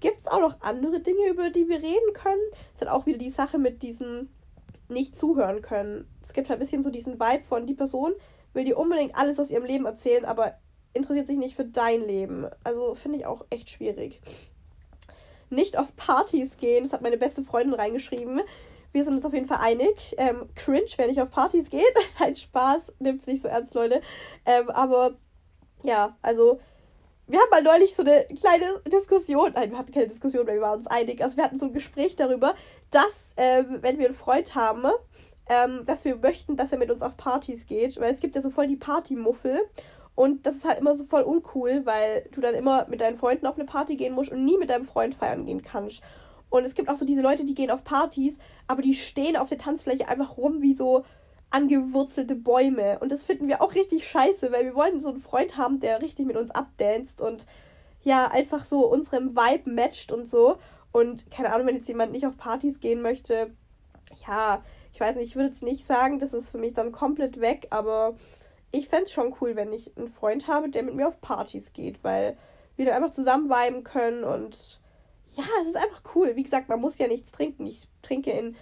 gibt 0.00 0.20
es 0.20 0.26
auch 0.26 0.40
noch 0.40 0.60
andere 0.60 1.00
Dinge, 1.00 1.28
über 1.28 1.50
die 1.50 1.68
wir 1.68 1.78
reden 1.78 2.12
können? 2.14 2.42
Es 2.74 2.80
hat 2.80 2.88
auch 2.88 3.06
wieder 3.06 3.18
die 3.18 3.30
Sache 3.30 3.58
mit 3.58 3.82
diesem 3.82 4.28
nicht 4.88 5.16
zuhören 5.16 5.62
können. 5.62 6.06
Es 6.22 6.32
gibt 6.32 6.48
halt 6.48 6.58
ein 6.58 6.60
bisschen 6.60 6.82
so 6.82 6.90
diesen 6.90 7.18
Vibe 7.18 7.44
von, 7.44 7.66
die 7.66 7.74
Person 7.74 8.12
will 8.52 8.64
dir 8.64 8.78
unbedingt 8.78 9.16
alles 9.16 9.38
aus 9.38 9.50
ihrem 9.50 9.64
Leben 9.64 9.86
erzählen, 9.86 10.24
aber 10.24 10.54
interessiert 10.94 11.26
sich 11.26 11.38
nicht 11.38 11.56
für 11.56 11.64
dein 11.64 12.00
Leben. 12.00 12.46
Also 12.64 12.94
finde 12.94 13.18
ich 13.18 13.26
auch 13.26 13.44
echt 13.50 13.70
schwierig. 13.70 14.20
Nicht 15.50 15.78
auf 15.78 15.94
Partys 15.96 16.56
gehen, 16.56 16.84
das 16.84 16.92
hat 16.92 17.02
meine 17.02 17.18
beste 17.18 17.42
Freundin 17.42 17.74
reingeschrieben. 17.74 18.40
Wir 18.92 19.04
sind 19.04 19.14
uns 19.14 19.26
auf 19.26 19.34
jeden 19.34 19.46
Fall 19.46 19.58
einig. 19.60 20.14
Ähm, 20.16 20.48
cringe, 20.54 20.86
wenn 20.96 21.10
ich 21.10 21.20
auf 21.20 21.30
Partys 21.30 21.68
geht. 21.68 21.82
Nein, 22.18 22.34
Spaß. 22.34 22.94
Nimmt 22.98 23.20
es 23.20 23.26
nicht 23.26 23.42
so 23.42 23.48
ernst, 23.48 23.74
Leute. 23.74 24.00
Ähm, 24.46 24.70
aber 24.70 25.16
ja, 25.86 26.16
also 26.22 26.60
wir 27.28 27.40
haben 27.40 27.50
mal 27.50 27.62
neulich 27.62 27.94
so 27.94 28.02
eine 28.02 28.24
kleine 28.26 28.80
Diskussion, 28.86 29.52
nein, 29.54 29.70
wir 29.70 29.78
hatten 29.78 29.92
keine 29.92 30.06
Diskussion, 30.06 30.46
weil 30.46 30.56
wir 30.56 30.62
waren 30.62 30.78
uns 30.78 30.86
einig, 30.86 31.22
also 31.22 31.36
wir 31.36 31.44
hatten 31.44 31.58
so 31.58 31.66
ein 31.66 31.72
Gespräch 31.72 32.14
darüber, 32.16 32.54
dass, 32.90 33.32
ähm, 33.36 33.78
wenn 33.80 33.98
wir 33.98 34.06
einen 34.06 34.14
Freund 34.14 34.54
haben, 34.54 34.84
ähm, 35.48 35.84
dass 35.86 36.04
wir 36.04 36.16
möchten, 36.16 36.56
dass 36.56 36.72
er 36.72 36.78
mit 36.78 36.90
uns 36.90 37.02
auf 37.02 37.16
Partys 37.16 37.66
geht, 37.66 37.98
weil 38.00 38.12
es 38.12 38.20
gibt 38.20 38.36
ja 38.36 38.42
so 38.42 38.50
voll 38.50 38.68
die 38.68 38.76
Partymuffel 38.76 39.60
und 40.14 40.46
das 40.46 40.56
ist 40.56 40.64
halt 40.64 40.78
immer 40.78 40.94
so 40.94 41.04
voll 41.04 41.22
uncool, 41.22 41.84
weil 41.84 42.28
du 42.32 42.40
dann 42.40 42.54
immer 42.54 42.86
mit 42.88 43.00
deinen 43.00 43.18
Freunden 43.18 43.46
auf 43.46 43.56
eine 43.56 43.66
Party 43.66 43.96
gehen 43.96 44.14
musst 44.14 44.32
und 44.32 44.44
nie 44.44 44.56
mit 44.56 44.70
deinem 44.70 44.84
Freund 44.84 45.14
feiern 45.14 45.44
gehen 45.44 45.62
kannst. 45.62 46.02
Und 46.48 46.64
es 46.64 46.74
gibt 46.74 46.88
auch 46.88 46.96
so 46.96 47.04
diese 47.04 47.22
Leute, 47.22 47.44
die 47.44 47.54
gehen 47.54 47.70
auf 47.70 47.84
Partys, 47.84 48.38
aber 48.66 48.82
die 48.82 48.94
stehen 48.94 49.36
auf 49.36 49.48
der 49.48 49.58
Tanzfläche 49.58 50.08
einfach 50.08 50.36
rum 50.36 50.62
wie 50.62 50.72
so 50.72 51.04
angewurzelte 51.56 52.34
Bäume. 52.34 52.98
Und 53.00 53.10
das 53.10 53.22
finden 53.22 53.48
wir 53.48 53.62
auch 53.62 53.74
richtig 53.74 54.06
scheiße, 54.06 54.52
weil 54.52 54.64
wir 54.64 54.74
wollen 54.74 55.00
so 55.00 55.08
einen 55.08 55.20
Freund 55.20 55.56
haben, 55.56 55.80
der 55.80 56.02
richtig 56.02 56.26
mit 56.26 56.36
uns 56.36 56.50
abdanzt 56.50 57.20
und 57.20 57.46
ja, 58.02 58.28
einfach 58.28 58.64
so 58.64 58.86
unserem 58.86 59.34
Vibe 59.34 59.70
matcht 59.70 60.12
und 60.12 60.28
so. 60.28 60.58
Und 60.92 61.30
keine 61.30 61.52
Ahnung, 61.52 61.66
wenn 61.66 61.76
jetzt 61.76 61.88
jemand 61.88 62.12
nicht 62.12 62.26
auf 62.26 62.36
Partys 62.36 62.78
gehen 62.78 63.00
möchte, 63.00 63.50
ja, 64.26 64.62
ich 64.92 65.00
weiß 65.00 65.16
nicht, 65.16 65.30
ich 65.30 65.36
würde 65.36 65.48
jetzt 65.48 65.62
nicht 65.62 65.86
sagen, 65.86 66.18
das 66.18 66.34
ist 66.34 66.50
für 66.50 66.58
mich 66.58 66.74
dann 66.74 66.92
komplett 66.92 67.40
weg, 67.40 67.68
aber 67.70 68.14
ich 68.70 68.88
fände 68.88 69.06
es 69.06 69.12
schon 69.12 69.34
cool, 69.40 69.56
wenn 69.56 69.72
ich 69.72 69.96
einen 69.96 70.08
Freund 70.08 70.48
habe, 70.48 70.68
der 70.68 70.82
mit 70.82 70.94
mir 70.94 71.08
auf 71.08 71.20
Partys 71.20 71.72
geht, 71.72 72.04
weil 72.04 72.36
wir 72.76 72.84
dann 72.84 72.94
einfach 72.94 73.14
zusammen 73.14 73.48
viben 73.48 73.82
können 73.82 74.24
und 74.24 74.80
ja, 75.34 75.44
es 75.62 75.68
ist 75.68 75.76
einfach 75.76 76.02
cool. 76.14 76.36
Wie 76.36 76.42
gesagt, 76.42 76.68
man 76.68 76.80
muss 76.80 76.98
ja 76.98 77.08
nichts 77.08 77.32
trinken. 77.32 77.66
Ich 77.66 77.88
trinke 78.02 78.30
in 78.30 78.56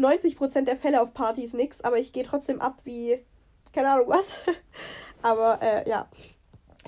90% 0.00 0.62
der 0.62 0.76
Fälle 0.76 1.00
auf 1.02 1.14
Partys 1.14 1.52
nichts, 1.52 1.82
aber 1.82 1.98
ich 1.98 2.12
gehe 2.12 2.24
trotzdem 2.24 2.60
ab 2.60 2.80
wie, 2.84 3.24
keine 3.72 3.90
Ahnung 3.90 4.08
was. 4.08 4.40
aber 5.22 5.60
äh, 5.62 5.88
ja, 5.88 6.08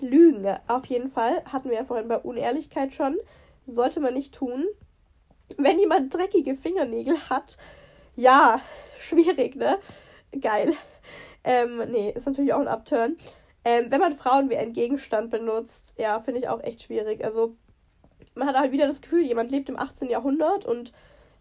Lügen 0.00 0.46
auf 0.66 0.86
jeden 0.86 1.10
Fall 1.10 1.44
hatten 1.44 1.70
wir 1.70 1.76
ja 1.76 1.84
vorhin 1.84 2.08
bei 2.08 2.18
Unehrlichkeit 2.18 2.94
schon. 2.94 3.16
Sollte 3.66 4.00
man 4.00 4.14
nicht 4.14 4.34
tun. 4.34 4.66
Wenn 5.56 5.78
jemand 5.78 6.12
dreckige 6.12 6.54
Fingernägel 6.54 7.16
hat, 7.28 7.56
ja, 8.16 8.60
schwierig, 8.98 9.54
ne? 9.56 9.78
Geil. 10.40 10.72
Ähm, 11.44 11.82
nee, 11.90 12.10
ist 12.10 12.26
natürlich 12.26 12.52
auch 12.52 12.60
ein 12.60 12.68
Upturn. 12.68 13.16
Ähm, 13.64 13.86
wenn 13.90 14.00
man 14.00 14.16
Frauen 14.16 14.50
wie 14.50 14.56
einen 14.56 14.72
Gegenstand 14.72 15.30
benutzt, 15.30 15.94
ja, 15.96 16.20
finde 16.20 16.40
ich 16.40 16.48
auch 16.48 16.62
echt 16.62 16.82
schwierig. 16.82 17.24
Also, 17.24 17.54
man 18.34 18.48
hat 18.48 18.58
halt 18.58 18.72
wieder 18.72 18.86
das 18.86 19.02
Gefühl, 19.02 19.24
jemand 19.24 19.50
lebt 19.50 19.68
im 19.68 19.78
18. 19.78 20.08
Jahrhundert 20.08 20.64
und 20.64 20.92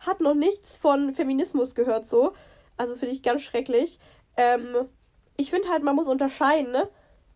hat 0.01 0.19
noch 0.19 0.35
nichts 0.35 0.77
von 0.77 1.13
Feminismus 1.13 1.73
gehört, 1.75 2.05
so. 2.05 2.33
Also 2.77 2.95
finde 2.95 3.15
ich 3.15 3.23
ganz 3.23 3.43
schrecklich. 3.43 3.99
Ähm, 4.35 4.89
ich 5.37 5.49
finde 5.49 5.69
halt, 5.69 5.83
man 5.83 5.95
muss 5.95 6.07
unterscheiden, 6.07 6.71
ne? 6.71 6.89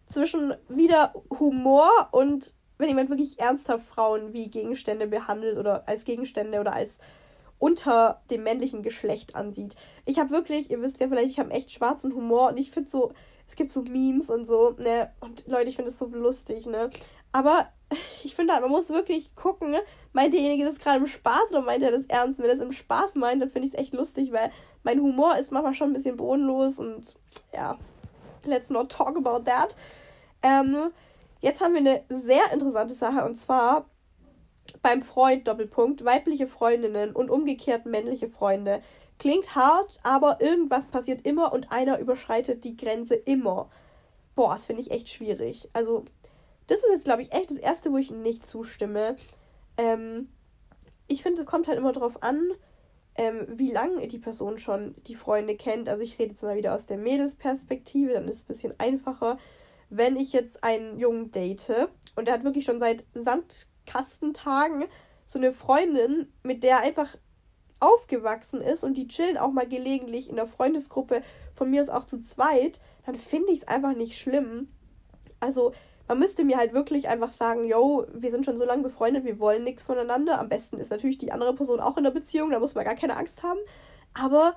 Zwischen 0.10 0.54
wieder 0.68 1.14
Humor 1.40 1.90
und 2.12 2.54
wenn 2.78 2.90
jemand 2.90 3.10
wirklich 3.10 3.40
ernsthaft 3.40 3.88
Frauen 3.88 4.34
wie 4.34 4.50
Gegenstände 4.50 5.08
behandelt 5.08 5.58
oder 5.58 5.88
als 5.88 6.04
Gegenstände 6.04 6.60
oder 6.60 6.74
als 6.74 7.00
unter 7.58 8.22
dem 8.30 8.44
männlichen 8.44 8.84
Geschlecht 8.84 9.36
ansieht. 9.36 9.76
Ich 10.06 10.20
habe 10.20 10.30
wirklich, 10.30 10.70
ihr 10.70 10.82
wisst 10.82 11.00
ja 11.00 11.08
vielleicht, 11.08 11.30
ich 11.30 11.40
habe 11.40 11.52
echt 11.52 11.72
schwarzen 11.72 12.14
Humor 12.14 12.50
und 12.50 12.58
ich 12.58 12.72
finde 12.72 12.90
so, 12.90 13.14
es 13.48 13.56
gibt 13.56 13.72
so 13.72 13.82
Memes 13.84 14.30
und 14.30 14.46
so, 14.46 14.72
ne? 14.72 15.12
Und 15.20 15.48
Leute, 15.48 15.70
ich 15.70 15.76
finde 15.76 15.92
das 15.92 16.00
so 16.00 16.08
lustig, 16.08 16.66
ne? 16.66 16.90
Aber 17.36 17.68
ich 18.24 18.34
finde 18.34 18.54
halt, 18.54 18.62
man 18.62 18.72
muss 18.72 18.90
wirklich 18.90 19.36
gucken, 19.36 19.72
ne? 19.72 19.82
meint 20.14 20.34
derjenige 20.34 20.64
das 20.64 20.80
gerade 20.80 21.00
im 21.00 21.08
Spaß 21.08 21.50
oder 21.50 21.62
meint 21.62 21.84
er 21.84 21.92
das 21.92 22.06
ernst? 22.06 22.40
Wenn 22.40 22.46
er 22.46 22.54
es 22.54 22.62
im 22.62 22.72
Spaß 22.72 23.16
meint, 23.16 23.42
dann 23.42 23.50
finde 23.50 23.68
ich 23.68 23.74
es 23.74 23.80
echt 23.80 23.94
lustig, 23.94 24.32
weil 24.32 24.52
mein 24.84 25.02
Humor 25.02 25.38
ist 25.38 25.52
manchmal 25.52 25.74
schon 25.74 25.90
ein 25.90 25.94
bisschen 25.94 26.16
bodenlos 26.16 26.80
und 26.80 27.14
ja, 27.54 27.78
let's 28.46 28.70
not 28.70 28.90
talk 28.90 29.18
about 29.18 29.44
that. 29.44 29.76
Ähm, 30.44 30.92
jetzt 31.42 31.60
haben 31.60 31.74
wir 31.74 31.82
eine 31.82 32.06
sehr 32.08 32.54
interessante 32.54 32.96
Sache 32.96 33.26
und 33.26 33.36
zwar 33.36 33.90
beim 34.82 35.04
Freund 35.04 35.46
Doppelpunkt 35.46 36.06
weibliche 36.06 36.48
Freundinnen 36.48 37.12
und 37.12 37.30
umgekehrt 37.30 37.86
männliche 37.86 38.30
Freunde. 38.30 38.82
Klingt 39.20 39.56
hart, 39.56 40.00
aber 40.04 40.40
irgendwas 40.40 40.88
passiert 40.88 41.26
immer 41.26 41.52
und 41.52 41.70
einer 41.74 42.00
überschreitet 42.00 42.64
die 42.64 42.78
Grenze 42.78 43.16
immer. 43.16 43.70
Boah, 44.36 44.54
das 44.54 44.66
finde 44.66 44.82
ich 44.82 44.92
echt 44.92 45.10
schwierig. 45.10 45.70
Also, 45.74 46.06
das 46.68 46.80
ist 46.80 46.90
jetzt, 46.92 47.06
glaube 47.06 47.22
ich, 47.22 47.32
echt 47.32 47.52
das 47.52 47.58
Erste, 47.58 47.92
wo 47.92 47.98
ich 47.98 48.12
nicht 48.12 48.48
zustimme. 48.48 49.16
Ähm, 49.78 50.30
ich 51.08 51.22
finde, 51.22 51.42
es 51.42 51.48
kommt 51.48 51.68
halt 51.68 51.78
immer 51.78 51.92
darauf 51.92 52.24
an, 52.24 52.42
ähm, 53.16 53.46
wie 53.50 53.72
lange 53.72 54.08
die 54.08 54.18
Person 54.18 54.58
schon 54.58 54.96
die 55.08 55.16
Freunde 55.16 55.56
kennt. 55.56 55.88
Also, 55.88 56.04
ich 56.04 56.20
rede 56.20 56.32
jetzt 56.32 56.44
mal 56.44 56.58
wieder 56.58 56.76
aus 56.76 56.86
der 56.86 56.98
Mädelsperspektive, 56.98 58.14
dann 58.14 58.28
ist 58.28 58.38
es 58.38 58.44
ein 58.44 58.48
bisschen 58.48 58.80
einfacher. 58.80 59.38
Wenn 59.90 60.18
ich 60.18 60.34
jetzt 60.34 60.64
einen 60.64 60.98
Jungen 60.98 61.32
date 61.32 61.90
und 62.16 62.28
der 62.28 62.34
hat 62.34 62.44
wirklich 62.44 62.66
schon 62.66 62.80
seit 62.80 63.06
Sandkastentagen 63.14 64.86
so 65.26 65.40
eine 65.40 65.54
Freundin, 65.54 66.28
mit 66.44 66.64
der 66.64 66.80
einfach 66.80 67.16
aufgewachsen 67.80 68.62
ist 68.62 68.84
und 68.84 68.96
die 68.96 69.08
chillen 69.08 69.38
auch 69.38 69.52
mal 69.52 69.68
gelegentlich 69.68 70.30
in 70.30 70.36
der 70.36 70.48
Freundesgruppe, 70.48 71.22
von 71.54 71.70
mir 71.70 71.82
aus 71.82 71.90
auch 71.90 72.06
zu 72.06 72.22
zweit, 72.22 72.82
dann 73.06 73.16
finde 73.16 73.52
ich 73.52 73.60
es 73.60 73.68
einfach 73.68 73.96
nicht 73.96 74.18
schlimm. 74.18 74.70
Also, 75.40 75.74
man 76.08 76.20
müsste 76.20 76.44
mir 76.44 76.58
halt 76.58 76.74
wirklich 76.74 77.08
einfach 77.08 77.32
sagen, 77.32 77.66
yo, 77.66 78.06
wir 78.14 78.32
sind 78.32 78.46
schon 78.46 78.58
so 78.58 78.66
lange 78.66 78.84
befreundet, 78.84 79.26
wir 79.26 79.40
wollen 79.40 79.64
nichts 79.64 79.84
voneinander. 79.84 80.40
Am 80.40 80.50
besten 80.50 80.78
ist 80.78 80.92
natürlich 80.92 81.18
die 81.18 81.32
andere 81.32 81.56
Person 81.56 81.80
auch 81.80 81.98
in 81.98 82.04
der 82.04 82.12
Beziehung, 82.12 82.52
da 82.52 82.60
muss 82.60 82.76
man 82.76 82.86
gar 82.86 82.96
keine 82.96 83.18
Angst 83.18 83.44
haben. 83.44 83.60
Aber 84.14 84.56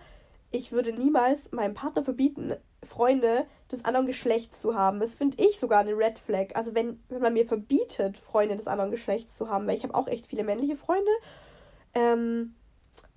ich 0.51 0.73
würde 0.73 0.93
niemals 0.93 1.53
meinem 1.53 1.75
Partner 1.75 2.03
verbieten, 2.03 2.55
Freunde 2.83 3.47
des 3.71 3.85
anderen 3.85 4.07
Geschlechts 4.07 4.61
zu 4.61 4.75
haben. 4.75 5.01
Das 5.01 5.15
finde 5.15 5.43
ich 5.43 5.59
sogar 5.59 5.81
eine 5.81 5.97
Red 5.97 6.19
Flag. 6.19 6.55
Also 6.55 6.75
wenn, 6.75 7.03
wenn 7.09 7.21
man 7.21 7.35
mir 7.35 7.47
verbietet, 7.47 8.19
Freunde 8.19 8.57
des 8.57 8.67
anderen 8.67 8.91
Geschlechts 8.91 9.37
zu 9.37 9.51
haben, 9.51 9.67
weil 9.67 9.77
ich 9.77 9.85
habe 9.85 9.95
auch 9.95 10.07
echt 10.07 10.27
viele 10.27 10.45
männliche 10.45 10.77
Freunde. 10.77 11.11
Ähm, 11.95 12.55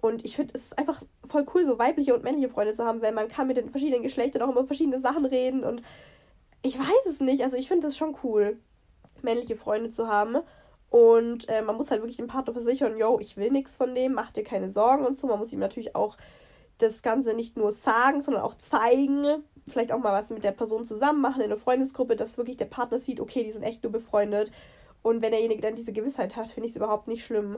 und 0.01 0.25
ich 0.25 0.35
finde, 0.35 0.53
es 0.55 0.65
ist 0.65 0.77
einfach 0.77 1.01
voll 1.27 1.45
cool, 1.53 1.65
so 1.65 1.77
weibliche 1.77 2.13
und 2.13 2.23
männliche 2.23 2.49
Freunde 2.49 2.73
zu 2.73 2.83
haben, 2.83 3.01
weil 3.01 3.13
man 3.13 3.29
kann 3.29 3.47
mit 3.47 3.57
den 3.57 3.69
verschiedenen 3.69 4.03
Geschlechtern 4.03 4.41
auch 4.41 4.49
immer 4.49 4.65
verschiedene 4.65 4.99
Sachen 4.99 5.25
reden. 5.25 5.63
Und 5.63 5.83
ich 6.61 6.77
weiß 6.77 7.05
es 7.07 7.19
nicht. 7.19 7.43
Also 7.43 7.57
ich 7.57 7.67
finde 7.67 7.87
es 7.87 7.97
schon 7.97 8.15
cool, 8.23 8.57
männliche 9.21 9.55
Freunde 9.55 9.89
zu 9.89 10.07
haben. 10.07 10.37
Und 10.89 11.47
äh, 11.47 11.61
man 11.61 11.77
muss 11.77 11.89
halt 11.89 12.01
wirklich 12.01 12.17
dem 12.17 12.27
Partner 12.27 12.53
versichern, 12.53 12.97
yo, 12.97 13.17
ich 13.19 13.37
will 13.37 13.49
nichts 13.49 13.75
von 13.77 13.95
dem, 13.95 14.13
mach 14.13 14.31
dir 14.31 14.43
keine 14.43 14.69
Sorgen 14.69 15.05
und 15.05 15.17
so. 15.17 15.27
Man 15.27 15.39
muss 15.39 15.53
ihm 15.53 15.59
natürlich 15.59 15.95
auch 15.95 16.17
das 16.77 17.01
Ganze 17.01 17.33
nicht 17.33 17.55
nur 17.57 17.71
sagen, 17.71 18.21
sondern 18.21 18.43
auch 18.43 18.55
zeigen. 18.55 19.43
Vielleicht 19.67 19.91
auch 19.91 19.99
mal 19.99 20.11
was 20.11 20.31
mit 20.31 20.43
der 20.43 20.51
Person 20.51 20.83
zusammen 20.83 21.21
machen 21.21 21.41
in 21.41 21.49
der 21.49 21.57
Freundesgruppe, 21.57 22.15
dass 22.15 22.37
wirklich 22.37 22.57
der 22.57 22.65
Partner 22.65 22.99
sieht, 22.99 23.19
okay, 23.19 23.43
die 23.43 23.51
sind 23.51 23.63
echt 23.63 23.83
nur 23.83 23.91
befreundet. 23.91 24.51
Und 25.01 25.21
wenn 25.21 25.31
derjenige 25.31 25.61
dann 25.61 25.75
diese 25.75 25.93
Gewissheit 25.93 26.35
hat, 26.35 26.51
finde 26.51 26.65
ich 26.65 26.73
es 26.73 26.75
überhaupt 26.75 27.07
nicht 27.07 27.23
schlimm. 27.23 27.57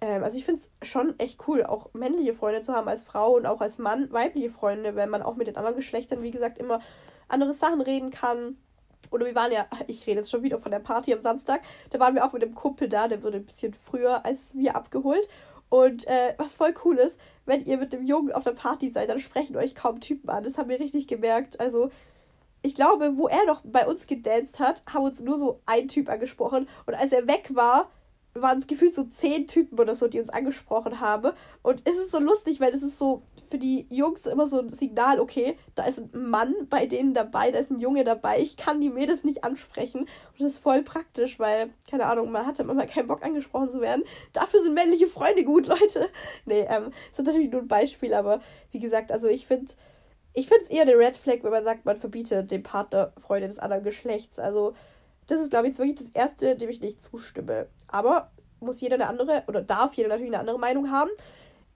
Ähm, 0.00 0.24
also 0.24 0.38
ich 0.38 0.44
finde 0.44 0.62
es 0.62 0.88
schon 0.88 1.18
echt 1.18 1.46
cool, 1.46 1.64
auch 1.64 1.92
männliche 1.92 2.34
Freunde 2.34 2.62
zu 2.62 2.72
haben 2.72 2.88
als 2.88 3.02
Frau 3.02 3.36
und 3.36 3.46
auch 3.46 3.60
als 3.60 3.78
Mann 3.78 4.10
weibliche 4.12 4.50
Freunde, 4.50 4.96
wenn 4.96 5.10
man 5.10 5.22
auch 5.22 5.36
mit 5.36 5.46
den 5.46 5.56
anderen 5.56 5.76
Geschlechtern, 5.76 6.22
wie 6.22 6.30
gesagt, 6.30 6.58
immer 6.58 6.80
andere 7.28 7.52
Sachen 7.52 7.80
reden 7.80 8.10
kann. 8.10 8.56
Oder 9.10 9.26
wir 9.26 9.34
waren 9.34 9.52
ja, 9.52 9.66
ich 9.86 10.06
rede 10.06 10.20
jetzt 10.20 10.30
schon 10.30 10.42
wieder 10.42 10.58
von 10.58 10.70
der 10.70 10.80
Party 10.80 11.12
am 11.12 11.20
Samstag, 11.20 11.62
da 11.90 12.00
waren 12.00 12.14
wir 12.14 12.24
auch 12.24 12.32
mit 12.32 12.42
dem 12.42 12.54
Kumpel 12.54 12.88
da, 12.88 13.08
der 13.08 13.22
wurde 13.22 13.38
ein 13.38 13.46
bisschen 13.46 13.74
früher 13.74 14.24
als 14.24 14.54
wir 14.54 14.76
abgeholt. 14.76 15.28
Und 15.68 16.06
äh, 16.06 16.34
was 16.38 16.54
voll 16.54 16.74
cool 16.84 16.98
ist, 16.98 17.18
wenn 17.46 17.64
ihr 17.64 17.78
mit 17.78 17.92
dem 17.92 18.04
Jungen 18.04 18.32
auf 18.32 18.44
der 18.44 18.52
Party 18.52 18.90
seid, 18.90 19.08
dann 19.08 19.18
sprechen 19.18 19.56
euch 19.56 19.74
kaum 19.74 20.00
Typen 20.00 20.30
an. 20.30 20.44
Das 20.44 20.56
haben 20.56 20.68
wir 20.68 20.78
richtig 20.78 21.08
gemerkt. 21.08 21.58
Also, 21.58 21.90
ich 22.62 22.74
glaube, 22.74 23.16
wo 23.16 23.28
er 23.28 23.44
noch 23.46 23.60
bei 23.64 23.86
uns 23.86 24.06
gedanced 24.06 24.60
hat, 24.60 24.84
haben 24.86 25.04
uns 25.04 25.20
nur 25.20 25.36
so 25.36 25.60
ein 25.66 25.88
Typ 25.88 26.08
angesprochen. 26.08 26.68
Und 26.86 26.94
als 26.94 27.12
er 27.12 27.26
weg 27.26 27.50
war, 27.54 27.90
waren 28.34 28.58
es 28.58 28.66
gefühlt 28.66 28.94
so 28.94 29.04
zehn 29.04 29.46
Typen 29.46 29.78
oder 29.78 29.94
so, 29.94 30.08
die 30.08 30.18
uns 30.18 30.28
angesprochen 30.28 31.00
haben. 31.00 31.32
Und 31.62 31.82
es 31.84 31.96
ist 31.96 32.10
so 32.10 32.18
lustig, 32.18 32.60
weil 32.60 32.74
es 32.74 32.82
ist 32.82 32.98
so 32.98 33.22
für 33.48 33.58
die 33.58 33.86
Jungs 33.90 34.26
immer 34.26 34.46
so 34.46 34.58
ein 34.58 34.70
Signal, 34.70 35.20
okay, 35.20 35.56
da 35.74 35.84
ist 35.84 36.00
ein 36.00 36.30
Mann 36.30 36.54
bei 36.68 36.86
denen 36.86 37.14
dabei, 37.14 37.52
da 37.52 37.58
ist 37.58 37.70
ein 37.70 37.78
Junge 37.78 38.02
dabei, 38.02 38.40
ich 38.40 38.56
kann 38.56 38.80
die 38.80 38.90
Mädels 38.90 39.22
nicht 39.22 39.44
ansprechen. 39.44 40.00
Und 40.00 40.40
das 40.40 40.52
ist 40.52 40.58
voll 40.58 40.82
praktisch, 40.82 41.38
weil, 41.38 41.70
keine 41.88 42.06
Ahnung, 42.06 42.32
man 42.32 42.46
hatte 42.46 42.62
immer 42.62 42.86
keinen 42.86 43.06
Bock 43.06 43.22
angesprochen 43.22 43.70
zu 43.70 43.80
werden. 43.80 44.02
Dafür 44.32 44.62
sind 44.62 44.74
männliche 44.74 45.06
Freunde 45.06 45.44
gut, 45.44 45.66
Leute. 45.68 46.08
Nee, 46.46 46.66
ähm, 46.68 46.90
das 47.10 47.20
ist 47.20 47.26
natürlich 47.26 47.50
nur 47.50 47.62
ein 47.62 47.68
Beispiel, 47.68 48.14
aber 48.14 48.40
wie 48.72 48.80
gesagt, 48.80 49.12
also 49.12 49.28
ich 49.28 49.46
finde 49.46 49.72
ich 50.36 50.48
finde 50.48 50.64
es 50.64 50.70
eher 50.70 50.82
eine 50.82 50.98
Red 50.98 51.16
Flag, 51.16 51.38
wenn 51.42 51.52
man 51.52 51.64
sagt, 51.64 51.84
man 51.84 51.96
verbietet 51.96 52.50
dem 52.50 52.64
Partner 52.64 53.12
Freunde 53.18 53.46
des 53.46 53.60
anderen 53.60 53.84
Geschlechts. 53.84 54.40
Also, 54.40 54.74
das 55.28 55.40
ist, 55.40 55.50
glaube 55.50 55.66
ich, 55.66 55.70
jetzt 55.70 55.78
wirklich 55.78 55.96
das 55.96 56.08
Erste, 56.08 56.56
dem 56.56 56.68
ich 56.68 56.80
nicht 56.80 57.02
zustimme. 57.04 57.68
Aber 57.94 58.32
muss 58.58 58.80
jeder 58.80 58.96
eine 58.96 59.06
andere, 59.06 59.44
oder 59.46 59.62
darf 59.62 59.94
jeder 59.94 60.08
natürlich 60.08 60.32
eine 60.32 60.40
andere 60.40 60.58
Meinung 60.58 60.90
haben. 60.90 61.10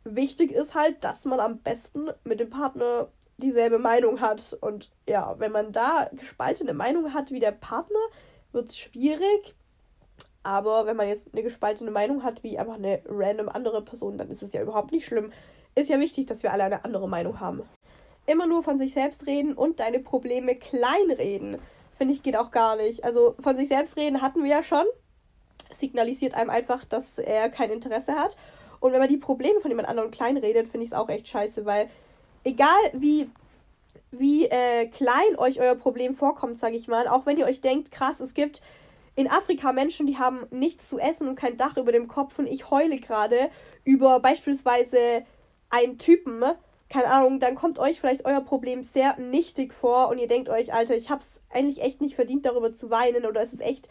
Wichtig 0.03 0.51
ist 0.51 0.75
halt, 0.75 1.05
dass 1.05 1.25
man 1.25 1.39
am 1.39 1.59
besten 1.59 2.09
mit 2.25 2.41
dem 2.41 2.51
Partner 2.51 3.07
dieselbe 3.37 3.79
Meinung 3.79 4.21
hat. 4.21 4.59
Und 4.61 4.91
ja, 5.09 5.37
wenn 5.39 5.53
man 5.53 5.71
da 5.71 6.11
gespaltene 6.13 6.75
Meinung 6.75 7.15
hat 7.15 7.31
wie 7.31 7.39
der 7.39 7.53
Partner, 7.53 8.01
wird 8.51 8.69
es 8.69 8.77
schwierig. 8.77 9.55
Aber 10.43 10.87
wenn 10.87 10.97
man 10.97 11.07
jetzt 11.07 11.29
eine 11.33 11.45
gespaltene 11.45 11.93
Meinung 11.93 12.25
hat 12.25 12.43
wie 12.43 12.59
einfach 12.59 12.75
eine 12.75 13.01
random 13.07 13.49
andere 13.49 13.85
Person, 13.85 14.19
dann 14.19 14.29
ist 14.29 14.43
es 14.43 14.53
ja 14.53 14.61
überhaupt 14.61 14.91
nicht 14.91 15.07
schlimm. 15.07 15.33
Ist 15.77 15.89
ja 15.89 16.01
wichtig, 16.01 16.27
dass 16.27 16.43
wir 16.43 16.53
alle 16.53 16.65
eine 16.65 16.85
andere 16.85 17.09
Meinung 17.09 17.39
haben. 17.39 17.63
Immer 18.27 18.49
nur 18.49 18.65
von 18.65 18.77
sich 18.77 18.93
selbst 18.93 19.27
reden 19.27 19.55
und 19.55 19.79
deine 19.79 20.01
Probleme 20.01 20.57
kleinreden 20.57 21.59
finde 21.99 22.15
ich, 22.15 22.23
geht 22.23 22.37
auch 22.37 22.51
gar 22.51 22.77
nicht. 22.77 23.05
Also 23.05 23.35
von 23.41 23.57
sich 23.57 23.69
selbst 23.69 23.97
reden 23.97 24.23
hatten 24.23 24.43
wir 24.43 24.51
ja 24.51 24.63
schon. 24.63 24.85
Signalisiert 25.71 26.35
einem 26.35 26.51
einfach, 26.51 26.85
dass 26.85 27.19
er 27.19 27.49
kein 27.51 27.71
Interesse 27.71 28.15
hat. 28.15 28.37
Und 28.81 28.93
wenn 28.93 29.01
man 29.01 29.09
die 29.09 29.17
Probleme 29.17 29.61
von 29.61 29.71
jemand 29.71 29.89
anderem 29.89 30.11
klein 30.11 30.37
redet, 30.37 30.69
finde 30.69 30.85
ich 30.85 30.93
es 30.93 30.97
auch 30.97 31.09
echt 31.09 31.29
scheiße, 31.29 31.67
weil 31.67 31.91
egal 32.45 32.79
wie, 32.93 33.29
wie 34.11 34.47
äh, 34.47 34.87
klein 34.87 35.37
euch 35.37 35.61
euer 35.61 35.75
Problem 35.75 36.15
vorkommt, 36.15 36.59
sage 36.59 36.77
ich 36.77 36.89
mal, 36.89 37.09
auch 37.09 37.27
wenn 37.27 37.39
ihr 37.39 37.47
euch 37.47 37.61
denkt, 37.61 37.91
krass, 37.91 38.21
es 38.21 38.35
gibt 38.35 38.63
in 39.19 39.29
Afrika 39.29 39.73
Menschen, 39.73 40.07
die 40.07 40.17
haben 40.17 40.47
nichts 40.51 40.89
zu 40.89 40.99
essen 40.99 41.27
und 41.27 41.35
kein 41.35 41.57
Dach 41.57 41.77
über 41.77 41.91
dem 41.91 42.07
Kopf 42.07 42.39
und 42.39 42.47
ich 42.47 42.71
heule 42.71 42.99
gerade 42.99 43.51
über 43.85 44.21
beispielsweise 44.21 45.25
einen 45.71 45.99
Typen, 45.99 46.45
keine 46.89 47.09
Ahnung, 47.09 47.41
dann 47.41 47.55
kommt 47.55 47.79
euch 47.79 48.01
vielleicht 48.01 48.25
euer 48.25 48.41
Problem 48.41 48.83
sehr 48.83 49.19
nichtig 49.19 49.75
vor 49.75 50.09
und 50.09 50.19
ihr 50.19 50.29
denkt 50.29 50.49
euch, 50.49 50.73
Alter, 50.73 50.95
ich 50.95 51.11
hab's 51.11 51.41
eigentlich 51.51 51.83
echt 51.83 52.01
nicht 52.01 52.15
verdient, 52.15 52.47
darüber 52.47 52.73
zu 52.73 52.91
weinen 52.91 53.27
oder 53.27 53.43
es 53.43 53.53
ist 53.53 53.61
echt, 53.61 53.89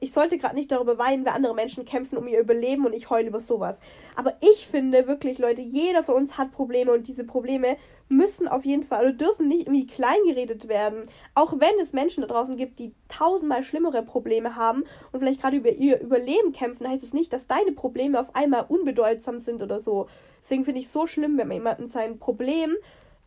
ich 0.00 0.12
sollte 0.12 0.38
gerade 0.38 0.54
nicht 0.54 0.72
darüber 0.72 0.98
weinen, 0.98 1.24
weil 1.24 1.32
andere 1.32 1.54
Menschen 1.54 1.84
kämpfen 1.84 2.18
um 2.18 2.26
ihr 2.26 2.40
Überleben 2.40 2.86
und 2.86 2.92
ich 2.92 3.10
heule 3.10 3.28
über 3.28 3.40
sowas. 3.40 3.78
Aber 4.16 4.34
ich 4.40 4.66
finde 4.66 5.06
wirklich, 5.06 5.38
Leute, 5.38 5.62
jeder 5.62 6.04
von 6.04 6.14
uns 6.14 6.36
hat 6.36 6.52
Probleme 6.52 6.92
und 6.92 7.08
diese 7.08 7.24
Probleme 7.24 7.76
müssen 8.08 8.48
auf 8.48 8.64
jeden 8.64 8.84
Fall 8.84 9.04
oder 9.04 9.12
dürfen 9.12 9.48
nicht 9.48 9.66
irgendwie 9.66 9.86
klein 9.86 10.18
geredet 10.26 10.68
werden. 10.68 11.02
Auch 11.34 11.52
wenn 11.60 11.78
es 11.80 11.92
Menschen 11.92 12.22
da 12.22 12.26
draußen 12.26 12.56
gibt, 12.56 12.78
die 12.78 12.94
tausendmal 13.08 13.62
schlimmere 13.62 14.02
Probleme 14.02 14.56
haben 14.56 14.84
und 15.12 15.20
vielleicht 15.20 15.42
gerade 15.42 15.58
über 15.58 15.70
ihr 15.70 16.00
Überleben 16.00 16.52
kämpfen, 16.52 16.88
heißt 16.88 17.04
es 17.04 17.12
nicht, 17.12 17.32
dass 17.32 17.46
deine 17.46 17.72
Probleme 17.72 18.18
auf 18.18 18.34
einmal 18.34 18.64
unbedeutsam 18.68 19.38
sind 19.38 19.62
oder 19.62 19.78
so. 19.78 20.08
Deswegen 20.40 20.64
finde 20.64 20.80
ich 20.80 20.86
es 20.86 20.92
so 20.92 21.06
schlimm, 21.06 21.36
wenn 21.36 21.48
man 21.48 21.56
jemandem 21.56 21.88
sein 21.88 22.18
Problem 22.18 22.74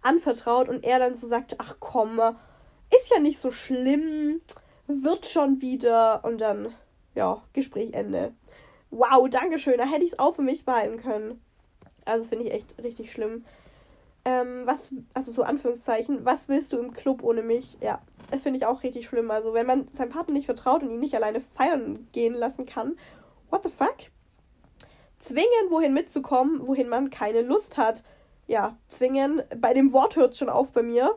anvertraut 0.02 0.68
und 0.68 0.84
er 0.84 1.00
dann 1.00 1.16
so 1.16 1.28
sagt, 1.28 1.56
ach 1.60 1.76
komm, 1.80 2.20
ist 2.90 3.12
ja 3.12 3.20
nicht 3.20 3.40
so 3.40 3.52
schlimm, 3.52 4.42
wird 4.88 5.28
schon 5.28 5.62
wieder 5.62 6.24
und 6.24 6.42
dann, 6.42 6.74
ja, 7.16 7.42
Gespräch 7.54 7.94
Ende. 7.94 8.34
Wow, 8.90 9.30
Dankeschön, 9.30 9.78
da 9.78 9.86
hätte 9.86 10.04
ich 10.04 10.14
es 10.14 10.20
auch 10.20 10.36
für 10.36 10.42
mich 10.42 10.66
behalten 10.66 10.98
können. 10.98 11.42
Also 12.06 12.24
das 12.24 12.30
finde 12.30 12.46
ich 12.46 12.54
echt 12.54 12.82
richtig 12.84 13.12
schlimm. 13.12 13.46
Ähm, 14.24 14.64
was, 14.66 14.94
also 15.14 15.32
so 15.32 15.44
Anführungszeichen, 15.44 16.26
was 16.26 16.48
willst 16.48 16.74
du 16.74 16.78
im 16.78 16.94
Club 16.94 17.24
ohne 17.24 17.42
mich? 17.42 17.78
Ja, 17.82 18.02
das 18.30 18.42
finde 18.42 18.58
ich 18.58 18.66
auch 18.66 18.84
richtig 18.84 19.08
schlimm. 19.08 19.32
Also 19.32 19.54
wenn 19.54 19.66
man 19.66 19.88
seinem 19.94 20.10
Partner 20.10 20.34
nicht 20.34 20.46
vertraut 20.46 20.84
und 20.84 20.92
ihn 20.92 21.00
nicht 21.00 21.16
alleine 21.16 21.42
feiern 21.42 22.08
gehen 22.12 22.34
lassen 22.34 22.66
kann, 22.66 22.98
what 23.50 23.64
the 23.64 23.70
fuck? 23.70 24.12
zwingen, 25.22 25.70
wohin 25.70 25.94
mitzukommen, 25.94 26.68
wohin 26.68 26.90
man 26.90 27.10
keine 27.10 27.42
Lust 27.42 27.78
hat. 27.78 28.04
Ja, 28.48 28.78
zwingen, 28.90 29.42
bei 29.58 29.74
dem 29.74 29.94
Wort 29.94 30.16
hört 30.16 30.36
schon 30.36 30.50
auf 30.50 30.72
bei 30.72 30.84
mir. 30.84 31.12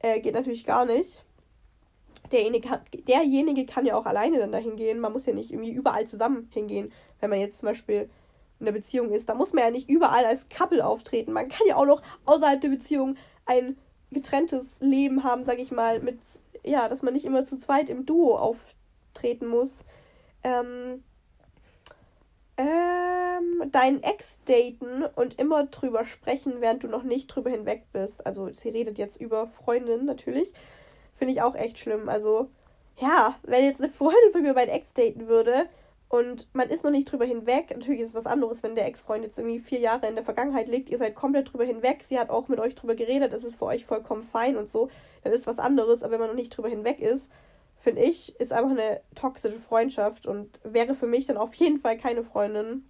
Äh, 0.00 0.20
geht 0.20 0.34
natürlich 0.34 0.64
gar 0.64 0.84
nicht. 0.86 1.22
Derjenige, 2.32 2.68
kann, 2.68 2.80
derjenige 3.08 3.66
kann 3.66 3.84
ja 3.84 3.96
auch 3.96 4.06
alleine 4.06 4.38
dann 4.38 4.52
dahin 4.52 4.76
gehen. 4.76 5.00
Man 5.00 5.12
muss 5.12 5.26
ja 5.26 5.32
nicht 5.32 5.50
irgendwie 5.50 5.72
überall 5.72 6.06
zusammen 6.06 6.48
hingehen. 6.52 6.92
Wenn 7.20 7.30
man 7.30 7.40
jetzt 7.40 7.58
zum 7.58 7.68
Beispiel 7.68 8.08
in 8.60 8.66
der 8.66 8.72
Beziehung 8.72 9.10
ist, 9.10 9.28
da 9.28 9.34
muss 9.34 9.52
man 9.52 9.64
ja 9.64 9.70
nicht 9.70 9.88
überall 9.88 10.24
als 10.24 10.48
Couple 10.48 10.84
auftreten. 10.84 11.32
Man 11.32 11.48
kann 11.48 11.66
ja 11.66 11.76
auch 11.76 11.86
noch 11.86 12.02
außerhalb 12.26 12.60
der 12.60 12.68
Beziehung 12.68 13.16
ein 13.46 13.76
getrenntes 14.10 14.78
Leben 14.80 15.24
haben, 15.24 15.44
sag 15.44 15.58
ich 15.58 15.70
mal, 15.70 16.00
mit, 16.00 16.18
ja, 16.64 16.88
dass 16.88 17.02
man 17.02 17.14
nicht 17.14 17.24
immer 17.24 17.44
zu 17.44 17.58
zweit 17.58 17.90
im 17.90 18.06
Duo 18.06 18.36
auftreten 18.36 19.46
muss. 19.46 19.84
Ähm, 20.42 21.02
ähm, 22.56 23.70
deinen 23.70 24.02
Ex 24.02 24.40
daten 24.44 25.04
und 25.14 25.38
immer 25.38 25.64
drüber 25.64 26.04
sprechen, 26.04 26.60
während 26.60 26.82
du 26.82 26.88
noch 26.88 27.02
nicht 27.02 27.28
drüber 27.28 27.50
hinweg 27.50 27.86
bist. 27.92 28.26
Also 28.26 28.50
sie 28.50 28.68
redet 28.68 28.98
jetzt 28.98 29.20
über 29.20 29.46
Freundin 29.46 30.04
natürlich. 30.04 30.52
Finde 31.20 31.34
ich 31.34 31.42
auch 31.42 31.54
echt 31.54 31.78
schlimm. 31.78 32.08
Also, 32.08 32.48
ja, 32.96 33.34
wenn 33.42 33.62
jetzt 33.62 33.82
eine 33.82 33.92
Freundin 33.92 34.32
von 34.32 34.40
mir 34.40 34.54
meinen 34.54 34.70
Ex 34.70 34.94
daten 34.94 35.28
würde, 35.28 35.68
und 36.08 36.48
man 36.54 36.70
ist 36.70 36.82
noch 36.82 36.90
nicht 36.90 37.12
drüber 37.12 37.26
hinweg. 37.26 37.70
Natürlich 37.70 38.00
ist 38.00 38.08
es 38.08 38.14
was 38.14 38.24
anderes, 38.24 38.62
wenn 38.62 38.74
der 38.74 38.86
Ex-Freund 38.86 39.22
jetzt 39.22 39.38
irgendwie 39.38 39.60
vier 39.60 39.80
Jahre 39.80 40.08
in 40.08 40.14
der 40.14 40.24
Vergangenheit 40.24 40.66
liegt. 40.66 40.88
Ihr 40.88 40.96
seid 40.96 41.14
komplett 41.14 41.52
drüber 41.52 41.64
hinweg. 41.64 42.02
Sie 42.02 42.18
hat 42.18 42.30
auch 42.30 42.48
mit 42.48 42.58
euch 42.58 42.74
drüber 42.74 42.94
geredet. 42.94 43.34
Es 43.34 43.44
ist 43.44 43.56
für 43.56 43.66
euch 43.66 43.84
vollkommen 43.84 44.24
fein 44.24 44.56
und 44.56 44.68
so. 44.70 44.88
Dann 45.22 45.34
ist 45.34 45.46
was 45.46 45.58
anderes. 45.58 46.02
Aber 46.02 46.14
wenn 46.14 46.20
man 46.20 46.30
noch 46.30 46.34
nicht 46.34 46.56
drüber 46.56 46.70
hinweg 46.70 47.00
ist, 47.00 47.30
finde 47.76 48.00
ich, 48.00 48.34
ist 48.40 48.52
einfach 48.52 48.70
eine 48.70 49.02
toxische 49.14 49.60
Freundschaft 49.60 50.26
und 50.26 50.58
wäre 50.64 50.94
für 50.94 51.06
mich 51.06 51.26
dann 51.26 51.36
auf 51.36 51.54
jeden 51.54 51.78
Fall 51.78 51.98
keine 51.98 52.24
Freundin. 52.24 52.86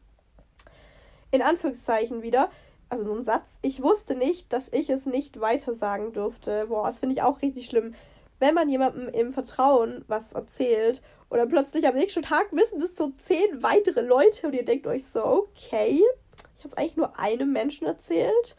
In 1.33 1.43
Anführungszeichen 1.43 2.23
wieder. 2.23 2.49
Also 2.89 3.05
so 3.05 3.13
ein 3.13 3.23
Satz. 3.23 3.59
Ich 3.61 3.83
wusste 3.83 4.15
nicht, 4.15 4.53
dass 4.53 4.69
ich 4.73 4.89
es 4.89 5.05
nicht 5.05 5.41
weiter 5.41 5.75
sagen 5.75 6.13
durfte. 6.13 6.69
Boah, 6.69 6.87
das 6.87 7.01
finde 7.01 7.17
ich 7.17 7.23
auch 7.23 7.43
richtig 7.43 7.67
schlimm. 7.67 7.95
Wenn 8.41 8.55
man 8.55 8.69
jemandem 8.69 9.09
im 9.09 9.33
Vertrauen 9.33 10.05
was 10.09 10.33
erzählt 10.33 11.03
oder 11.29 11.47
plötzlich 11.47 11.87
am 11.87 11.95
nächsten 11.95 12.23
Tag 12.23 12.49
wissen 12.51 12.81
das 12.81 12.97
so 12.97 13.13
zehn 13.23 13.63
weitere 13.63 14.01
Leute 14.01 14.49
und 14.49 14.55
ihr 14.55 14.65
denkt 14.65 14.87
euch 14.87 15.07
so, 15.07 15.25
okay, 15.25 16.03
ich 16.59 16.65
habe 16.65 16.69
es 16.69 16.75
eigentlich 16.75 16.97
nur 16.97 17.19
einem 17.19 17.53
Menschen 17.53 17.87
erzählt. 17.87 18.57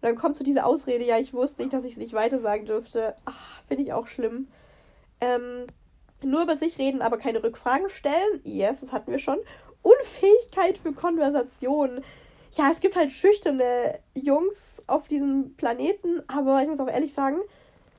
Und 0.00 0.08
dann 0.08 0.16
kommt 0.16 0.36
so 0.36 0.44
diese 0.44 0.64
Ausrede, 0.64 1.04
ja, 1.04 1.18
ich 1.18 1.32
wusste 1.32 1.62
nicht, 1.62 1.72
dass 1.72 1.84
ich 1.84 1.92
es 1.92 1.98
nicht 1.98 2.12
weiter 2.12 2.40
sagen 2.40 2.66
dürfte. 2.66 3.14
Finde 3.68 3.84
ich 3.84 3.92
auch 3.92 4.06
schlimm. 4.06 4.48
Ähm, 5.20 5.66
nur 6.22 6.42
über 6.42 6.56
sich 6.56 6.78
reden, 6.78 7.00
aber 7.00 7.18
keine 7.18 7.42
Rückfragen 7.42 7.88
stellen. 7.88 8.40
Yes, 8.44 8.80
das 8.80 8.92
hatten 8.92 9.10
wir 9.10 9.18
schon. 9.18 9.38
Unfähigkeit 9.82 10.78
für 10.78 10.92
Konversation. 10.92 12.02
Ja, 12.52 12.70
es 12.72 12.80
gibt 12.80 12.96
halt 12.96 13.12
schüchterne 13.12 14.00
Jungs 14.14 14.82
auf 14.86 15.06
diesem 15.06 15.54
Planeten, 15.56 16.22
aber 16.26 16.62
ich 16.62 16.68
muss 16.68 16.80
auch 16.80 16.88
ehrlich 16.88 17.14
sagen, 17.14 17.38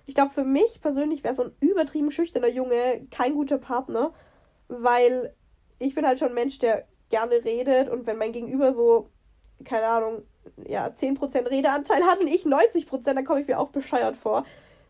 ich 0.05 0.15
glaube, 0.15 0.33
für 0.33 0.43
mich 0.43 0.81
persönlich 0.81 1.23
wäre 1.23 1.35
so 1.35 1.43
ein 1.43 1.55
übertrieben 1.59 2.11
schüchterner 2.11 2.47
Junge 2.47 3.07
kein 3.11 3.33
guter 3.33 3.57
Partner, 3.57 4.13
weil 4.67 5.33
ich 5.79 5.95
bin 5.95 6.05
halt 6.05 6.19
schon 6.19 6.29
ein 6.29 6.33
Mensch, 6.33 6.59
der 6.59 6.85
gerne 7.09 7.43
redet 7.43 7.89
und 7.89 8.05
wenn 8.05 8.17
mein 8.17 8.31
Gegenüber 8.31 8.73
so, 8.73 9.09
keine 9.63 9.87
Ahnung, 9.87 10.23
ja, 10.67 10.87
10% 10.87 11.49
Redeanteil 11.49 12.03
hat 12.03 12.19
und 12.19 12.27
ich 12.27 12.45
90%, 12.45 13.13
dann 13.13 13.25
komme 13.25 13.41
ich 13.41 13.47
mir 13.47 13.59
auch 13.59 13.69
bescheuert 13.69 14.17
vor. 14.17 14.45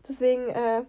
Deswegen, 0.08 0.48
äh, 0.48 0.82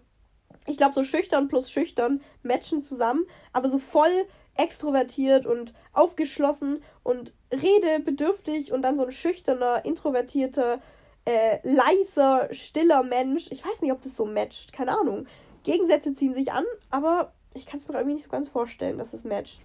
ich 0.66 0.76
glaube, 0.76 0.94
so 0.94 1.04
schüchtern 1.04 1.48
plus 1.48 1.70
schüchtern 1.70 2.22
matchen 2.42 2.82
zusammen, 2.82 3.26
aber 3.52 3.68
so 3.68 3.78
voll 3.78 4.26
extrovertiert 4.56 5.46
und 5.46 5.74
aufgeschlossen 5.92 6.82
und 7.02 7.34
redebedürftig 7.52 8.72
und 8.72 8.82
dann 8.82 8.96
so 8.96 9.04
ein 9.04 9.12
schüchterner, 9.12 9.84
introvertierter, 9.84 10.80
äh, 11.24 11.58
leiser, 11.62 12.48
stiller 12.52 13.02
Mensch. 13.02 13.48
Ich 13.50 13.64
weiß 13.64 13.80
nicht, 13.80 13.92
ob 13.92 14.02
das 14.02 14.16
so 14.16 14.24
matcht. 14.24 14.72
Keine 14.72 14.98
Ahnung. 14.98 15.26
Gegensätze 15.62 16.14
ziehen 16.14 16.34
sich 16.34 16.52
an, 16.52 16.64
aber 16.90 17.32
ich 17.54 17.66
kann 17.66 17.78
es 17.78 17.88
mir 17.88 17.94
irgendwie 17.94 18.14
nicht 18.14 18.24
so 18.24 18.30
ganz 18.30 18.48
vorstellen, 18.48 18.98
dass 18.98 19.14
es 19.14 19.24
matcht. 19.24 19.62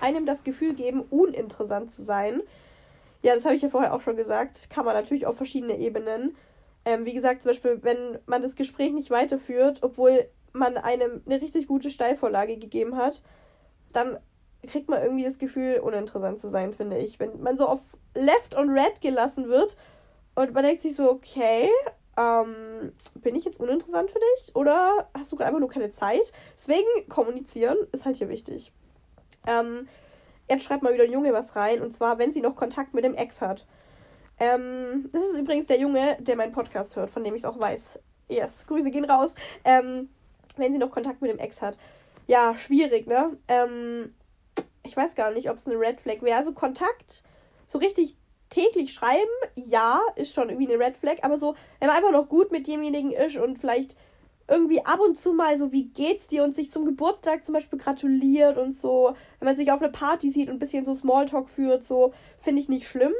Einem 0.00 0.26
das 0.26 0.42
Gefühl 0.42 0.74
geben, 0.74 1.02
uninteressant 1.02 1.92
zu 1.92 2.02
sein. 2.02 2.42
Ja, 3.22 3.34
das 3.34 3.44
habe 3.44 3.54
ich 3.54 3.62
ja 3.62 3.68
vorher 3.68 3.94
auch 3.94 4.00
schon 4.00 4.16
gesagt. 4.16 4.68
Kann 4.70 4.84
man 4.84 4.94
natürlich 4.94 5.26
auf 5.26 5.36
verschiedene 5.36 5.78
Ebenen. 5.78 6.36
Ähm, 6.84 7.06
wie 7.06 7.14
gesagt, 7.14 7.42
zum 7.42 7.50
Beispiel, 7.50 7.78
wenn 7.82 8.18
man 8.26 8.42
das 8.42 8.56
Gespräch 8.56 8.92
nicht 8.92 9.10
weiterführt, 9.10 9.78
obwohl 9.82 10.28
man 10.52 10.76
einem 10.76 11.22
eine 11.24 11.40
richtig 11.40 11.66
gute 11.66 11.90
Steilvorlage 11.90 12.58
gegeben 12.58 12.96
hat, 12.96 13.22
dann 13.92 14.18
kriegt 14.66 14.88
man 14.88 15.02
irgendwie 15.02 15.24
das 15.24 15.38
Gefühl, 15.38 15.78
uninteressant 15.78 16.40
zu 16.40 16.48
sein, 16.48 16.72
finde 16.72 16.98
ich. 16.98 17.20
Wenn 17.20 17.40
man 17.40 17.56
so 17.56 17.66
auf 17.66 17.80
Left 18.14 18.54
und 18.54 18.70
Red 18.70 19.00
gelassen 19.00 19.48
wird 19.48 19.76
und 20.34 20.52
man 20.52 20.64
denkt 20.64 20.82
sich 20.82 20.94
so, 20.94 21.10
okay, 21.10 21.70
ähm, 22.16 22.92
bin 23.14 23.34
ich 23.34 23.44
jetzt 23.44 23.60
uninteressant 23.60 24.10
für 24.10 24.18
dich 24.18 24.54
oder 24.54 25.08
hast 25.16 25.32
du 25.32 25.36
gerade 25.36 25.48
einfach 25.48 25.60
nur 25.60 25.70
keine 25.70 25.90
Zeit? 25.90 26.32
Deswegen 26.56 27.08
kommunizieren 27.08 27.76
ist 27.92 28.04
halt 28.04 28.16
hier 28.16 28.28
wichtig. 28.28 28.72
Ähm, 29.46 29.88
jetzt 30.48 30.64
schreibt 30.64 30.82
mal 30.82 30.94
wieder 30.94 31.04
ein 31.04 31.12
Junge 31.12 31.32
was 31.32 31.56
rein 31.56 31.80
und 31.80 31.92
zwar, 31.92 32.18
wenn 32.18 32.32
sie 32.32 32.40
noch 32.40 32.56
Kontakt 32.56 32.94
mit 32.94 33.04
dem 33.04 33.14
Ex 33.14 33.40
hat. 33.40 33.66
Ähm, 34.38 35.08
das 35.12 35.22
ist 35.24 35.38
übrigens 35.38 35.66
der 35.66 35.78
Junge, 35.78 36.16
der 36.20 36.36
meinen 36.36 36.52
Podcast 36.52 36.96
hört, 36.96 37.10
von 37.10 37.24
dem 37.24 37.34
ich 37.34 37.42
es 37.42 37.48
auch 37.48 37.58
weiß. 37.58 37.98
Yes, 38.28 38.66
Grüße 38.66 38.90
gehen 38.90 39.04
raus. 39.04 39.34
Ähm, 39.64 40.08
wenn 40.56 40.72
sie 40.72 40.78
noch 40.78 40.90
Kontakt 40.90 41.20
mit 41.20 41.30
dem 41.30 41.38
Ex 41.38 41.62
hat. 41.62 41.78
Ja, 42.26 42.56
schwierig, 42.56 43.06
ne? 43.06 43.36
Ähm, 43.48 44.14
ich 44.82 44.96
weiß 44.96 45.14
gar 45.14 45.30
nicht, 45.32 45.50
ob 45.50 45.56
es 45.56 45.66
eine 45.66 45.78
Red 45.78 46.00
Flag 46.00 46.22
wäre. 46.22 46.36
Also 46.36 46.52
Kontakt, 46.52 47.22
so 47.66 47.78
richtig 47.78 48.16
täglich 48.50 48.92
schreiben, 48.92 49.30
ja, 49.56 50.00
ist 50.16 50.34
schon 50.34 50.48
irgendwie 50.48 50.72
eine 50.72 50.84
Red 50.84 50.96
Flag, 50.96 51.16
aber 51.22 51.36
so, 51.36 51.54
wenn 51.80 51.88
man 51.88 51.96
einfach 51.96 52.12
noch 52.12 52.28
gut 52.28 52.52
mit 52.52 52.66
demjenigen 52.66 53.10
ist 53.10 53.36
und 53.36 53.58
vielleicht 53.58 53.96
irgendwie 54.46 54.84
ab 54.84 55.00
und 55.00 55.18
zu 55.18 55.32
mal 55.32 55.56
so, 55.56 55.72
wie 55.72 55.86
geht's 55.86 56.26
dir 56.26 56.44
und 56.44 56.54
sich 56.54 56.70
zum 56.70 56.84
Geburtstag 56.84 57.44
zum 57.44 57.54
Beispiel 57.54 57.78
gratuliert 57.78 58.58
und 58.58 58.76
so, 58.76 59.14
wenn 59.38 59.46
man 59.46 59.56
sich 59.56 59.72
auf 59.72 59.80
einer 59.80 59.90
Party 59.90 60.30
sieht 60.30 60.48
und 60.48 60.56
ein 60.56 60.58
bisschen 60.58 60.84
so 60.84 60.94
Smalltalk 60.94 61.48
führt, 61.48 61.82
so, 61.82 62.12
finde 62.40 62.60
ich 62.60 62.68
nicht 62.68 62.86
schlimm. 62.86 63.12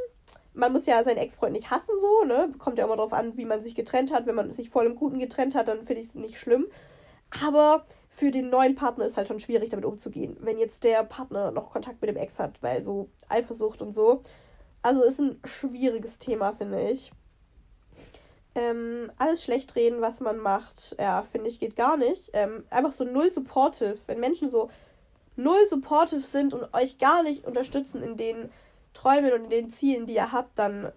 Man 0.53 0.73
muss 0.73 0.87
ja 0.87 1.03
seinen 1.03 1.17
Ex-Freund 1.17 1.53
nicht 1.53 1.71
hassen, 1.71 1.95
so, 2.01 2.29
ne? 2.29 2.53
Kommt 2.59 2.79
ja 2.79 2.85
immer 2.85 2.97
drauf 2.97 3.13
an, 3.13 3.37
wie 3.37 3.45
man 3.45 3.61
sich 3.61 3.75
getrennt 3.75 4.13
hat. 4.13 4.27
Wenn 4.27 4.37
man 4.37 4.53
sich 4.53 4.71
voll 4.71 4.87
im 4.87 4.95
Guten 4.95 5.19
getrennt 5.19 5.57
hat, 5.57 5.67
dann 5.67 5.79
finde 5.85 6.01
ich 6.01 6.09
es 6.09 6.15
nicht 6.15 6.39
schlimm. 6.39 6.69
Aber 7.45 7.87
für 8.11 8.31
den 8.31 8.51
neuen 8.51 8.77
Partner 8.77 9.05
ist 9.05 9.17
halt 9.17 9.27
schon 9.27 9.41
schwierig, 9.41 9.71
damit 9.71 9.85
umzugehen. 9.85 10.37
Wenn 10.41 10.59
jetzt 10.59 10.85
der 10.85 11.03
Partner 11.03 11.51
noch 11.51 11.73
Kontakt 11.73 12.01
mit 12.01 12.09
dem 12.09 12.17
Ex 12.17 12.39
hat, 12.39 12.63
weil 12.63 12.83
so 12.85 13.09
Eifersucht 13.29 13.83
und 13.83 13.93
so, 13.93 14.23
also 14.85 15.03
ist 15.03 15.19
ein 15.19 15.41
schwieriges 15.45 16.19
Thema, 16.19 16.53
finde 16.53 16.91
ich. 16.91 17.11
Ähm, 18.55 19.11
alles 19.17 19.43
schlecht 19.43 19.75
reden, 19.77 20.03
was 20.03 20.21
man 20.21 20.37
macht, 20.39 20.95
ja, 20.99 21.27
finde 21.33 21.49
ich, 21.49 21.59
geht 21.59 21.75
gar 21.75 21.97
nicht. 21.97 22.31
Ähm, 22.35 22.65
einfach 22.69 22.93
so 22.93 23.03
null 23.05 23.31
supportive. 23.31 23.97
Wenn 24.07 24.21
Menschen 24.21 24.51
so 24.51 24.71
null 25.37 25.67
supportive 25.71 26.21
sind 26.21 26.53
und 26.53 26.73
euch 26.75 26.99
gar 26.99 27.23
nicht 27.23 27.47
unterstützen 27.47 28.03
in 28.03 28.19
den 28.19 28.51
Träumen 28.93 29.33
und 29.33 29.45
in 29.45 29.51
den 29.51 29.71
Zielen, 29.71 30.07
die 30.07 30.17
ihr 30.17 30.33
habt, 30.33 30.59
dann, 30.59 30.93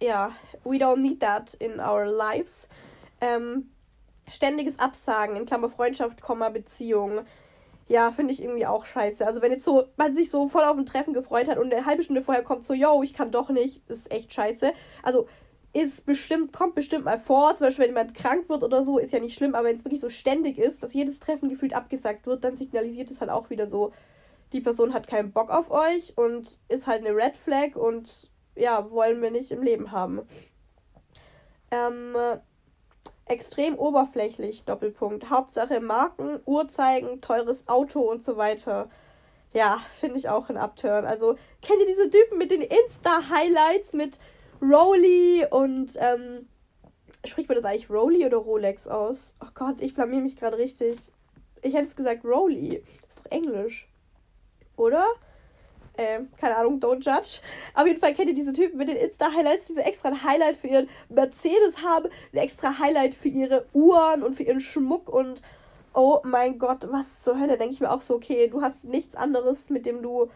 ja, 0.00 0.32
we 0.64 0.76
don't 0.76 0.98
need 0.98 1.20
that 1.20 1.54
in 1.54 1.80
our 1.80 2.04
lives. 2.04 2.68
Ähm, 3.22 3.70
ständiges 4.28 4.78
Absagen, 4.78 5.36
in 5.36 5.46
Klammer 5.46 5.70
Freundschaft, 5.70 6.20
Komma, 6.20 6.50
Beziehung 6.50 7.24
ja, 7.88 8.10
finde 8.10 8.32
ich 8.32 8.42
irgendwie 8.42 8.66
auch 8.66 8.84
scheiße. 8.84 9.26
Also 9.26 9.42
wenn 9.42 9.52
jetzt 9.52 9.64
so, 9.64 9.84
man 9.96 10.14
sich 10.14 10.30
so 10.30 10.48
voll 10.48 10.64
auf 10.64 10.76
ein 10.76 10.86
Treffen 10.86 11.14
gefreut 11.14 11.48
hat 11.48 11.58
und 11.58 11.72
eine 11.72 11.86
halbe 11.86 12.02
Stunde 12.02 12.22
vorher 12.22 12.42
kommt 12.42 12.64
so, 12.64 12.74
yo, 12.74 13.02
ich 13.02 13.14
kann 13.14 13.30
doch 13.30 13.48
nicht, 13.48 13.88
ist 13.88 14.10
echt 14.12 14.32
scheiße. 14.32 14.72
Also 15.02 15.28
ist 15.72 16.06
bestimmt, 16.06 16.52
kommt 16.52 16.74
bestimmt 16.74 17.04
mal 17.04 17.20
vor, 17.20 17.54
zum 17.54 17.66
Beispiel 17.66 17.84
wenn 17.84 17.90
jemand 17.94 18.14
krank 18.14 18.48
wird 18.48 18.62
oder 18.62 18.82
so, 18.82 18.98
ist 18.98 19.12
ja 19.12 19.20
nicht 19.20 19.36
schlimm, 19.36 19.54
aber 19.54 19.68
wenn 19.68 19.76
es 19.76 19.84
wirklich 19.84 20.00
so 20.00 20.08
ständig 20.08 20.58
ist, 20.58 20.82
dass 20.82 20.94
jedes 20.94 21.20
Treffen 21.20 21.50
gefühlt 21.50 21.74
abgesagt 21.74 22.26
wird, 22.26 22.44
dann 22.44 22.56
signalisiert 22.56 23.10
es 23.10 23.20
halt 23.20 23.30
auch 23.30 23.50
wieder 23.50 23.66
so, 23.66 23.92
die 24.52 24.60
Person 24.60 24.94
hat 24.94 25.06
keinen 25.06 25.32
Bock 25.32 25.50
auf 25.50 25.70
euch 25.70 26.16
und 26.16 26.58
ist 26.68 26.86
halt 26.86 27.04
eine 27.04 27.14
Red 27.14 27.36
Flag 27.36 27.76
und 27.76 28.30
ja, 28.54 28.90
wollen 28.90 29.20
wir 29.20 29.30
nicht 29.30 29.50
im 29.50 29.62
Leben 29.62 29.92
haben. 29.92 30.22
Ähm, 31.70 32.16
extrem 33.26 33.76
oberflächlich, 33.76 34.64
Doppelpunkt. 34.64 35.30
Hauptsache 35.30 35.80
Marken, 35.80 36.40
Uhrzeigen, 36.46 37.20
teures 37.20 37.68
Auto 37.68 38.00
und 38.00 38.22
so 38.22 38.36
weiter. 38.36 38.88
Ja, 39.52 39.80
finde 40.00 40.18
ich 40.18 40.28
auch 40.28 40.48
ein 40.48 40.56
Upturn. 40.56 41.04
Also, 41.04 41.36
kennt 41.62 41.80
ihr 41.80 41.86
diese 41.86 42.10
Typen 42.10 42.38
mit 42.38 42.50
den 42.50 42.62
Insta-Highlights 42.62 43.92
mit 43.92 44.18
Rolly 44.62 45.44
und, 45.50 45.96
ähm, 45.98 46.48
spricht 47.24 47.48
man 47.48 47.56
das 47.56 47.64
eigentlich 47.64 47.90
Rolly 47.90 48.24
oder 48.24 48.38
Rolex 48.38 48.86
aus? 48.88 49.34
Oh 49.42 49.48
Gott, 49.54 49.80
ich 49.80 49.94
blamier 49.94 50.20
mich 50.20 50.36
gerade 50.36 50.58
richtig. 50.58 51.10
Ich 51.62 51.74
hätte 51.74 51.88
es 51.88 51.96
gesagt. 51.96 52.22
Das 52.24 52.52
ist 53.08 53.18
doch 53.18 53.30
Englisch. 53.30 53.88
Oder? 54.76 55.04
Äh, 55.96 56.20
keine 56.38 56.56
Ahnung, 56.56 56.80
don't 56.80 57.04
judge. 57.04 57.40
Auf 57.74 57.86
jeden 57.86 58.00
Fall 58.00 58.14
kennt 58.14 58.28
ihr 58.28 58.34
diese 58.34 58.52
Typen 58.52 58.78
mit 58.78 58.88
den 58.88 58.96
Insta-Highlights, 58.96 59.66
die 59.66 59.74
so 59.74 59.80
extra 59.80 60.08
ein 60.08 60.22
Highlight 60.22 60.56
für 60.56 60.68
ihren 60.68 60.88
Mercedes 61.08 61.82
haben, 61.82 62.08
ein 62.32 62.38
extra 62.38 62.78
Highlight 62.78 63.14
für 63.14 63.28
ihre 63.28 63.66
Uhren 63.72 64.22
und 64.22 64.36
für 64.36 64.42
ihren 64.42 64.60
Schmuck 64.60 65.08
und 65.08 65.42
oh 65.96 66.20
mein 66.24 66.58
Gott, 66.58 66.86
was 66.90 67.22
zur 67.22 67.40
Hölle, 67.40 67.56
denke 67.56 67.72
ich 67.72 67.80
mir 67.80 67.90
auch 67.90 68.02
so, 68.02 68.14
okay, 68.14 68.48
du 68.48 68.60
hast 68.60 68.84
nichts 68.84 69.16
anderes, 69.16 69.70
mit 69.70 69.86
dem 69.86 70.02
du 70.02 70.28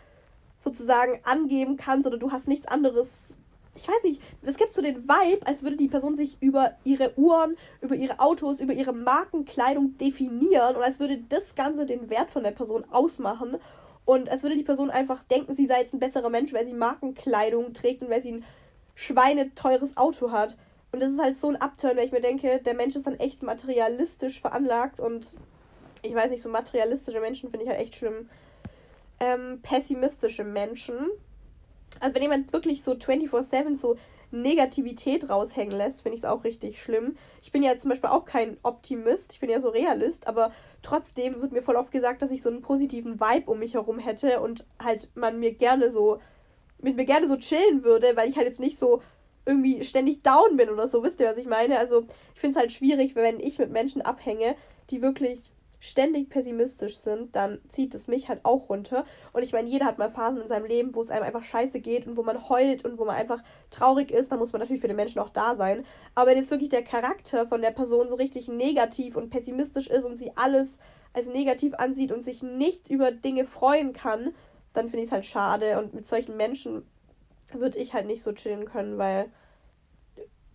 sozusagen 0.64 1.20
angeben 1.24 1.76
kannst 1.76 2.06
oder 2.06 2.16
du 2.16 2.32
hast 2.32 2.48
nichts 2.48 2.66
anderes. 2.66 3.36
Ich 3.74 3.86
weiß 3.86 4.02
nicht, 4.04 4.20
es 4.42 4.56
gibt 4.56 4.72
so 4.72 4.82
den 4.82 5.04
Vibe, 5.04 5.46
als 5.46 5.62
würde 5.62 5.76
die 5.76 5.88
Person 5.88 6.16
sich 6.16 6.38
über 6.40 6.72
ihre 6.84 7.16
Uhren, 7.16 7.56
über 7.80 7.94
ihre 7.94 8.20
Autos, 8.20 8.60
über 8.60 8.72
ihre 8.72 8.92
Markenkleidung 8.92 9.96
definieren 9.96 10.76
und 10.76 10.82
als 10.82 10.98
würde 10.98 11.18
das 11.28 11.54
Ganze 11.54 11.86
den 11.86 12.10
Wert 12.10 12.30
von 12.30 12.42
der 12.42 12.50
Person 12.50 12.84
ausmachen. 12.90 13.58
Und 14.10 14.28
als 14.28 14.42
würde 14.42 14.56
die 14.56 14.64
Person 14.64 14.90
einfach 14.90 15.22
denken, 15.22 15.54
sie 15.54 15.68
sei 15.68 15.78
jetzt 15.78 15.94
ein 15.94 16.00
besserer 16.00 16.30
Mensch, 16.30 16.52
weil 16.52 16.66
sie 16.66 16.72
Markenkleidung 16.72 17.74
trägt 17.74 18.02
und 18.02 18.10
weil 18.10 18.20
sie 18.20 18.32
ein 18.32 18.44
schweineteures 18.96 19.96
Auto 19.96 20.32
hat. 20.32 20.56
Und 20.90 20.98
das 20.98 21.12
ist 21.12 21.20
halt 21.20 21.36
so 21.36 21.48
ein 21.48 21.54
Upturn, 21.54 21.96
weil 21.96 22.06
ich 22.06 22.10
mir 22.10 22.20
denke, 22.20 22.58
der 22.58 22.74
Mensch 22.74 22.96
ist 22.96 23.06
dann 23.06 23.20
echt 23.20 23.44
materialistisch 23.44 24.40
veranlagt 24.40 24.98
und 24.98 25.36
ich 26.02 26.12
weiß 26.12 26.28
nicht, 26.28 26.42
so 26.42 26.48
materialistische 26.48 27.20
Menschen 27.20 27.50
finde 27.50 27.66
ich 27.66 27.70
halt 27.70 27.78
echt 27.78 27.94
schlimm. 27.94 28.28
Ähm, 29.20 29.60
pessimistische 29.62 30.42
Menschen. 30.42 30.96
Also 32.00 32.16
wenn 32.16 32.22
jemand 32.22 32.52
wirklich 32.52 32.82
so 32.82 32.94
24-7 32.94 33.76
so 33.76 33.96
Negativität 34.32 35.30
raushängen 35.30 35.78
lässt, 35.78 36.02
finde 36.02 36.16
ich 36.16 36.24
es 36.24 36.28
auch 36.28 36.42
richtig 36.42 36.82
schlimm. 36.82 37.16
Ich 37.42 37.52
bin 37.52 37.62
ja 37.62 37.78
zum 37.78 37.90
Beispiel 37.90 38.10
auch 38.10 38.24
kein 38.24 38.56
Optimist, 38.64 39.34
ich 39.34 39.38
bin 39.38 39.50
ja 39.50 39.60
so 39.60 39.68
Realist, 39.68 40.26
aber 40.26 40.50
trotzdem 40.82 41.40
wird 41.40 41.52
mir 41.52 41.62
voll 41.62 41.76
oft 41.76 41.92
gesagt, 41.92 42.22
dass 42.22 42.30
ich 42.30 42.42
so 42.42 42.48
einen 42.48 42.62
positiven 42.62 43.20
Vibe 43.20 43.50
um 43.50 43.58
mich 43.58 43.74
herum 43.74 43.98
hätte 43.98 44.40
und 44.40 44.66
halt 44.82 45.10
man 45.14 45.38
mir 45.38 45.52
gerne 45.52 45.90
so, 45.90 46.20
mit 46.78 46.96
mir 46.96 47.04
gerne 47.04 47.26
so 47.26 47.36
chillen 47.36 47.84
würde, 47.84 48.16
weil 48.16 48.28
ich 48.28 48.36
halt 48.36 48.46
jetzt 48.46 48.60
nicht 48.60 48.78
so 48.78 49.02
irgendwie 49.46 49.82
ständig 49.84 50.22
down 50.22 50.56
bin 50.56 50.70
oder 50.70 50.86
so, 50.86 51.02
wisst 51.02 51.20
ihr, 51.20 51.26
was 51.26 51.36
ich 51.36 51.46
meine? 51.46 51.78
Also 51.78 52.04
ich 52.34 52.40
finde 52.40 52.56
es 52.56 52.60
halt 52.60 52.72
schwierig, 52.72 53.16
wenn 53.16 53.40
ich 53.40 53.58
mit 53.58 53.70
Menschen 53.70 54.02
abhänge, 54.02 54.54
die 54.90 55.02
wirklich 55.02 55.52
ständig 55.80 56.28
pessimistisch 56.28 56.98
sind, 56.98 57.34
dann 57.34 57.58
zieht 57.68 57.94
es 57.94 58.06
mich 58.06 58.28
halt 58.28 58.44
auch 58.44 58.68
runter. 58.68 59.04
Und 59.32 59.42
ich 59.42 59.52
meine, 59.52 59.68
jeder 59.68 59.86
hat 59.86 59.98
mal 59.98 60.10
Phasen 60.10 60.42
in 60.42 60.46
seinem 60.46 60.66
Leben, 60.66 60.94
wo 60.94 61.00
es 61.00 61.10
einem 61.10 61.24
einfach 61.24 61.42
scheiße 61.42 61.80
geht 61.80 62.06
und 62.06 62.16
wo 62.16 62.22
man 62.22 62.48
heult 62.48 62.84
und 62.84 62.98
wo 62.98 63.04
man 63.06 63.16
einfach 63.16 63.42
traurig 63.70 64.10
ist. 64.10 64.30
Da 64.30 64.36
muss 64.36 64.52
man 64.52 64.60
natürlich 64.60 64.82
für 64.82 64.88
den 64.88 64.96
Menschen 64.96 65.20
auch 65.20 65.30
da 65.30 65.56
sein. 65.56 65.84
Aber 66.14 66.30
wenn 66.30 66.38
jetzt 66.38 66.50
wirklich 66.50 66.68
der 66.68 66.84
Charakter 66.84 67.46
von 67.46 67.62
der 67.62 67.70
Person 67.70 68.10
so 68.10 68.14
richtig 68.14 68.48
negativ 68.48 69.16
und 69.16 69.30
pessimistisch 69.30 69.88
ist 69.88 70.04
und 70.04 70.16
sie 70.16 70.32
alles 70.36 70.76
als 71.12 71.26
negativ 71.26 71.74
ansieht 71.74 72.12
und 72.12 72.20
sich 72.20 72.42
nicht 72.42 72.90
über 72.90 73.10
Dinge 73.10 73.44
freuen 73.44 73.94
kann, 73.94 74.34
dann 74.74 74.90
finde 74.90 75.02
ich 75.02 75.06
es 75.06 75.12
halt 75.12 75.26
schade. 75.26 75.78
Und 75.78 75.94
mit 75.94 76.06
solchen 76.06 76.36
Menschen 76.36 76.86
würde 77.52 77.78
ich 77.78 77.94
halt 77.94 78.06
nicht 78.06 78.22
so 78.22 78.32
chillen 78.32 78.66
können, 78.66 78.98
weil 78.98 79.30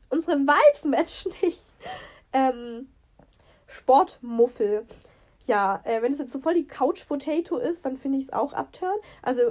unsere 0.10 0.38
Vibes 0.38 0.84
matchen 0.86 1.34
nicht. 1.42 1.76
Ähm, 2.32 2.90
Sportmuffel. 3.68 4.86
Ja, 5.46 5.82
äh, 5.84 6.02
wenn 6.02 6.12
es 6.12 6.20
jetzt 6.20 6.32
so 6.32 6.40
voll 6.40 6.56
die 6.56 6.68
Couch 6.68 7.08
Potato 7.08 7.58
ist, 7.58 7.86
dann 7.86 7.98
finde 7.98 8.18
ich 8.18 8.26
es 8.26 8.34
auch 8.34 8.54
abturn. 8.54 8.96
Also, 9.22 9.42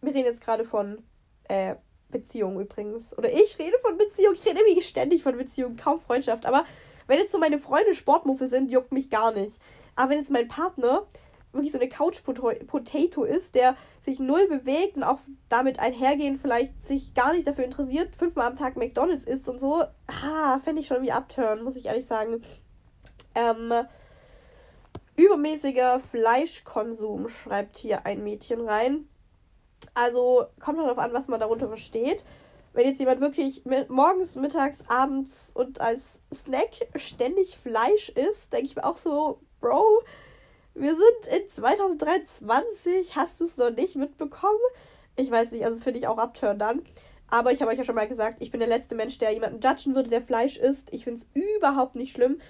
wir 0.00 0.14
reden 0.14 0.26
jetzt 0.26 0.44
gerade 0.44 0.64
von 0.64 1.02
äh, 1.44 1.76
Beziehung 2.10 2.60
übrigens. 2.60 3.16
Oder 3.16 3.32
ich 3.32 3.58
rede 3.58 3.78
von 3.80 3.96
Beziehung. 3.96 4.34
Ich 4.34 4.46
rede 4.46 4.60
irgendwie 4.60 4.82
ständig 4.82 5.22
von 5.22 5.36
Beziehung, 5.36 5.76
kaum 5.76 6.00
Freundschaft. 6.00 6.46
Aber 6.46 6.64
wenn 7.06 7.18
jetzt 7.18 7.32
so 7.32 7.38
meine 7.38 7.58
Freunde 7.58 7.94
Sportmuffel 7.94 8.48
sind, 8.48 8.70
juckt 8.70 8.92
mich 8.92 9.10
gar 9.10 9.32
nicht. 9.32 9.60
Aber 9.96 10.10
wenn 10.10 10.18
jetzt 10.18 10.30
mein 10.30 10.48
Partner 10.48 11.06
wirklich 11.52 11.72
so 11.72 11.78
eine 11.78 11.88
Couch 11.88 12.22
Potato 12.24 13.24
ist, 13.24 13.54
der 13.54 13.76
sich 14.00 14.18
null 14.18 14.48
bewegt 14.48 14.96
und 14.96 15.02
auch 15.02 15.18
damit 15.48 15.78
einhergehend 15.78 16.40
vielleicht 16.40 16.82
sich 16.82 17.14
gar 17.14 17.34
nicht 17.34 17.46
dafür 17.46 17.64
interessiert, 17.64 18.16
fünfmal 18.16 18.46
am 18.46 18.56
Tag 18.56 18.76
McDonalds 18.76 19.24
isst 19.24 19.48
und 19.48 19.60
so, 19.60 19.84
ah, 20.06 20.58
fände 20.60 20.80
ich 20.80 20.86
schon 20.86 21.02
wie 21.02 21.12
abturn, 21.12 21.62
muss 21.62 21.76
ich 21.76 21.86
ehrlich 21.86 22.06
sagen. 22.06 22.42
Ähm, 23.34 23.72
übermäßiger 25.16 26.00
Fleischkonsum, 26.10 27.28
schreibt 27.28 27.76
hier 27.76 28.06
ein 28.06 28.22
Mädchen 28.22 28.60
rein. 28.60 29.08
Also 29.94 30.46
kommt 30.60 30.78
darauf 30.78 30.98
an, 30.98 31.12
was 31.12 31.28
man 31.28 31.40
darunter 31.40 31.68
versteht. 31.68 32.24
Wenn 32.72 32.86
jetzt 32.86 33.00
jemand 33.00 33.20
wirklich 33.20 33.64
mit, 33.66 33.90
morgens, 33.90 34.36
mittags, 34.36 34.84
abends 34.88 35.52
und 35.54 35.80
als 35.80 36.20
Snack 36.32 36.70
ständig 36.96 37.58
Fleisch 37.58 38.08
isst, 38.10 38.52
denke 38.52 38.66
ich 38.66 38.76
mir 38.76 38.84
auch 38.84 38.96
so, 38.96 39.40
Bro, 39.60 39.84
wir 40.74 40.96
sind 40.96 41.42
in 41.42 41.48
2023, 41.50 43.14
hast 43.14 43.40
du 43.40 43.44
es 43.44 43.58
noch 43.58 43.70
nicht 43.70 43.96
mitbekommen? 43.96 44.58
Ich 45.16 45.30
weiß 45.30 45.50
nicht, 45.50 45.64
also 45.66 45.82
finde 45.82 45.98
ich 45.98 46.06
auch 46.06 46.16
abturn 46.16 46.58
dann. 46.58 46.82
Aber 47.28 47.52
ich 47.52 47.60
habe 47.60 47.70
euch 47.70 47.78
ja 47.78 47.84
schon 47.84 47.94
mal 47.94 48.08
gesagt, 48.08 48.38
ich 48.40 48.50
bin 48.50 48.60
der 48.60 48.68
letzte 48.68 48.94
Mensch, 48.94 49.18
der 49.18 49.32
jemanden 49.32 49.60
judgen 49.60 49.94
würde, 49.94 50.08
der 50.08 50.22
Fleisch 50.22 50.56
isst. 50.56 50.92
Ich 50.92 51.04
finde 51.04 51.20
es 51.20 51.42
überhaupt 51.56 51.94
nicht 51.94 52.12
schlimm 52.12 52.40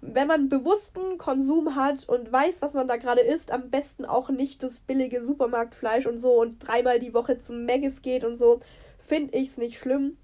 wenn 0.00 0.28
man 0.28 0.48
bewussten 0.48 1.18
Konsum 1.18 1.74
hat 1.74 2.08
und 2.08 2.30
weiß, 2.30 2.62
was 2.62 2.74
man 2.74 2.88
da 2.88 2.96
gerade 2.96 3.20
isst, 3.20 3.50
am 3.50 3.70
besten 3.70 4.04
auch 4.04 4.28
nicht 4.28 4.62
das 4.62 4.80
billige 4.80 5.22
Supermarktfleisch 5.22 6.06
und 6.06 6.18
so 6.18 6.40
und 6.40 6.58
dreimal 6.58 6.98
die 6.98 7.14
Woche 7.14 7.38
zum 7.38 7.64
Maggis 7.64 8.02
geht 8.02 8.24
und 8.24 8.36
so, 8.36 8.60
finde 8.98 9.36
ich 9.36 9.48
es 9.48 9.56
nicht 9.58 9.78
schlimm. 9.78 10.16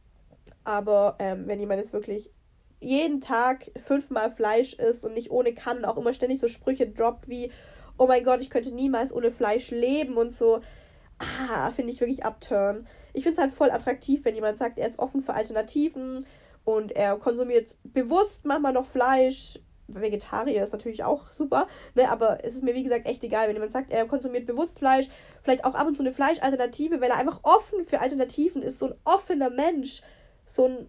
Aber 0.64 1.16
ähm, 1.18 1.46
wenn 1.46 1.60
jemand 1.60 1.80
jetzt 1.80 1.92
wirklich 1.92 2.30
jeden 2.80 3.20
Tag 3.20 3.70
fünfmal 3.84 4.30
Fleisch 4.32 4.74
isst 4.74 5.04
und 5.04 5.14
nicht 5.14 5.30
ohne 5.30 5.54
kann, 5.54 5.84
auch 5.84 5.96
immer 5.96 6.12
ständig 6.12 6.40
so 6.40 6.48
Sprüche 6.48 6.88
droppt 6.88 7.28
wie, 7.28 7.50
oh 7.96 8.06
mein 8.06 8.24
Gott, 8.24 8.42
ich 8.42 8.50
könnte 8.50 8.74
niemals 8.74 9.12
ohne 9.12 9.30
Fleisch 9.30 9.70
leben 9.70 10.16
und 10.16 10.32
so, 10.32 10.60
ah, 11.18 11.70
finde 11.70 11.92
ich 11.92 12.00
wirklich 12.00 12.24
abturn. 12.24 12.86
Ich 13.12 13.22
finde 13.22 13.38
es 13.38 13.42
halt 13.42 13.54
voll 13.54 13.70
attraktiv, 13.70 14.24
wenn 14.24 14.34
jemand 14.34 14.58
sagt, 14.58 14.78
er 14.78 14.86
ist 14.86 14.98
offen 14.98 15.22
für 15.22 15.34
Alternativen 15.34 16.26
und 16.64 16.92
er 16.92 17.16
konsumiert 17.16 17.76
bewusst 17.84 18.44
manchmal 18.44 18.72
noch 18.72 18.86
Fleisch, 18.86 19.58
Vegetarier 19.88 20.62
ist 20.62 20.72
natürlich 20.72 21.04
auch 21.04 21.30
super, 21.32 21.66
ne? 21.94 22.10
aber 22.10 22.44
es 22.44 22.54
ist 22.54 22.62
mir 22.62 22.74
wie 22.74 22.84
gesagt 22.84 23.06
echt 23.06 23.24
egal, 23.24 23.48
wenn 23.48 23.56
jemand 23.56 23.72
sagt, 23.72 23.90
er 23.90 24.06
konsumiert 24.06 24.46
bewusst 24.46 24.78
Fleisch, 24.78 25.08
vielleicht 25.42 25.64
auch 25.64 25.74
ab 25.74 25.86
und 25.86 25.96
zu 25.96 26.02
eine 26.02 26.12
Fleischalternative, 26.12 27.00
weil 27.00 27.10
er 27.10 27.18
einfach 27.18 27.40
offen 27.42 27.84
für 27.84 28.00
Alternativen 28.00 28.62
ist, 28.62 28.78
so 28.78 28.86
ein 28.86 28.94
offener 29.04 29.50
Mensch, 29.50 30.02
so 30.46 30.66
ein, 30.66 30.88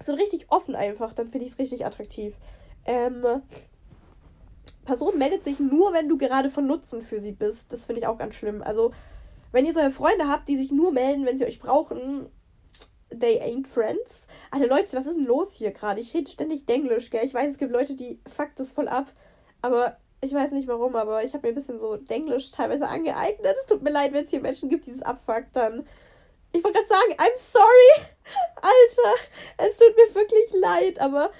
so 0.00 0.14
richtig 0.14 0.46
offen 0.48 0.74
einfach, 0.74 1.14
dann 1.14 1.28
finde 1.28 1.46
ich 1.46 1.52
es 1.52 1.58
richtig 1.58 1.86
attraktiv. 1.86 2.34
Ähm, 2.84 3.42
Person 4.84 5.18
meldet 5.18 5.42
sich 5.42 5.60
nur, 5.60 5.92
wenn 5.92 6.08
du 6.08 6.16
gerade 6.16 6.50
von 6.50 6.66
Nutzen 6.66 7.02
für 7.02 7.20
sie 7.20 7.32
bist. 7.32 7.72
Das 7.72 7.86
finde 7.86 8.00
ich 8.00 8.06
auch 8.06 8.18
ganz 8.18 8.34
schlimm. 8.34 8.62
Also, 8.62 8.92
wenn 9.52 9.64
ihr 9.64 9.72
solche 9.72 9.92
Freunde 9.92 10.28
habt, 10.28 10.48
die 10.48 10.56
sich 10.56 10.72
nur 10.72 10.92
melden, 10.92 11.24
wenn 11.24 11.38
sie 11.38 11.44
euch 11.44 11.60
brauchen, 11.60 12.26
they 13.18 13.40
ain't 13.40 13.66
friends. 13.66 14.26
Alter 14.50 14.66
Leute, 14.66 14.96
was 14.96 15.06
ist 15.06 15.16
denn 15.16 15.26
los 15.26 15.54
hier 15.54 15.70
gerade? 15.70 16.00
Ich 16.00 16.14
rede 16.14 16.30
ständig 16.30 16.66
Denglisch, 16.66 17.10
gell? 17.10 17.24
Ich 17.24 17.34
weiß, 17.34 17.50
es 17.50 17.58
gibt 17.58 17.72
Leute, 17.72 17.96
die 17.96 18.20
fuckt 18.26 18.58
das 18.58 18.72
voll 18.72 18.88
ab. 18.88 19.12
Aber 19.60 19.96
ich 20.20 20.32
weiß 20.32 20.52
nicht 20.52 20.68
warum, 20.68 20.94
aber 20.94 21.24
ich 21.24 21.34
habe 21.34 21.46
mir 21.46 21.52
ein 21.52 21.56
bisschen 21.56 21.78
so 21.78 21.96
Denglisch 21.96 22.50
teilweise 22.52 22.88
angeeignet. 22.88 23.56
Es 23.60 23.66
tut 23.66 23.82
mir 23.82 23.90
leid, 23.90 24.12
wenn 24.12 24.24
es 24.24 24.30
hier 24.30 24.40
Menschen 24.40 24.68
gibt, 24.68 24.86
die 24.86 24.92
das 24.92 25.02
abfuckt, 25.02 25.54
dann. 25.54 25.86
Ich 26.52 26.62
wollte 26.62 26.78
gerade 26.78 26.88
sagen, 26.88 27.12
I'm 27.18 27.36
sorry. 27.36 28.06
Alter, 28.56 29.68
es 29.68 29.76
tut 29.76 29.96
mir 29.96 30.14
wirklich 30.14 30.60
leid, 30.60 31.00
aber 31.00 31.30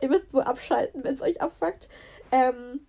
ihr 0.00 0.08
müsst 0.08 0.32
wohl 0.32 0.42
abschalten, 0.42 1.04
wenn 1.04 1.14
es 1.14 1.22
euch 1.22 1.42
abfuckt. 1.42 1.88
Ähm, 2.32 2.86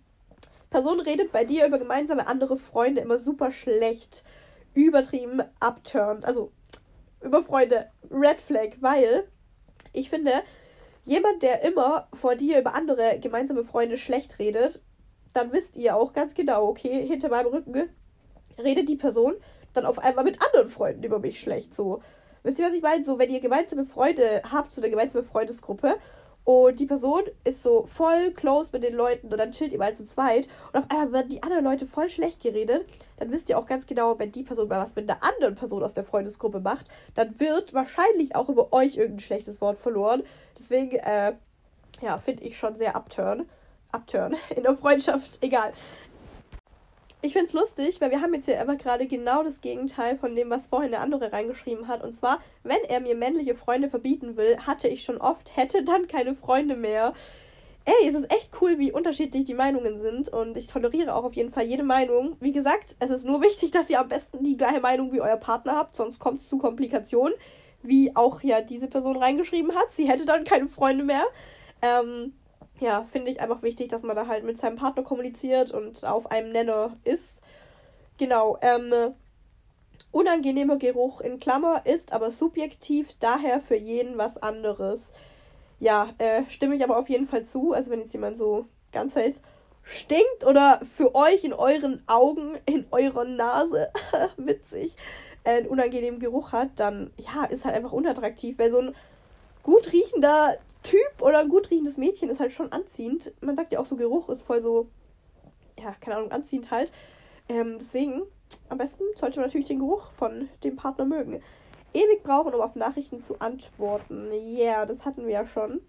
Person 0.70 1.00
redet 1.00 1.32
bei 1.32 1.44
dir 1.44 1.66
über 1.66 1.78
gemeinsame 1.78 2.26
andere 2.26 2.56
Freunde 2.56 3.00
immer 3.00 3.18
super 3.18 3.50
schlecht. 3.50 4.24
Übertrieben 4.74 5.42
abturnt. 5.60 6.24
Also 6.24 6.52
über 7.20 7.42
Freunde 7.42 7.90
Red 8.10 8.40
Flag, 8.40 8.76
weil 8.80 9.28
ich 9.92 10.10
finde, 10.10 10.32
jemand, 11.04 11.42
der 11.42 11.62
immer 11.62 12.08
vor 12.12 12.34
dir 12.34 12.60
über 12.60 12.74
andere 12.74 13.18
gemeinsame 13.20 13.64
Freunde 13.64 13.96
schlecht 13.96 14.38
redet, 14.38 14.80
dann 15.32 15.52
wisst 15.52 15.76
ihr 15.76 15.96
auch 15.96 16.12
ganz 16.12 16.34
genau, 16.34 16.66
okay, 16.68 17.06
hinter 17.06 17.28
meinem 17.28 17.48
Rücken 17.48 17.88
redet 18.58 18.88
die 18.88 18.96
Person 18.96 19.34
dann 19.74 19.86
auf 19.86 19.98
einmal 19.98 20.24
mit 20.24 20.42
anderen 20.42 20.68
Freunden 20.68 21.02
über 21.02 21.18
mich 21.18 21.40
schlecht. 21.40 21.74
So, 21.74 22.02
wisst 22.42 22.58
ihr, 22.58 22.66
was 22.66 22.72
ich 22.72 22.82
meine? 22.82 23.04
So, 23.04 23.18
wenn 23.18 23.30
ihr 23.30 23.40
gemeinsame 23.40 23.84
Freunde 23.84 24.42
habt, 24.50 24.72
so 24.72 24.80
eine 24.80 24.90
gemeinsame 24.90 25.24
Freundesgruppe 25.24 25.96
und 26.44 26.78
die 26.78 26.86
Person 26.86 27.22
ist 27.44 27.62
so 27.62 27.86
voll 27.86 28.30
close 28.30 28.70
mit 28.72 28.84
den 28.84 28.94
Leuten 28.94 29.28
und 29.28 29.36
dann 29.36 29.52
chillt 29.52 29.72
ihr 29.72 29.78
mal 29.78 29.96
zu 29.96 30.04
zweit. 30.04 30.48
Und 30.72 30.78
auf 30.78 30.90
einmal 30.90 31.12
werden 31.12 31.28
die 31.28 31.42
anderen 31.42 31.64
Leute 31.64 31.86
voll 31.86 32.08
schlecht 32.08 32.40
geredet. 32.40 32.86
Dann 33.16 33.30
wisst 33.30 33.48
ihr 33.48 33.58
auch 33.58 33.66
ganz 33.66 33.86
genau, 33.86 34.18
wenn 34.18 34.32
die 34.32 34.42
Person 34.42 34.68
mal 34.68 34.80
was 34.80 34.94
mit 34.94 35.10
einer 35.10 35.22
anderen 35.22 35.54
Person 35.54 35.82
aus 35.82 35.94
der 35.94 36.04
Freundesgruppe 36.04 36.60
macht, 36.60 36.86
dann 37.14 37.38
wird 37.40 37.74
wahrscheinlich 37.74 38.34
auch 38.34 38.48
über 38.48 38.72
euch 38.72 38.96
irgendein 38.96 39.20
schlechtes 39.20 39.60
Wort 39.60 39.78
verloren. 39.78 40.22
Deswegen, 40.58 40.96
äh, 40.96 41.34
ja, 42.02 42.18
finde 42.18 42.44
ich 42.44 42.58
schon 42.58 42.76
sehr 42.76 42.94
upturn. 42.94 43.48
Upturn 43.92 44.36
in 44.56 44.62
der 44.62 44.76
Freundschaft, 44.76 45.38
egal 45.42 45.72
ich 47.26 47.32
finde 47.32 47.46
es 47.48 47.52
lustig, 47.52 48.00
weil 48.00 48.10
wir 48.10 48.20
haben 48.20 48.34
jetzt 48.34 48.44
hier 48.44 48.60
aber 48.60 48.76
gerade 48.76 49.06
genau 49.06 49.42
das 49.42 49.60
Gegenteil 49.60 50.16
von 50.16 50.36
dem, 50.36 50.50
was 50.50 50.66
vorhin 50.66 50.92
der 50.92 51.00
andere 51.00 51.32
reingeschrieben 51.32 51.88
hat. 51.88 52.02
Und 52.02 52.12
zwar, 52.12 52.40
wenn 52.62 52.82
er 52.88 53.00
mir 53.00 53.14
männliche 53.14 53.54
Freunde 53.54 53.90
verbieten 53.90 54.36
will, 54.36 54.58
hatte 54.58 54.88
ich 54.88 55.02
schon 55.02 55.18
oft, 55.18 55.56
hätte 55.56 55.82
dann 55.82 56.08
keine 56.08 56.34
Freunde 56.34 56.76
mehr. 56.76 57.14
Ey, 57.88 58.08
es 58.08 58.16
ist 58.16 58.32
echt 58.32 58.50
cool, 58.60 58.80
wie 58.80 58.90
unterschiedlich 58.90 59.44
die 59.44 59.54
Meinungen 59.54 59.96
sind. 59.98 60.28
Und 60.28 60.56
ich 60.56 60.66
toleriere 60.66 61.14
auch 61.14 61.22
auf 61.22 61.34
jeden 61.34 61.52
Fall 61.52 61.64
jede 61.64 61.84
Meinung. 61.84 62.36
Wie 62.40 62.50
gesagt, 62.50 62.96
es 62.98 63.10
ist 63.10 63.24
nur 63.24 63.40
wichtig, 63.42 63.70
dass 63.70 63.88
ihr 63.88 64.00
am 64.00 64.08
besten 64.08 64.42
die 64.42 64.56
gleiche 64.56 64.80
Meinung 64.80 65.12
wie 65.12 65.20
euer 65.20 65.36
Partner 65.36 65.76
habt, 65.76 65.94
sonst 65.94 66.18
kommt 66.18 66.40
es 66.40 66.48
zu 66.48 66.58
Komplikationen. 66.58 67.34
Wie 67.82 68.14
auch 68.16 68.42
ja 68.42 68.60
diese 68.60 68.88
Person 68.88 69.16
reingeschrieben 69.16 69.72
hat. 69.76 69.92
Sie 69.92 70.08
hätte 70.08 70.26
dann 70.26 70.42
keine 70.42 70.66
Freunde 70.66 71.04
mehr. 71.04 71.24
Ähm, 71.80 72.34
ja, 72.80 73.06
finde 73.12 73.30
ich 73.30 73.40
einfach 73.40 73.62
wichtig, 73.62 73.88
dass 73.88 74.02
man 74.02 74.16
da 74.16 74.26
halt 74.26 74.44
mit 74.44 74.58
seinem 74.58 74.76
Partner 74.76 75.04
kommuniziert 75.04 75.70
und 75.70 76.04
auf 76.04 76.28
einem 76.32 76.50
Nenner 76.50 76.96
ist. 77.04 77.40
Genau, 78.18 78.58
ähm, 78.62 79.14
unangenehmer 80.10 80.76
Geruch 80.76 81.20
in 81.20 81.38
Klammer 81.38 81.82
ist 81.84 82.12
aber 82.12 82.32
subjektiv, 82.32 83.08
daher 83.20 83.60
für 83.60 83.76
jeden 83.76 84.18
was 84.18 84.38
anderes. 84.38 85.12
Ja, 85.78 86.10
äh, 86.18 86.42
stimme 86.48 86.74
ich 86.74 86.84
aber 86.84 86.98
auf 86.98 87.08
jeden 87.08 87.28
Fall 87.28 87.44
zu. 87.44 87.72
Also 87.72 87.90
wenn 87.90 88.00
jetzt 88.00 88.12
jemand 88.12 88.38
so 88.38 88.66
ganz 88.92 89.14
halt 89.14 89.38
stinkt 89.82 90.44
oder 90.44 90.80
für 90.96 91.14
euch 91.14 91.44
in 91.44 91.52
euren 91.52 92.02
Augen, 92.06 92.56
in 92.66 92.86
eurer 92.90 93.24
Nase, 93.24 93.90
witzig, 94.36 94.96
äh, 95.44 95.58
einen 95.58 95.66
unangenehmen 95.66 96.18
Geruch 96.18 96.52
hat, 96.52 96.70
dann 96.76 97.10
ja, 97.18 97.44
ist 97.44 97.64
halt 97.64 97.74
einfach 97.74 97.92
unattraktiv, 97.92 98.58
weil 98.58 98.70
so 98.70 98.80
ein 98.80 98.94
gut 99.62 99.92
riechender 99.92 100.56
Typ 100.82 101.20
oder 101.20 101.40
ein 101.40 101.48
gut 101.48 101.70
riechendes 101.70 101.96
Mädchen 101.96 102.30
ist 102.30 102.40
halt 102.40 102.52
schon 102.52 102.72
anziehend. 102.72 103.32
Man 103.40 103.56
sagt 103.56 103.72
ja 103.72 103.80
auch 103.80 103.86
so, 103.86 103.96
Geruch 103.96 104.28
ist 104.28 104.42
voll 104.42 104.62
so, 104.62 104.88
ja, 105.78 105.94
keine 106.00 106.16
Ahnung, 106.16 106.32
anziehend 106.32 106.70
halt. 106.70 106.92
Ähm, 107.48 107.76
deswegen, 107.78 108.22
am 108.68 108.78
besten 108.78 109.04
sollte 109.16 109.38
man 109.38 109.48
natürlich 109.48 109.66
den 109.66 109.80
Geruch 109.80 110.10
von 110.12 110.48
dem 110.64 110.76
Partner 110.76 111.04
mögen. 111.04 111.42
Ewig 111.96 112.22
brauchen, 112.22 112.54
um 112.54 112.60
auf 112.60 112.74
Nachrichten 112.76 113.22
zu 113.22 113.40
antworten. 113.40 114.30
Yeah, 114.30 114.84
das 114.84 115.06
hatten 115.06 115.24
wir 115.24 115.32
ja 115.32 115.46
schon. 115.46 115.80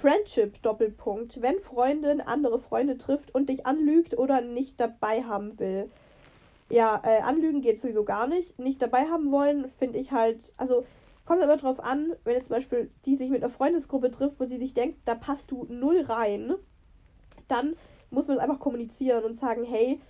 Friendship, 0.00 0.62
Doppelpunkt. 0.62 1.40
Wenn 1.40 1.58
Freundin 1.60 2.20
andere 2.20 2.60
Freunde 2.60 2.98
trifft 2.98 3.34
und 3.34 3.48
dich 3.48 3.64
anlügt 3.64 4.18
oder 4.18 4.42
nicht 4.42 4.78
dabei 4.78 5.22
haben 5.22 5.58
will. 5.58 5.90
Ja, 6.68 7.00
äh, 7.04 7.22
anlügen 7.22 7.62
geht 7.62 7.80
sowieso 7.80 8.04
gar 8.04 8.26
nicht. 8.26 8.58
Nicht 8.58 8.82
dabei 8.82 9.06
haben 9.06 9.32
wollen, 9.32 9.70
finde 9.78 9.98
ich 9.98 10.12
halt, 10.12 10.52
also 10.58 10.84
kommt 11.24 11.42
immer 11.42 11.56
drauf 11.56 11.80
an, 11.80 12.12
wenn 12.24 12.34
jetzt 12.34 12.48
zum 12.48 12.56
Beispiel 12.56 12.90
die 13.06 13.16
sich 13.16 13.30
mit 13.30 13.42
einer 13.42 13.52
Freundesgruppe 13.52 14.10
trifft, 14.10 14.38
wo 14.38 14.44
sie 14.44 14.58
sich 14.58 14.74
denkt, 14.74 14.98
da 15.06 15.14
passt 15.14 15.50
du 15.50 15.66
null 15.70 16.02
rein, 16.02 16.54
dann 17.48 17.76
muss 18.10 18.28
man 18.28 18.36
es 18.36 18.42
einfach 18.42 18.60
kommunizieren 18.60 19.24
und 19.24 19.38
sagen, 19.38 19.64
hey, 19.64 20.00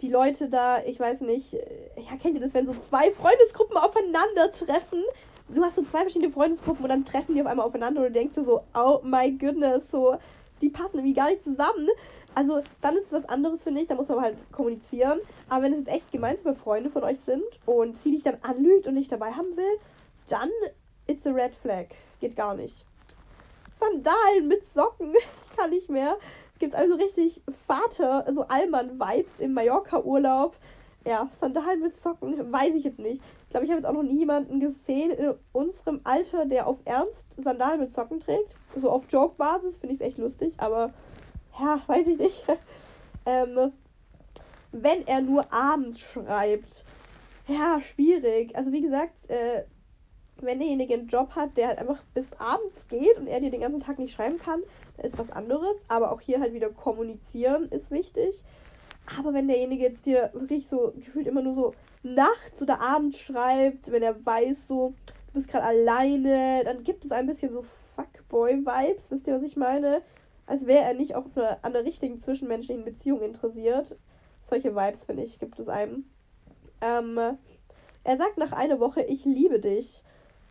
die 0.00 0.08
Leute 0.08 0.48
da, 0.48 0.82
ich 0.84 1.00
weiß 1.00 1.22
nicht, 1.22 1.54
äh, 1.54 1.90
ja, 1.96 2.16
kennt 2.20 2.34
ihr 2.34 2.40
das, 2.40 2.54
wenn 2.54 2.66
so 2.66 2.74
zwei 2.74 3.10
Freundesgruppen 3.12 3.76
aufeinandertreffen? 3.76 5.02
Du 5.48 5.62
hast 5.62 5.76
so 5.76 5.84
zwei 5.84 6.00
verschiedene 6.00 6.32
Freundesgruppen 6.32 6.82
und 6.84 6.88
dann 6.88 7.04
treffen 7.04 7.34
die 7.34 7.40
auf 7.40 7.46
einmal 7.46 7.66
aufeinander 7.66 8.00
und 8.00 8.08
du 8.08 8.12
denkst 8.12 8.34
dir 8.34 8.44
so, 8.44 8.62
oh 8.74 9.00
my 9.02 9.30
goodness, 9.32 9.90
so, 9.90 10.16
die 10.60 10.70
passen 10.70 10.98
irgendwie 10.98 11.14
gar 11.14 11.30
nicht 11.30 11.42
zusammen. 11.42 11.88
Also, 12.34 12.62
dann 12.82 12.96
ist 12.96 13.06
es 13.06 13.12
was 13.12 13.28
anderes, 13.30 13.62
finde 13.62 13.80
ich, 13.80 13.88
da 13.88 13.94
muss 13.94 14.08
man 14.08 14.20
halt 14.20 14.36
kommunizieren. 14.52 15.20
Aber 15.48 15.62
wenn 15.62 15.72
es 15.72 15.78
jetzt 15.78 15.88
echt 15.88 16.12
gemeinsame 16.12 16.54
Freunde 16.54 16.90
von 16.90 17.02
euch 17.02 17.18
sind 17.20 17.44
und 17.64 17.96
sie 17.96 18.10
dich 18.10 18.24
dann 18.24 18.36
anlügt 18.42 18.86
und 18.86 18.94
nicht 18.94 19.10
dabei 19.10 19.32
haben 19.32 19.56
will, 19.56 19.78
dann 20.28 20.50
it's 21.06 21.26
a 21.26 21.30
red 21.30 21.54
flag. 21.54 21.86
Geht 22.20 22.36
gar 22.36 22.54
nicht. 22.54 22.84
Sandalen 23.72 24.48
mit 24.48 24.62
Socken. 24.74 25.14
Ich 25.48 25.58
kann 25.62 25.70
nicht 25.70 25.88
mehr. 25.88 26.18
Es 26.56 26.60
gibt 26.60 26.74
also 26.74 26.94
richtig 26.94 27.42
Vater, 27.66 28.26
also 28.26 28.46
Allmann-Vibes 28.48 29.40
im 29.40 29.52
Mallorca-Urlaub. 29.52 30.56
Ja, 31.04 31.28
Sandalen 31.38 31.82
mit 31.82 32.00
Socken, 32.00 32.50
weiß 32.50 32.74
ich 32.74 32.84
jetzt 32.84 32.98
nicht. 32.98 33.22
Ich 33.42 33.50
glaube, 33.50 33.66
ich 33.66 33.70
habe 33.70 33.82
jetzt 33.82 33.86
auch 33.86 33.92
noch 33.92 34.02
nie 34.02 34.20
jemanden 34.20 34.58
gesehen 34.58 35.10
in 35.10 35.34
unserem 35.52 36.00
Alter, 36.04 36.46
der 36.46 36.66
auf 36.66 36.78
Ernst 36.86 37.26
Sandalen 37.36 37.80
mit 37.80 37.92
Socken 37.92 38.20
trägt. 38.20 38.56
So 38.74 38.90
auf 38.90 39.04
Joke-Basis 39.10 39.76
finde 39.76 39.96
ich 39.96 40.00
es 40.00 40.06
echt 40.06 40.16
lustig, 40.16 40.54
aber 40.56 40.94
ja, 41.60 41.78
weiß 41.88 42.06
ich 42.06 42.18
nicht. 42.18 42.42
ähm, 43.26 43.72
wenn 44.72 45.06
er 45.06 45.20
nur 45.20 45.52
abends 45.52 46.00
schreibt. 46.00 46.86
Ja, 47.48 47.82
schwierig. 47.82 48.56
Also 48.56 48.72
wie 48.72 48.80
gesagt, 48.80 49.28
äh, 49.28 49.64
wenn 50.40 50.58
derjenige 50.58 50.94
einen 50.94 51.08
Job 51.08 51.32
hat, 51.36 51.58
der 51.58 51.68
halt 51.68 51.78
einfach 51.78 52.02
bis 52.14 52.32
abends 52.38 52.88
geht 52.88 53.18
und 53.18 53.26
er 53.26 53.40
dir 53.40 53.50
den 53.50 53.60
ganzen 53.60 53.80
Tag 53.80 53.98
nicht 53.98 54.14
schreiben 54.14 54.38
kann, 54.38 54.62
ist 55.02 55.18
was 55.18 55.30
anderes. 55.30 55.84
Aber 55.88 56.12
auch 56.12 56.20
hier 56.20 56.40
halt 56.40 56.52
wieder 56.52 56.70
kommunizieren 56.70 57.68
ist 57.70 57.90
wichtig. 57.90 58.42
Aber 59.18 59.32
wenn 59.34 59.48
derjenige 59.48 59.84
jetzt 59.84 60.06
dir 60.06 60.30
wirklich 60.32 60.66
so 60.66 60.92
gefühlt 60.96 61.26
immer 61.26 61.42
nur 61.42 61.54
so 61.54 61.74
nachts 62.02 62.60
oder 62.60 62.80
abends 62.80 63.18
schreibt, 63.18 63.90
wenn 63.92 64.02
er 64.02 64.24
weiß, 64.24 64.66
so, 64.68 64.94
du 65.28 65.32
bist 65.34 65.48
gerade 65.48 65.64
alleine, 65.64 66.62
dann 66.64 66.82
gibt 66.82 67.04
es 67.04 67.12
ein 67.12 67.26
bisschen 67.26 67.52
so 67.52 67.64
Fuckboy-Vibes. 67.94 69.10
Wisst 69.10 69.26
ihr, 69.26 69.34
was 69.34 69.42
ich 69.42 69.56
meine? 69.56 70.02
Als 70.46 70.66
wäre 70.66 70.84
er 70.84 70.94
nicht 70.94 71.14
auch 71.14 71.24
eine, 71.34 71.62
an 71.64 71.72
der 71.72 71.84
richtigen 71.84 72.20
zwischenmenschlichen 72.20 72.84
Beziehung 72.84 73.22
interessiert. 73.22 73.96
Solche 74.40 74.74
Vibes, 74.76 75.04
finde 75.04 75.24
ich, 75.24 75.38
gibt 75.38 75.58
es 75.58 75.68
einem. 75.68 76.04
Ähm, 76.80 77.18
er 78.04 78.16
sagt 78.16 78.38
nach 78.38 78.52
einer 78.52 78.78
Woche, 78.78 79.02
ich 79.02 79.24
liebe 79.24 79.58
dich 79.58 80.04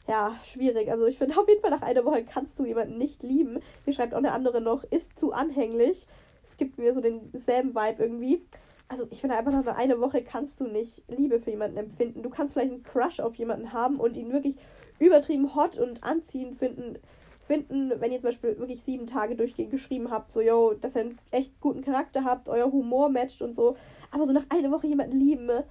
ja, 0.08 0.36
schwierig. 0.44 0.92
Also 0.92 1.06
ich 1.06 1.18
finde 1.18 1.38
auf 1.40 1.48
jeden 1.48 1.62
Fall 1.62 1.72
nach 1.72 1.82
einer 1.82 2.06
Woche 2.06 2.24
kannst 2.24 2.60
du 2.60 2.66
jemanden 2.66 2.98
nicht 2.98 3.24
lieben. 3.24 3.60
Hier 3.84 3.94
schreibt 3.94 4.14
auch 4.14 4.20
eine 4.20 4.32
andere 4.32 4.62
noch, 4.62 4.84
ist 4.84 5.18
zu 5.18 5.34
anhänglich. 5.34 6.08
Es 6.44 6.58
gibt 6.58 6.78
mir 6.78 6.94
so 6.94 7.02
denselben 7.02 7.74
Vibe 7.74 8.04
irgendwie. 8.04 8.46
Also 8.88 9.08
ich 9.10 9.22
finde 9.22 9.36
einfach 9.36 9.52
nach 9.52 9.76
einer 9.76 10.00
Woche 10.00 10.24
kannst 10.24 10.60
du 10.60 10.66
nicht 10.66 11.04
Liebe 11.08 11.40
für 11.40 11.50
jemanden 11.50 11.78
empfinden. 11.78 12.22
Du 12.22 12.30
kannst 12.30 12.54
vielleicht 12.54 12.72
einen 12.72 12.84
Crush 12.84 13.20
auf 13.20 13.36
jemanden 13.36 13.74
haben 13.74 14.00
und 14.00 14.16
ihn 14.16 14.32
wirklich 14.32 14.58
übertrieben 15.00 15.56
hot 15.56 15.80
und 15.80 16.04
anziehend 16.04 16.60
finden, 16.60 17.00
finden, 17.48 17.92
wenn 18.00 18.12
ihr 18.12 18.20
zum 18.20 18.30
Beispiel 18.30 18.60
wirklich 18.60 18.82
sieben 18.82 19.08
Tage 19.08 19.36
durchgehend 19.36 19.72
geschrieben 19.72 20.12
habt, 20.12 20.30
so, 20.30 20.40
yo, 20.40 20.74
dass 20.74 20.96
ihr 20.96 21.02
einen 21.02 21.20
echt 21.32 21.60
guten 21.60 21.82
Charakter 21.82 22.24
habt, 22.24 22.48
euer 22.48 22.72
Humor 22.72 23.10
matcht 23.10 23.42
und 23.42 23.54
so. 23.54 23.76
Aber 24.12 24.26
so 24.28 24.34
nach 24.34 24.46
einer 24.50 24.72
Woche 24.72 24.88
jemanden 24.88 25.20
lieben, 25.20 25.50
äh, 25.50 25.64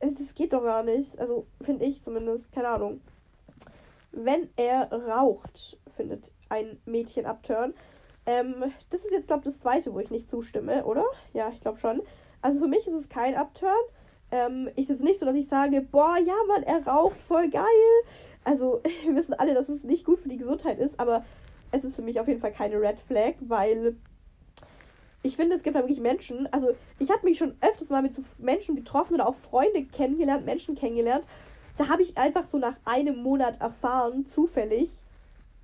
das 0.00 0.34
geht 0.34 0.52
doch 0.52 0.64
gar 0.64 0.82
nicht. 0.82 1.20
Also 1.20 1.46
finde 1.62 1.84
ich 1.84 2.02
zumindest, 2.02 2.50
keine 2.52 2.68
Ahnung 2.68 3.00
wenn 4.12 4.48
er 4.56 4.92
raucht, 4.92 5.78
findet 5.96 6.32
ein 6.48 6.78
Mädchen 6.84 7.26
abturn. 7.26 7.74
Ähm, 8.26 8.72
das 8.90 9.00
ist 9.00 9.12
jetzt, 9.12 9.26
glaube 9.28 9.40
ich, 9.40 9.54
das 9.54 9.60
zweite, 9.60 9.94
wo 9.94 9.98
ich 10.00 10.10
nicht 10.10 10.28
zustimme, 10.28 10.84
oder? 10.84 11.04
Ja, 11.32 11.50
ich 11.50 11.60
glaube 11.60 11.78
schon. 11.78 12.02
Also 12.42 12.60
für 12.60 12.68
mich 12.68 12.86
ist 12.86 12.94
es 12.94 13.08
kein 13.08 13.34
Upturn. 13.34 13.72
Ähm, 14.30 14.68
ist 14.76 14.90
es 14.90 15.00
nicht 15.00 15.18
so, 15.18 15.26
dass 15.26 15.34
ich 15.34 15.48
sage, 15.48 15.80
boah, 15.80 16.16
ja, 16.16 16.34
Mann, 16.46 16.62
er 16.62 16.86
raucht 16.86 17.20
voll 17.20 17.50
geil. 17.50 17.64
Also, 18.44 18.80
wir 19.04 19.14
wissen 19.16 19.34
alle, 19.34 19.54
dass 19.54 19.68
es 19.68 19.84
nicht 19.84 20.04
gut 20.04 20.20
für 20.20 20.28
die 20.28 20.38
Gesundheit 20.38 20.78
ist, 20.78 21.00
aber 21.00 21.24
es 21.72 21.84
ist 21.84 21.96
für 21.96 22.02
mich 22.02 22.20
auf 22.20 22.28
jeden 22.28 22.40
Fall 22.40 22.52
keine 22.52 22.80
Red 22.80 22.98
Flag, 23.00 23.34
weil 23.40 23.96
ich 25.22 25.36
finde, 25.36 25.54
es 25.54 25.62
gibt 25.62 25.76
da 25.76 25.80
wirklich 25.80 26.00
Menschen. 26.00 26.46
Also, 26.52 26.70
ich 26.98 27.10
habe 27.10 27.26
mich 27.26 27.38
schon 27.38 27.56
öfters 27.60 27.90
mal 27.90 28.02
mit 28.02 28.14
so 28.14 28.22
Menschen 28.38 28.76
getroffen 28.76 29.14
oder 29.14 29.28
auch 29.28 29.34
Freunde 29.34 29.84
kennengelernt, 29.84 30.46
Menschen 30.46 30.76
kennengelernt, 30.76 31.26
da 31.80 31.88
habe 31.88 32.02
ich 32.02 32.18
einfach 32.18 32.44
so 32.44 32.58
nach 32.58 32.76
einem 32.84 33.22
Monat 33.22 33.58
erfahren, 33.58 34.26
zufällig, 34.26 34.90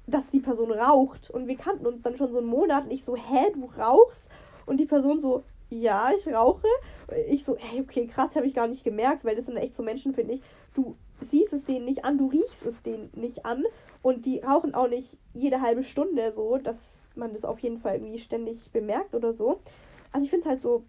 dass 0.06 0.30
die 0.30 0.40
Person 0.40 0.72
raucht. 0.72 1.30
Und 1.30 1.46
wir 1.46 1.56
kannten 1.56 1.84
uns 1.84 2.00
dann 2.00 2.16
schon 2.16 2.32
so 2.32 2.38
einen 2.38 2.46
Monat 2.46 2.84
und 2.84 2.90
ich 2.90 3.04
so, 3.04 3.16
hä, 3.16 3.52
du 3.52 3.66
rauchst? 3.78 4.30
Und 4.64 4.80
die 4.80 4.86
Person 4.86 5.20
so, 5.20 5.44
ja, 5.68 6.10
ich 6.16 6.26
rauche. 6.32 6.66
Ich 7.28 7.44
so, 7.44 7.58
hey, 7.58 7.82
okay, 7.82 8.06
krass, 8.06 8.34
habe 8.34 8.46
ich 8.46 8.54
gar 8.54 8.66
nicht 8.66 8.82
gemerkt, 8.82 9.26
weil 9.26 9.36
das 9.36 9.44
sind 9.44 9.58
echt 9.58 9.74
so 9.74 9.82
Menschen, 9.82 10.14
finde 10.14 10.34
ich. 10.34 10.42
Du 10.72 10.96
siehst 11.20 11.52
es 11.52 11.66
denen 11.66 11.84
nicht 11.84 12.06
an, 12.06 12.16
du 12.16 12.28
riechst 12.28 12.64
es 12.64 12.80
denen 12.82 13.10
nicht 13.14 13.44
an. 13.44 13.62
Und 14.00 14.24
die 14.24 14.38
rauchen 14.38 14.74
auch 14.74 14.88
nicht 14.88 15.18
jede 15.34 15.60
halbe 15.60 15.84
Stunde 15.84 16.32
so, 16.32 16.56
dass 16.56 17.06
man 17.14 17.34
das 17.34 17.44
auf 17.44 17.58
jeden 17.58 17.78
Fall 17.78 17.96
irgendwie 17.96 18.20
ständig 18.20 18.72
bemerkt 18.72 19.14
oder 19.14 19.34
so. 19.34 19.60
Also 20.12 20.24
ich 20.24 20.30
finde 20.30 20.44
es 20.44 20.48
halt 20.48 20.60
so, 20.60 20.84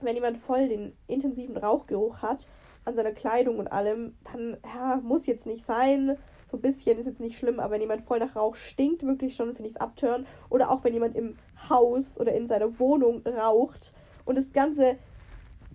wenn 0.00 0.14
jemand 0.14 0.38
voll 0.38 0.68
den 0.68 0.92
intensiven 1.08 1.56
Rauchgeruch 1.56 2.18
hat, 2.18 2.46
an 2.88 2.96
seiner 2.96 3.12
Kleidung 3.12 3.58
und 3.58 3.70
allem, 3.70 4.14
dann 4.32 4.56
ja, 4.64 5.00
muss 5.02 5.26
jetzt 5.26 5.46
nicht 5.46 5.64
sein. 5.64 6.16
So 6.50 6.56
ein 6.56 6.62
bisschen 6.62 6.98
ist 6.98 7.06
jetzt 7.06 7.20
nicht 7.20 7.36
schlimm, 7.36 7.60
aber 7.60 7.72
wenn 7.72 7.82
jemand 7.82 8.06
voll 8.06 8.18
nach 8.18 8.34
Rauch 8.34 8.54
stinkt, 8.54 9.04
wirklich 9.04 9.36
schon, 9.36 9.54
finde 9.54 9.68
ich 9.68 9.74
es 9.74 9.80
abtören. 9.80 10.26
Oder 10.48 10.70
auch 10.70 10.82
wenn 10.82 10.94
jemand 10.94 11.14
im 11.14 11.36
Haus 11.68 12.18
oder 12.18 12.32
in 12.32 12.48
seiner 12.48 12.78
Wohnung 12.78 13.22
raucht 13.26 13.92
und 14.24 14.36
das 14.36 14.50
ganze 14.52 14.96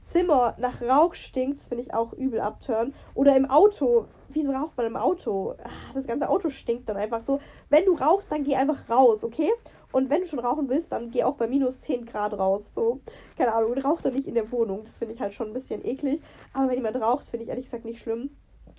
Zimmer 0.03 0.55
nach 0.57 0.82
Rauch 0.82 1.14
stinkt, 1.14 1.61
finde 1.61 1.84
ich 1.84 1.93
auch 1.93 2.14
übel 2.14 2.39
abtören. 2.39 2.93
Oder 3.14 3.36
im 3.38 3.49
Auto. 3.49 4.05
Wieso 4.30 4.51
raucht 4.51 4.76
man 4.76 4.88
im 4.88 4.97
Auto? 4.97 5.55
Ah, 5.64 5.70
das 5.93 6.07
ganze 6.07 6.28
Auto 6.28 6.49
stinkt 6.49 6.89
dann 6.89 6.97
einfach 6.97 7.22
so. 7.22 7.39
Wenn 7.70 7.86
du 7.86 7.93
rauchst, 7.93 8.32
dann 8.32 8.43
geh 8.43 8.55
einfach 8.55 8.89
raus, 8.89 9.24
okay? 9.24 9.51
Und 9.94 10.10
wenn 10.10 10.22
du 10.22 10.28
schon 10.28 10.39
rauchen 10.39 10.70
willst, 10.70 10.91
dann 10.91 11.12
geh 11.12 11.24
auch 11.24 11.36
bei 11.36 11.48
minus 11.48 11.82
10 11.82 12.08
Grad 12.08 12.34
raus. 12.34 12.74
So, 12.74 13.00
keine 13.38 13.54
Ahnung, 13.54 13.78
rauch 13.78 14.02
doch 14.02 14.12
nicht 14.12 14.28
in 14.28 14.34
der 14.34 14.52
Wohnung. 14.52 14.82
Das 14.84 14.98
finde 14.98 15.14
ich 15.14 15.22
halt 15.22 15.36
schon 15.36 15.48
ein 15.48 15.54
bisschen 15.54 15.86
eklig. 15.86 16.20
Aber 16.52 16.68
wenn 16.68 16.78
jemand 16.78 17.00
raucht, 17.00 17.28
finde 17.28 17.44
ich 17.44 17.50
ehrlich 17.50 17.66
gesagt 17.66 17.86
nicht 17.86 18.02
schlimm. 18.02 18.32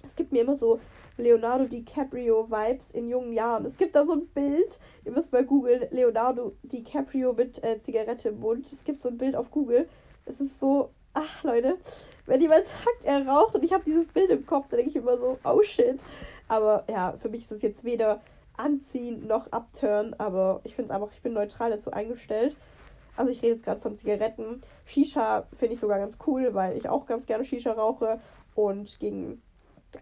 Es 0.05 0.17
gibt 0.17 0.33
mir 0.33 0.43
immer 0.43 0.57
so 0.57 0.81
Leonardo 1.17 1.67
DiCaprio-Vibes 1.67 2.91
in 2.91 3.09
jungen 3.09 3.33
Jahren. 3.33 3.65
Es 3.65 3.79
gibt 3.79 3.95
da 3.95 4.05
so 4.05 4.13
ein 4.13 4.27
Bild, 4.27 4.81
ihr 5.05 5.13
müsst 5.13 5.33
mal 5.33 5.45
googeln, 5.45 5.87
Leonardo 5.93 6.57
DiCaprio 6.65 7.33
mit 7.33 7.63
äh, 7.63 7.81
Zigarette 7.81 8.31
im 8.31 8.41
Mund. 8.41 8.67
Es 8.73 8.83
gibt 8.83 8.99
so 8.99 9.09
ein 9.09 9.17
Bild 9.17 9.37
auf 9.37 9.53
Google. 9.53 9.89
Es 10.27 10.41
ist 10.41 10.59
so, 10.59 10.91
ach 11.13 11.45
Leute, 11.45 11.79
wenn 12.27 12.41
jemand 12.41 12.65
sagt, 12.67 13.05
er 13.05 13.25
raucht 13.25 13.55
und 13.55 13.63
ich 13.63 13.73
habe 13.73 13.85
dieses 13.85 14.09
Bild 14.09 14.31
im 14.31 14.45
Kopf, 14.45 14.69
dann 14.69 14.79
denke 14.79 14.91
ich 14.91 14.97
immer 14.97 15.17
so, 15.17 15.39
oh 15.45 15.63
shit. 15.63 16.01
Aber 16.49 16.85
ja, 16.89 17.15
für 17.21 17.29
mich 17.29 17.43
ist 17.43 17.53
es 17.53 17.63
jetzt 17.63 17.85
weder 17.85 18.21
anziehen 18.57 19.27
noch 19.27 19.51
abturn, 19.53 20.15
aber 20.19 20.61
ich 20.65 20.75
finde 20.75 20.91
es 20.91 20.95
einfach, 20.95 21.13
ich 21.13 21.23
bin 21.23 21.33
neutral 21.33 21.71
dazu 21.71 21.93
eingestellt. 21.93 22.57
Also 23.17 23.31
ich 23.31 23.43
rede 23.43 23.53
jetzt 23.53 23.65
gerade 23.65 23.81
von 23.81 23.97
Zigaretten. 23.97 24.63
Shisha 24.85 25.47
finde 25.57 25.75
ich 25.75 25.81
sogar 25.81 25.99
ganz 25.99 26.19
cool, 26.27 26.55
weil 26.55 26.77
ich 26.77 26.89
auch 26.89 27.07
ganz 27.07 27.27
gerne 27.27 27.45
Shisha 27.45 27.73
rauche 27.73 28.21
und 28.55 28.99
gegen 28.99 29.41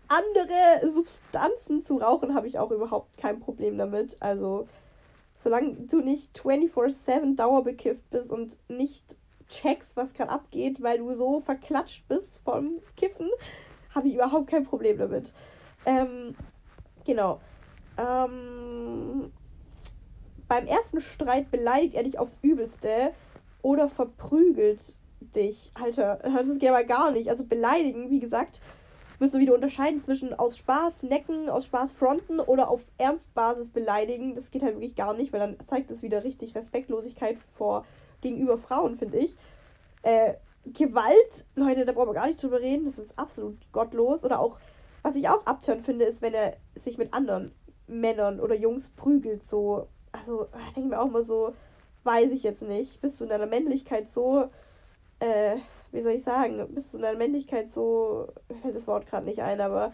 andere 0.08 0.90
Substanzen 0.90 1.82
zu 1.82 1.98
rauchen 1.98 2.34
habe 2.34 2.48
ich 2.48 2.58
auch 2.58 2.70
überhaupt 2.70 3.16
kein 3.18 3.40
Problem 3.40 3.76
damit. 3.76 4.16
Also 4.20 4.66
solange 5.42 5.74
du 5.74 6.00
nicht 6.00 6.38
24/7 6.38 7.36
dauerbekifft 7.36 8.08
bist 8.10 8.30
und 8.30 8.56
nicht 8.68 9.16
checkst, 9.48 9.96
was 9.96 10.14
gerade 10.14 10.30
abgeht, 10.30 10.82
weil 10.82 10.98
du 10.98 11.14
so 11.14 11.40
verklatscht 11.40 12.08
bist 12.08 12.40
vom 12.44 12.80
Kiffen, 12.96 13.28
habe 13.94 14.08
ich 14.08 14.14
überhaupt 14.14 14.48
kein 14.48 14.64
Problem 14.64 14.96
damit. 14.98 15.32
Ähm, 15.84 16.34
genau. 17.04 17.40
Ähm, 17.98 19.32
beim 20.48 20.66
ersten 20.66 21.00
Streit 21.00 21.50
beleidigt 21.50 21.94
er 21.94 22.02
dich 22.02 22.18
aufs 22.18 22.38
Übelste 22.42 23.12
oder 23.62 23.88
verprügelt 23.88 24.98
dich. 25.34 25.72
Alter, 25.74 26.16
das 26.22 26.58
geht 26.58 26.68
aber 26.68 26.84
gar 26.84 27.10
nicht. 27.10 27.30
Also 27.30 27.44
beleidigen, 27.44 28.10
wie 28.10 28.20
gesagt, 28.20 28.60
müssen 29.18 29.34
wir 29.34 29.40
wieder 29.40 29.54
unterscheiden 29.54 30.02
zwischen 30.02 30.34
aus 30.34 30.58
Spaß 30.58 31.04
necken, 31.04 31.48
aus 31.48 31.66
Spaß 31.66 31.92
fronten 31.92 32.40
oder 32.40 32.68
auf 32.68 32.82
Ernstbasis 32.98 33.70
beleidigen. 33.70 34.34
Das 34.34 34.50
geht 34.50 34.62
halt 34.62 34.74
wirklich 34.74 34.96
gar 34.96 35.14
nicht, 35.14 35.32
weil 35.32 35.40
dann 35.40 35.60
zeigt 35.60 35.90
das 35.90 36.02
wieder 36.02 36.24
richtig 36.24 36.54
Respektlosigkeit 36.54 37.38
vor 37.56 37.84
gegenüber 38.20 38.58
Frauen, 38.58 38.96
finde 38.96 39.18
ich. 39.18 39.36
Äh, 40.02 40.34
Gewalt, 40.64 41.46
Leute, 41.54 41.84
da 41.84 41.92
brauchen 41.92 42.08
wir 42.08 42.14
gar 42.14 42.26
nicht 42.26 42.42
drüber 42.42 42.60
reden, 42.60 42.84
das 42.84 42.98
ist 42.98 43.18
absolut 43.18 43.56
gottlos. 43.72 44.24
Oder 44.24 44.40
auch, 44.40 44.58
was 45.02 45.14
ich 45.14 45.28
auch 45.28 45.46
abtören 45.46 45.82
finde, 45.82 46.04
ist, 46.04 46.20
wenn 46.20 46.34
er 46.34 46.56
sich 46.74 46.98
mit 46.98 47.12
anderen 47.14 47.52
Männern 48.00 48.40
oder 48.40 48.54
Jungs 48.54 48.90
prügelt, 48.90 49.44
so. 49.44 49.88
Also, 50.12 50.48
ich 50.68 50.74
denke 50.74 50.90
mir 50.90 51.00
auch 51.00 51.10
mal 51.10 51.22
so, 51.22 51.54
weiß 52.04 52.30
ich 52.32 52.42
jetzt 52.42 52.62
nicht. 52.62 53.00
Bist 53.00 53.20
du 53.20 53.24
in 53.24 53.30
deiner 53.30 53.46
Männlichkeit 53.46 54.10
so, 54.10 54.50
äh, 55.20 55.56
wie 55.90 56.02
soll 56.02 56.12
ich 56.12 56.22
sagen, 56.22 56.66
bist 56.74 56.92
du 56.92 56.98
in 56.98 57.02
deiner 57.02 57.18
Männlichkeit 57.18 57.70
so, 57.70 58.28
mir 58.48 58.56
fällt 58.56 58.74
das 58.74 58.86
Wort 58.86 59.06
gerade 59.06 59.26
nicht 59.26 59.40
ein, 59.40 59.60
aber 59.60 59.92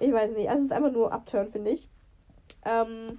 ich 0.00 0.12
weiß 0.12 0.32
nicht. 0.32 0.48
Also, 0.48 0.60
es 0.60 0.66
ist 0.66 0.72
einfach 0.72 0.92
nur 0.92 1.12
abtören, 1.12 1.50
finde 1.50 1.70
ich. 1.70 1.88
Ähm, 2.64 3.18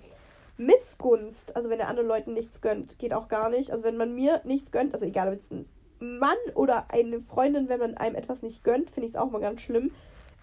Missgunst, 0.60 1.56
also 1.56 1.70
wenn 1.70 1.80
er 1.80 1.88
anderen 1.88 2.10
Leuten 2.10 2.34
nichts 2.34 2.60
gönnt, 2.60 3.00
geht 3.00 3.14
auch 3.14 3.30
gar 3.30 3.50
nicht. 3.50 3.72
Also 3.72 3.86
wenn 3.86 3.96
man 3.96 4.14
mir 4.14 4.42
nichts 4.44 4.72
gönnt, 4.72 4.94
also 4.94 5.06
egal 5.06 5.30
ob 5.30 5.40
es 5.40 5.50
ein 5.52 5.66
Mann 6.00 6.38
oder 6.54 6.92
eine 6.92 7.22
Freundin, 7.22 7.70
wenn 7.70 7.80
man 7.80 7.96
einem 7.96 8.16
etwas 8.16 8.42
nicht 8.42 8.64
gönnt, 8.66 8.92
finde 8.92 9.08
ich 9.08 9.14
es 9.14 9.20
auch 9.20 9.32
mal 9.32 9.40
ganz 9.40 9.62
schlimm. 9.62 9.92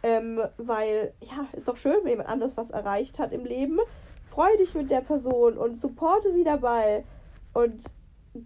Ähm, 0.02 0.40
weil, 0.56 1.14
ja, 1.20 1.46
ist 1.52 1.68
doch 1.68 1.76
schön, 1.76 1.96
wenn 2.02 2.10
jemand 2.10 2.28
anderes 2.28 2.56
was 2.56 2.70
erreicht 2.70 3.18
hat 3.18 3.32
im 3.32 3.44
Leben. 3.44 3.78
Freu 4.24 4.54
dich 4.58 4.74
mit 4.74 4.90
der 4.90 5.00
Person 5.00 5.56
und 5.56 5.80
supporte 5.80 6.32
sie 6.32 6.44
dabei. 6.44 7.04
Und 7.52 7.84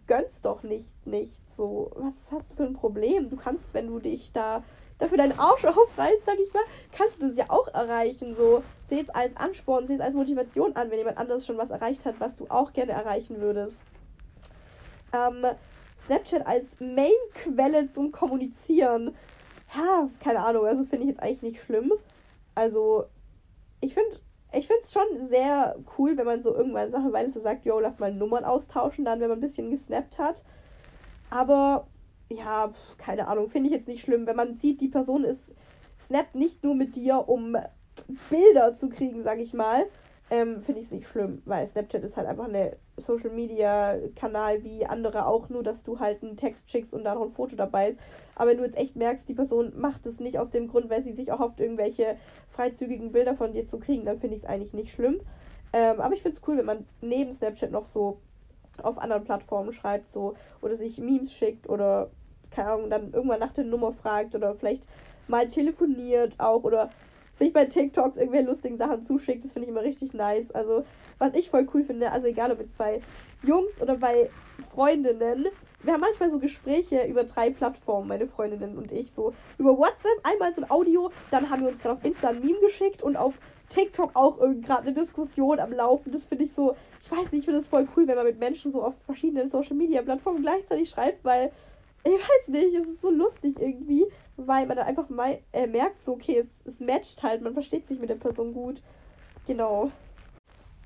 gönn's 0.07 0.41
doch 0.41 0.63
nicht, 0.63 1.07
nicht 1.07 1.41
so. 1.51 1.91
Was 1.97 2.31
hast 2.31 2.51
du 2.51 2.55
für 2.55 2.63
ein 2.65 2.75
Problem? 2.75 3.29
Du 3.29 3.37
kannst, 3.37 3.75
wenn 3.75 3.89
du 3.89 3.99
dich 3.99 4.33
da 4.33 4.63
dafür 4.99 5.19
deinen 5.19 5.39
Arsch 5.39 5.65
aufreißt, 5.67 6.25
sag 6.25 6.39
ich 6.39 6.53
mal, 6.55 6.63
kannst 6.93 7.21
du 7.21 7.27
das 7.27 7.37
ja 7.37 7.47
auch 7.49 7.69
erreichen. 7.69 8.35
So, 8.37 8.63
seh 8.85 9.01
es 9.01 9.11
als 9.11 9.37
Ansporn, 9.37 9.87
seh 9.87 9.95
es 9.95 10.01
als 10.01 10.15
Motivation 10.15 10.77
an, 10.77 10.91
wenn 10.91 10.99
jemand 10.99 11.19
anderes 11.19 11.47
schon 11.47 11.59
was 11.59 11.71
erreicht 11.71 12.07
hat, 12.07 12.17
was 12.19 12.37
du 12.37 12.47
auch 12.49 12.73
gerne 12.73 12.93
erreichen 12.93 13.41
würdest. 13.41 13.77
Ähm, 15.13 15.45
Snapchat 15.99 16.47
als 16.47 16.79
Main-Quelle 16.79 17.91
zum 17.93 18.13
Kommunizieren. 18.13 19.17
Ja, 19.75 20.09
keine 20.21 20.41
Ahnung, 20.45 20.67
also 20.67 20.85
finde 20.85 21.05
ich 21.05 21.11
jetzt 21.11 21.23
eigentlich 21.23 21.43
nicht 21.43 21.63
schlimm. 21.63 21.93
Also, 22.55 23.05
ich 23.81 23.95
finde 23.95 24.19
ich 24.53 24.69
es 24.69 24.93
schon 24.93 25.29
sehr 25.29 25.77
cool, 25.97 26.17
wenn 26.17 26.27
man 26.27 26.43
so 26.43 26.55
irgendwann 26.55 26.91
Sachen, 26.91 27.13
weil 27.13 27.27
es 27.27 27.35
so 27.35 27.41
sagt, 27.41 27.65
yo, 27.65 27.79
lass 27.79 28.01
mal 28.01 28.13
Nummern 28.13 28.45
austauschen, 28.45 29.05
dann, 29.05 29.21
wenn 29.21 29.29
man 29.29 29.39
ein 29.39 29.43
bisschen 29.43 29.71
gesnappt 29.71 30.19
hat. 30.19 30.45
Aber, 31.31 31.87
ja, 32.29 32.73
keine 32.99 33.29
Ahnung, 33.29 33.49
finde 33.49 33.69
ich 33.69 33.77
jetzt 33.77 33.87
nicht 33.87 34.03
schlimm. 34.03 34.27
Wenn 34.27 34.37
man 34.37 34.57
sieht, 34.57 34.81
die 34.81 34.89
Person 34.89 35.25
ist, 35.25 35.55
snappt 36.01 36.35
nicht 36.35 36.65
nur 36.65 36.75
mit 36.75 36.97
dir, 36.97 37.29
um 37.29 37.57
Bilder 38.29 38.75
zu 38.75 38.89
kriegen, 38.89 39.23
sag 39.23 39.39
ich 39.39 39.55
mal, 39.55 39.87
ähm, 40.31 40.63
finde 40.63 40.81
ich 40.81 40.87
es 40.87 40.93
nicht 40.93 41.09
schlimm, 41.09 41.43
weil 41.45 41.67
Snapchat 41.67 42.03
ist 42.03 42.17
halt 42.17 42.27
einfach 42.27 42.49
eine 42.49 42.77
Social 43.01 43.31
Media 43.31 43.97
Kanal 44.17 44.63
wie 44.63 44.87
andere 44.87 45.27
auch, 45.27 45.49
nur 45.49 45.63
dass 45.63 45.83
du 45.83 45.99
halt 45.99 46.23
einen 46.23 46.37
Text 46.37 46.71
schickst 46.71 46.93
und 46.93 47.05
da 47.05 47.15
noch 47.15 47.23
ein 47.23 47.33
Foto 47.33 47.57
dabei 47.57 47.91
ist. 47.91 48.01
Aber 48.35 48.51
wenn 48.51 48.59
du 48.59 48.65
jetzt 48.65 48.77
echt 48.77 48.97
merkst, 48.97 49.29
die 49.29 49.35
Person 49.35 49.73
macht 49.77 50.07
es 50.07 50.21
nicht 50.21 50.39
aus 50.39 50.51
dem 50.51 50.69
Grund, 50.69 50.91
weil 50.91 51.03
sie 51.03 51.13
sich 51.13 51.33
auch 51.33 51.39
hofft, 51.39 51.61
irgendwelche 51.61 52.17
freizügigen 52.51 53.13
Bilder 53.13 53.35
von 53.35 53.53
dir 53.53 53.67
zu 53.67 53.79
kriegen, 53.79 54.05
dann 54.05 54.19
finde 54.19 54.37
ich 54.37 54.43
es 54.43 54.49
eigentlich 54.49 54.73
nicht 54.73 54.93
schlimm. 54.93 55.21
Ähm, 55.73 56.01
aber 56.01 56.15
ich 56.15 56.23
finde 56.23 56.37
es 56.37 56.49
cool, 56.49 56.59
wenn 56.59 56.67
man 56.67 56.87
neben 57.01 57.35
Snapchat 57.35 57.71
noch 57.71 57.87
so 57.87 58.19
auf 58.83 58.99
anderen 58.99 59.25
Plattformen 59.25 59.73
schreibt, 59.73 60.11
so 60.11 60.35
oder 60.61 60.77
sich 60.77 60.99
Memes 60.99 61.33
schickt 61.33 61.69
oder 61.69 62.11
keine 62.51 62.71
Ahnung, 62.71 62.91
dann 62.91 63.13
irgendwann 63.13 63.41
nach 63.41 63.53
der 63.53 63.65
Nummer 63.65 63.93
fragt 63.93 64.35
oder 64.35 64.55
vielleicht 64.55 64.85
mal 65.29 65.49
telefoniert 65.49 66.35
auch 66.39 66.65
oder 66.65 66.91
sich 67.41 67.53
bei 67.53 67.65
TikToks 67.65 68.17
irgendwelche 68.17 68.47
lustigen 68.47 68.77
Sachen 68.77 69.05
zuschickt. 69.05 69.45
Das 69.45 69.53
finde 69.53 69.67
ich 69.67 69.71
immer 69.71 69.83
richtig 69.83 70.13
nice. 70.13 70.51
Also, 70.53 70.85
was 71.19 71.35
ich 71.35 71.51
voll 71.51 71.67
cool 71.75 71.83
finde, 71.83 72.13
also 72.13 72.27
egal 72.27 72.53
ob 72.53 72.61
jetzt 72.61 72.79
bei 72.79 73.01
Jungs 73.43 73.81
oder 73.81 73.97
bei 73.97 74.31
Freundinnen, 74.73 75.47
wir 75.83 75.95
haben 75.95 76.01
manchmal 76.01 76.31
so 76.31 76.39
Gespräche 76.39 77.05
über 77.05 77.25
drei 77.25 77.51
Plattformen, 77.51 78.09
meine 78.09 78.27
Freundinnen 78.27 78.77
und 78.77 78.93
ich. 78.93 79.11
So 79.13 79.33
über 79.57 79.77
WhatsApp, 79.77 80.21
einmal 80.23 80.53
so 80.53 80.61
ein 80.61 80.71
Audio, 80.71 81.11
dann 81.31 81.49
haben 81.49 81.63
wir 81.63 81.71
uns 81.71 81.79
gerade 81.81 81.97
auf 81.97 82.05
Insta 82.05 82.29
ein 82.29 82.41
Meme 82.41 82.61
geschickt 82.61 83.03
und 83.03 83.17
auf 83.17 83.35
TikTok 83.71 84.11
auch 84.15 84.39
gerade 84.39 84.83
eine 84.83 84.93
Diskussion 84.93 85.59
am 85.59 85.73
Laufen. 85.73 86.13
Das 86.13 86.27
finde 86.27 86.45
ich 86.45 86.53
so, 86.53 86.77
ich 87.01 87.11
weiß 87.11 87.33
nicht, 87.33 87.41
ich 87.41 87.45
finde 87.47 87.61
das 87.61 87.69
voll 87.69 87.89
cool, 87.97 88.07
wenn 88.07 88.17
man 88.17 88.27
mit 88.27 88.39
Menschen 88.39 88.73
so 88.73 88.83
auf 88.83 88.95
verschiedenen 89.07 89.49
Social 89.49 89.77
Media 89.77 90.03
Plattformen 90.03 90.43
gleichzeitig 90.43 90.91
schreibt, 90.91 91.25
weil 91.25 91.51
ich 92.05 92.13
weiß 92.13 92.49
nicht, 92.49 92.75
es 92.75 92.87
ist 92.87 93.01
so 93.01 93.11
lustig 93.11 93.57
irgendwie 93.59 94.07
weil 94.47 94.67
man 94.67 94.77
dann 94.77 94.87
einfach 94.87 95.09
mal 95.09 95.39
äh, 95.53 95.67
merkt, 95.67 96.03
so, 96.03 96.13
okay, 96.13 96.39
es, 96.39 96.73
es 96.73 96.81
matcht 96.81 97.23
halt, 97.23 97.43
man 97.43 97.55
versteht 97.55 97.87
sich 97.87 97.99
mit 97.99 98.11
der 98.11 98.17
Person 98.17 98.53
gut. 98.53 98.83
Genau. 99.47 99.91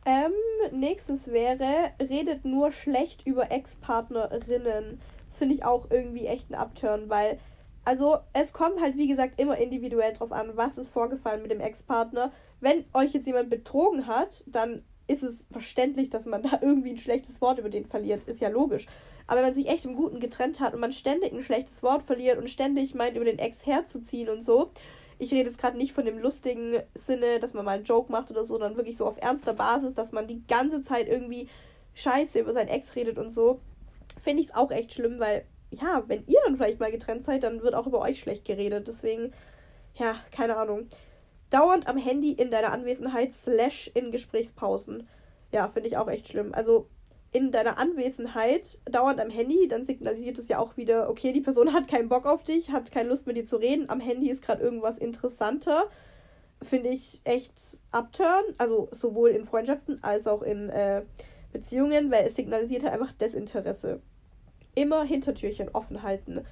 Ähm, 0.07 0.33
nächstes 0.73 1.29
wäre, 1.29 1.91
redet 2.01 2.45
nur 2.45 2.73
schlecht 2.73 3.27
über 3.27 3.51
Ex-Partnerinnen. 3.51 5.01
Das 5.29 5.39
finde 5.39 5.55
ich 5.55 5.65
auch 5.65 5.91
irgendwie 5.91 6.27
echt 6.27 6.51
ein 6.51 6.55
Upturn, 6.55 7.09
weil, 7.09 7.39
also, 7.85 8.19
es 8.33 8.53
kommt 8.53 8.81
halt, 8.81 8.97
wie 8.97 9.09
gesagt, 9.09 9.41
immer 9.41 9.57
individuell 9.59 10.13
drauf 10.13 10.33
an, 10.33 10.53
was 10.57 10.79
ist 10.79 10.91
vorgefallen 10.91 11.43
mit 11.43 11.51
dem 11.51 11.61
Ex-Partner. 11.61 12.33
Wenn 12.61 12.85
euch 12.93 13.13
jetzt 13.15 13.27
jemand 13.27 13.51
betrogen 13.51 14.07
hat, 14.07 14.45
dann 14.47 14.85
ist 15.07 15.23
es 15.23 15.45
verständlich, 15.51 16.11
dass 16.11 16.27
man 16.27 16.43
da 16.43 16.59
irgendwie 16.63 16.91
ein 16.91 16.99
schlechtes 16.99 17.41
Wort 17.41 17.59
über 17.59 17.71
den 17.71 17.87
verliert. 17.87 18.25
Ist 18.25 18.41
ja 18.41 18.49
logisch. 18.49 18.87
Aber 19.27 19.39
wenn 19.39 19.47
man 19.47 19.55
sich 19.55 19.69
echt 19.69 19.85
im 19.85 19.97
Guten 19.97 20.21
getrennt 20.21 20.61
hat 20.61 20.75
und 20.75 20.81
man 20.81 20.93
ständig 20.93 21.33
ein 21.33 21.43
schlechtes 21.43 21.83
Wort 21.83 22.03
verliert 22.03 22.39
und 22.39 22.51
ständig 22.51 22.95
meint, 22.95 23.17
über 23.17 23.25
den 23.25 23.39
Ex 23.39 23.65
herzuziehen 23.65 24.29
und 24.29 24.45
so, 24.45 24.71
ich 25.19 25.33
rede 25.33 25.49
jetzt 25.49 25.59
gerade 25.59 25.79
nicht 25.79 25.93
von 25.93 26.05
dem 26.05 26.19
lustigen 26.19 26.83
Sinne, 26.95 27.39
dass 27.39 27.55
man 27.55 27.65
mal 27.65 27.77
einen 27.77 27.85
Joke 27.85 28.11
macht 28.11 28.31
oder 28.31 28.45
so, 28.45 28.55
sondern 28.55 28.77
wirklich 28.77 28.97
so 28.97 29.07
auf 29.07 29.17
ernster 29.21 29.55
Basis, 29.55 29.95
dass 29.95 30.13
man 30.13 30.27
die 30.27 30.45
ganze 30.47 30.83
Zeit 30.83 31.09
irgendwie 31.09 31.49
Scheiße 31.95 32.41
über 32.41 32.53
seinen 32.53 32.69
Ex 32.69 32.97
redet 32.97 33.19
und 33.19 33.31
so, 33.31 33.61
finde 34.23 34.43
ich 34.43 34.49
es 34.49 34.55
auch 34.55 34.71
echt 34.71 34.93
schlimm, 34.93 35.21
weil, 35.21 35.45
ja, 35.71 36.03
wenn 36.07 36.25
ihr 36.27 36.41
dann 36.45 36.57
vielleicht 36.57 36.81
mal 36.81 36.91
getrennt 36.91 37.25
seid, 37.25 37.45
dann 37.45 37.63
wird 37.63 37.75
auch 37.75 37.87
über 37.87 38.01
euch 38.01 38.21
schlecht 38.21 38.45
geredet. 38.45 38.89
Deswegen, 38.89 39.33
ja, 39.95 40.17
keine 40.33 40.57
Ahnung. 40.57 40.89
Dauernd 41.55 41.87
am 41.87 41.97
Handy 41.97 42.33
in 42.33 42.51
deiner 42.51 42.73
Anwesenheit, 42.73 43.33
slash 43.33 43.89
in 43.95 44.11
Gesprächspausen. 44.11 45.09
Ja, 45.53 45.69
finde 45.69 45.89
ich 45.89 45.97
auch 45.97 46.09
echt 46.09 46.27
schlimm. 46.27 46.53
Also, 46.53 46.89
in 47.31 47.53
deiner 47.53 47.79
Anwesenheit 47.79 48.81
dauernd 48.91 49.21
am 49.21 49.31
Handy, 49.31 49.69
dann 49.69 49.85
signalisiert 49.85 50.37
es 50.41 50.49
ja 50.49 50.59
auch 50.59 50.77
wieder, 50.77 51.09
okay, 51.09 51.33
die 51.33 51.41
Person 51.41 51.73
hat 51.73 51.87
keinen 51.87 52.09
Bock 52.09 52.27
auf 52.27 52.43
dich, 52.43 52.73
hat 52.73 52.91
keine 52.91 53.09
Lust 53.09 53.29
mit 53.29 53.37
dir 53.37 53.45
zu 53.45 53.57
reden. 53.57 53.89
Am 53.89 54.01
Handy 54.01 54.31
ist 54.31 54.43
gerade 54.43 54.65
irgendwas 54.65 54.99
interessanter. 54.99 55.85
Finde 56.61 56.89
ich 56.89 57.21
echt 57.23 57.55
abturn. 57.93 58.43
Also 58.59 58.89
sowohl 58.91 59.31
in 59.31 59.45
Freundschaften 59.45 60.03
als 60.03 60.27
auch 60.27 60.43
in 60.43 60.71
äh, 60.71 61.03
Beziehungen, 61.53 62.11
weil 62.11 62.27
es 62.27 62.35
signalisiert 62.35 62.83
halt 62.83 62.95
einfach 62.95 63.13
Desinteresse. 63.13 64.01
Immer 64.75 65.05
Hintertürchen 65.05 65.69
offen 65.73 66.03
halten. 66.03 66.45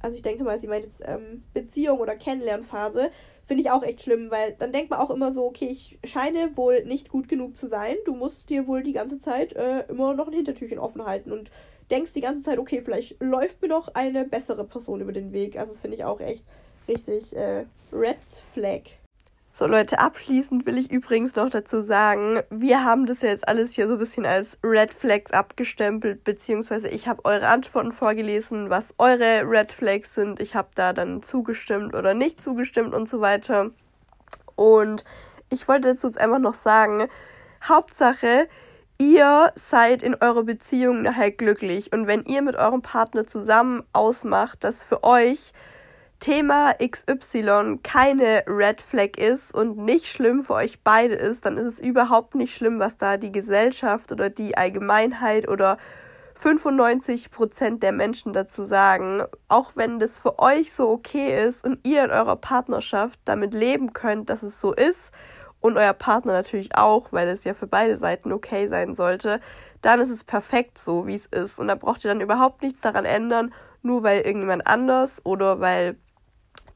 Also 0.00 0.16
ich 0.16 0.22
denke 0.22 0.42
mal, 0.42 0.58
sie 0.58 0.68
meint 0.68 0.84
jetzt 0.84 1.02
ähm, 1.04 1.44
Beziehung 1.52 2.00
oder 2.00 2.16
Kennenlernphase. 2.16 3.10
Finde 3.44 3.62
ich 3.62 3.70
auch 3.70 3.82
echt 3.82 4.02
schlimm, 4.02 4.30
weil 4.30 4.54
dann 4.58 4.72
denkt 4.72 4.90
man 4.90 5.00
auch 5.00 5.10
immer 5.10 5.32
so, 5.32 5.44
okay, 5.44 5.66
ich 5.66 5.98
scheine 6.04 6.56
wohl 6.56 6.84
nicht 6.84 7.08
gut 7.08 7.28
genug 7.28 7.56
zu 7.56 7.66
sein. 7.66 7.96
Du 8.04 8.14
musst 8.14 8.50
dir 8.50 8.66
wohl 8.66 8.82
die 8.82 8.92
ganze 8.92 9.18
Zeit 9.18 9.54
äh, 9.54 9.84
immer 9.88 10.14
noch 10.14 10.28
ein 10.28 10.32
Hintertürchen 10.32 10.78
offen 10.78 11.04
halten 11.04 11.32
und 11.32 11.50
denkst 11.90 12.12
die 12.12 12.20
ganze 12.20 12.42
Zeit, 12.42 12.58
okay, 12.58 12.80
vielleicht 12.82 13.20
läuft 13.20 13.60
mir 13.60 13.68
noch 13.68 13.88
eine 13.94 14.24
bessere 14.24 14.64
Person 14.64 15.00
über 15.00 15.12
den 15.12 15.32
Weg. 15.32 15.58
Also 15.58 15.72
das 15.72 15.80
finde 15.80 15.96
ich 15.96 16.04
auch 16.04 16.20
echt 16.20 16.44
richtig 16.88 17.36
äh, 17.36 17.64
Red 17.92 18.18
Flag. 18.54 19.01
So 19.54 19.66
Leute, 19.66 19.98
abschließend 19.98 20.64
will 20.64 20.78
ich 20.78 20.90
übrigens 20.90 21.36
noch 21.36 21.50
dazu 21.50 21.82
sagen, 21.82 22.40
wir 22.48 22.84
haben 22.84 23.04
das 23.04 23.20
ja 23.20 23.28
jetzt 23.28 23.46
alles 23.46 23.74
hier 23.74 23.86
so 23.86 23.94
ein 23.94 23.98
bisschen 23.98 24.24
als 24.24 24.56
Red 24.64 24.94
Flags 24.94 25.30
abgestempelt, 25.30 26.24
beziehungsweise 26.24 26.88
ich 26.88 27.06
habe 27.06 27.26
eure 27.26 27.48
Antworten 27.48 27.92
vorgelesen, 27.92 28.70
was 28.70 28.94
eure 28.96 29.42
Red 29.44 29.70
Flags 29.70 30.14
sind. 30.14 30.40
Ich 30.40 30.54
habe 30.54 30.70
da 30.74 30.94
dann 30.94 31.22
zugestimmt 31.22 31.94
oder 31.94 32.14
nicht 32.14 32.42
zugestimmt 32.42 32.94
und 32.94 33.10
so 33.10 33.20
weiter. 33.20 33.72
Und 34.56 35.04
ich 35.50 35.68
wollte 35.68 35.88
dazu 35.88 36.06
jetzt 36.06 36.18
einfach 36.18 36.38
noch 36.38 36.54
sagen, 36.54 37.08
Hauptsache, 37.62 38.48
ihr 38.96 39.52
seid 39.54 40.02
in 40.02 40.14
eurer 40.14 40.44
Beziehung 40.44 41.02
nachher 41.02 41.30
glücklich. 41.30 41.92
Und 41.92 42.06
wenn 42.06 42.24
ihr 42.24 42.40
mit 42.40 42.56
eurem 42.56 42.80
Partner 42.80 43.26
zusammen 43.26 43.82
ausmacht, 43.92 44.64
dass 44.64 44.82
für 44.82 45.04
euch 45.04 45.52
Thema 46.22 46.74
XY 46.74 47.80
keine 47.82 48.44
Red 48.46 48.80
Flag 48.80 49.18
ist 49.18 49.52
und 49.52 49.76
nicht 49.76 50.06
schlimm 50.06 50.44
für 50.44 50.54
euch 50.54 50.80
beide 50.84 51.16
ist, 51.16 51.44
dann 51.44 51.58
ist 51.58 51.66
es 51.66 51.80
überhaupt 51.80 52.36
nicht 52.36 52.54
schlimm, 52.54 52.78
was 52.78 52.96
da 52.96 53.16
die 53.16 53.32
Gesellschaft 53.32 54.12
oder 54.12 54.30
die 54.30 54.56
Allgemeinheit 54.56 55.48
oder 55.48 55.78
95% 56.40 57.80
der 57.80 57.90
Menschen 57.90 58.32
dazu 58.32 58.62
sagen. 58.62 59.24
Auch 59.48 59.72
wenn 59.74 59.98
das 59.98 60.20
für 60.20 60.38
euch 60.38 60.72
so 60.72 60.90
okay 60.90 61.44
ist 61.44 61.64
und 61.64 61.84
ihr 61.84 62.04
in 62.04 62.12
eurer 62.12 62.36
Partnerschaft 62.36 63.18
damit 63.24 63.52
leben 63.52 63.92
könnt, 63.92 64.30
dass 64.30 64.44
es 64.44 64.60
so 64.60 64.72
ist 64.72 65.10
und 65.58 65.76
euer 65.76 65.92
Partner 65.92 66.34
natürlich 66.34 66.76
auch, 66.76 67.08
weil 67.10 67.26
es 67.26 67.42
ja 67.42 67.52
für 67.52 67.66
beide 67.66 67.96
Seiten 67.96 68.30
okay 68.30 68.68
sein 68.68 68.94
sollte, 68.94 69.40
dann 69.80 69.98
ist 69.98 70.10
es 70.10 70.22
perfekt 70.22 70.78
so, 70.78 71.08
wie 71.08 71.16
es 71.16 71.26
ist. 71.26 71.58
Und 71.58 71.66
da 71.66 71.74
braucht 71.74 72.04
ihr 72.04 72.12
dann 72.12 72.20
überhaupt 72.20 72.62
nichts 72.62 72.80
daran 72.80 73.06
ändern, 73.06 73.52
nur 73.82 74.04
weil 74.04 74.20
irgendjemand 74.20 74.68
anders 74.68 75.20
oder 75.24 75.58
weil 75.58 75.96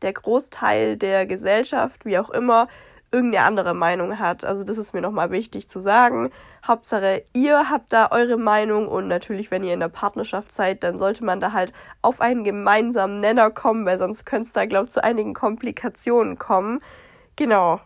der 0.03 0.13
Großteil 0.13 0.97
der 0.97 1.27
Gesellschaft, 1.27 2.05
wie 2.05 2.19
auch 2.19 2.31
immer, 2.31 2.69
irgendeine 3.13 3.47
andere 3.47 3.75
Meinung 3.75 4.19
hat. 4.19 4.45
Also 4.45 4.65
das 4.65 4.79
ist 4.79 4.93
mir 4.93 5.01
nochmal 5.01 5.31
wichtig 5.31 5.69
zu 5.69 5.79
sagen. 5.79 6.31
Hauptsache, 6.67 7.25
ihr 7.33 7.71
habt 7.71 7.93
da 7.93 8.11
eure 8.11 8.37
Meinung 8.37 8.89
und 8.89 9.09
natürlich, 9.09 9.51
wenn 9.51 9.65
ihr 9.65 9.75
in 9.75 9.81
der 9.81 9.89
Partnerschaft 9.89 10.53
seid, 10.53 10.83
dann 10.83 10.99
sollte 10.99 11.25
man 11.25 11.41
da 11.41 11.53
halt 11.53 11.73
auf 12.03 12.21
einen 12.21 12.45
gemeinsamen 12.45 13.21
Nenner 13.21 13.51
kommen, 13.51 13.87
weil 13.87 13.99
sonst 13.99 14.27
könnte 14.27 14.49
es 14.49 14.53
da, 14.53 14.67
glaube 14.67 14.87
ich, 14.87 14.93
zu 14.93 15.03
einigen 15.03 15.35
Komplikationen 15.35 16.39
kommen. 16.39 16.81
Genau. 17.37 17.81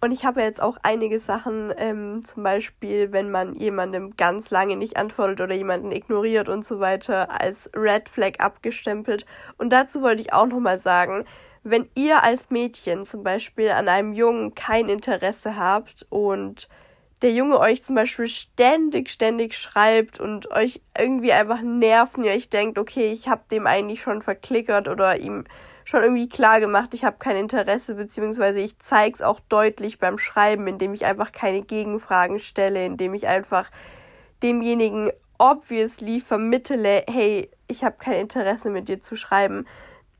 Und 0.00 0.12
ich 0.12 0.24
habe 0.24 0.42
jetzt 0.42 0.60
auch 0.60 0.76
einige 0.82 1.18
Sachen, 1.18 1.72
ähm, 1.78 2.22
zum 2.24 2.42
Beispiel, 2.42 3.12
wenn 3.12 3.30
man 3.30 3.54
jemandem 3.56 4.16
ganz 4.16 4.50
lange 4.50 4.76
nicht 4.76 4.96
antwortet 4.96 5.40
oder 5.40 5.54
jemanden 5.54 5.90
ignoriert 5.90 6.48
und 6.48 6.64
so 6.64 6.80
weiter, 6.80 7.40
als 7.40 7.70
Red 7.74 8.08
Flag 8.08 8.38
abgestempelt. 8.38 9.24
Und 9.56 9.70
dazu 9.70 10.02
wollte 10.02 10.20
ich 10.20 10.32
auch 10.32 10.46
nochmal 10.46 10.78
sagen, 10.78 11.24
wenn 11.62 11.88
ihr 11.94 12.22
als 12.22 12.50
Mädchen 12.50 13.04
zum 13.04 13.24
Beispiel 13.24 13.70
an 13.70 13.88
einem 13.88 14.12
Jungen 14.12 14.54
kein 14.54 14.88
Interesse 14.88 15.56
habt 15.56 16.06
und 16.10 16.68
der 17.22 17.32
Junge 17.32 17.58
euch 17.58 17.82
zum 17.82 17.94
Beispiel 17.94 18.28
ständig, 18.28 19.10
ständig 19.10 19.54
schreibt 19.54 20.20
und 20.20 20.50
euch 20.50 20.82
irgendwie 20.96 21.32
einfach 21.32 21.62
nervt 21.62 22.18
und 22.18 22.24
ihr 22.24 22.32
euch 22.32 22.50
denkt, 22.50 22.78
okay, 22.78 23.10
ich 23.10 23.28
habe 23.28 23.42
dem 23.50 23.66
eigentlich 23.66 24.02
schon 24.02 24.22
verklickert 24.22 24.86
oder 24.86 25.18
ihm 25.18 25.44
schon 25.86 26.02
irgendwie 26.02 26.28
klar 26.28 26.60
gemacht, 26.60 26.92
ich 26.94 27.04
habe 27.04 27.16
kein 27.18 27.36
Interesse, 27.36 27.94
beziehungsweise 27.94 28.58
ich 28.58 28.78
zeige 28.80 29.14
es 29.14 29.22
auch 29.22 29.38
deutlich 29.48 30.00
beim 30.00 30.18
Schreiben, 30.18 30.66
indem 30.66 30.92
ich 30.92 31.06
einfach 31.06 31.30
keine 31.30 31.62
Gegenfragen 31.62 32.40
stelle, 32.40 32.84
indem 32.84 33.14
ich 33.14 33.28
einfach 33.28 33.70
demjenigen 34.42 35.10
obviously 35.38 36.20
vermittele, 36.20 37.04
hey, 37.08 37.50
ich 37.68 37.84
habe 37.84 37.96
kein 37.98 38.20
Interesse 38.20 38.70
mit 38.70 38.88
dir 38.88 39.00
zu 39.00 39.16
schreiben. 39.16 39.64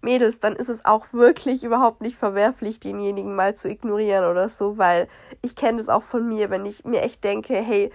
Mädels, 0.02 0.38
dann 0.38 0.54
ist 0.54 0.68
es 0.68 0.84
auch 0.84 1.12
wirklich 1.12 1.64
überhaupt 1.64 2.00
nicht 2.00 2.16
verwerflich, 2.16 2.78
denjenigen 2.78 3.34
mal 3.34 3.56
zu 3.56 3.68
ignorieren 3.68 4.24
oder 4.24 4.48
so, 4.48 4.78
weil 4.78 5.08
ich 5.42 5.56
kenne 5.56 5.78
das 5.78 5.88
auch 5.88 6.04
von 6.04 6.28
mir, 6.28 6.48
wenn 6.48 6.64
ich 6.64 6.84
mir 6.84 7.02
echt 7.02 7.24
denke, 7.24 7.54
hey, 7.54 7.90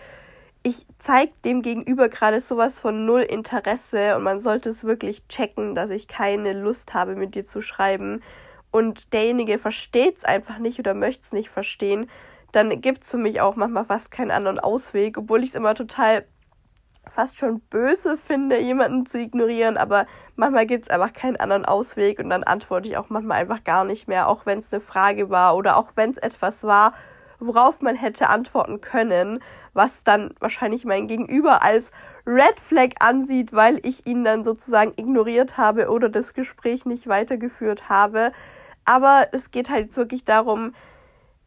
ich 0.64 0.86
zeige 0.98 1.34
dem 1.44 1.62
Gegenüber 1.62 2.08
gerade 2.08 2.40
sowas 2.40 2.80
von 2.80 3.06
null 3.06 3.22
Interesse 3.22 4.16
und 4.16 4.24
man 4.24 4.40
sollte 4.40 4.70
es 4.70 4.84
wirklich 4.84 5.28
checken, 5.28 5.74
dass 5.74 5.90
ich 5.90 6.08
keine 6.08 6.54
Lust 6.54 6.94
habe, 6.94 7.16
mit 7.16 7.34
dir 7.34 7.48
zu 7.48 7.62
schreiben. 7.62 8.22
Und 8.70 9.12
derjenige 9.14 9.58
versteht 9.58 10.18
es 10.18 10.24
einfach 10.24 10.60
nicht 10.60 10.80
oder 10.80 10.94
möchte 10.94 11.24
es 11.24 11.32
nicht 11.32 11.50
verstehen, 11.50 12.10
dann 12.52 12.82
gibt 12.82 13.04
es 13.04 13.10
für 13.10 13.18
mich 13.18 13.42
auch 13.42 13.56
manchmal 13.56 13.86
fast 13.86 14.12
keinen 14.12 14.32
anderen 14.32 14.60
Ausweg, 14.60 15.18
obwohl 15.18 15.44
ich 15.44 15.50
es 15.50 15.56
immer 15.56 15.74
total 15.74 16.26
fast 17.10 17.40
schon 17.40 17.62
böse 17.62 18.16
finde, 18.16 18.60
jemanden 18.60 19.06
zu 19.06 19.20
ignorieren, 19.20 19.78
aber 19.78 20.06
manchmal 20.36 20.68
gibt 20.68 20.84
es 20.84 20.90
einfach 20.90 21.14
keinen 21.14 21.38
anderen 21.38 21.66
Ausweg 21.66 22.20
und 22.20 22.30
dann 22.30 22.44
antworte 22.44 22.88
ich 22.88 22.98
auch 22.98 23.10
manchmal 23.10 23.42
einfach 23.42 23.64
gar 23.64 23.84
nicht 23.84 24.08
mehr, 24.08 24.28
auch 24.28 24.46
wenn 24.46 24.60
es 24.60 24.72
eine 24.72 24.82
Frage 24.82 25.30
war 25.30 25.56
oder 25.56 25.78
auch 25.78 25.92
wenn 25.96 26.12
es 26.12 26.18
etwas 26.18 26.64
war, 26.64 26.94
worauf 27.40 27.82
man 27.82 27.96
hätte 27.96 28.30
antworten 28.30 28.82
können, 28.82 29.40
was 29.74 30.04
dann 30.04 30.34
wahrscheinlich 30.40 30.86
mein 30.86 31.08
Gegenüber 31.08 31.64
als 31.64 31.92
Red 32.26 32.60
Flag 32.60 32.90
ansieht, 33.00 33.54
weil 33.54 33.80
ich 33.86 34.06
ihn 34.06 34.24
dann 34.24 34.44
sozusagen 34.44 34.94
ignoriert 34.96 35.58
habe 35.58 35.90
oder 35.90 36.10
das 36.10 36.34
Gespräch 36.34 36.86
nicht 36.86 37.08
weitergeführt 37.08 37.90
habe. 37.90 38.32
Aber 38.86 39.28
es 39.32 39.52
geht 39.52 39.70
halt 39.70 39.96
wirklich 39.96 40.26
darum, 40.26 40.74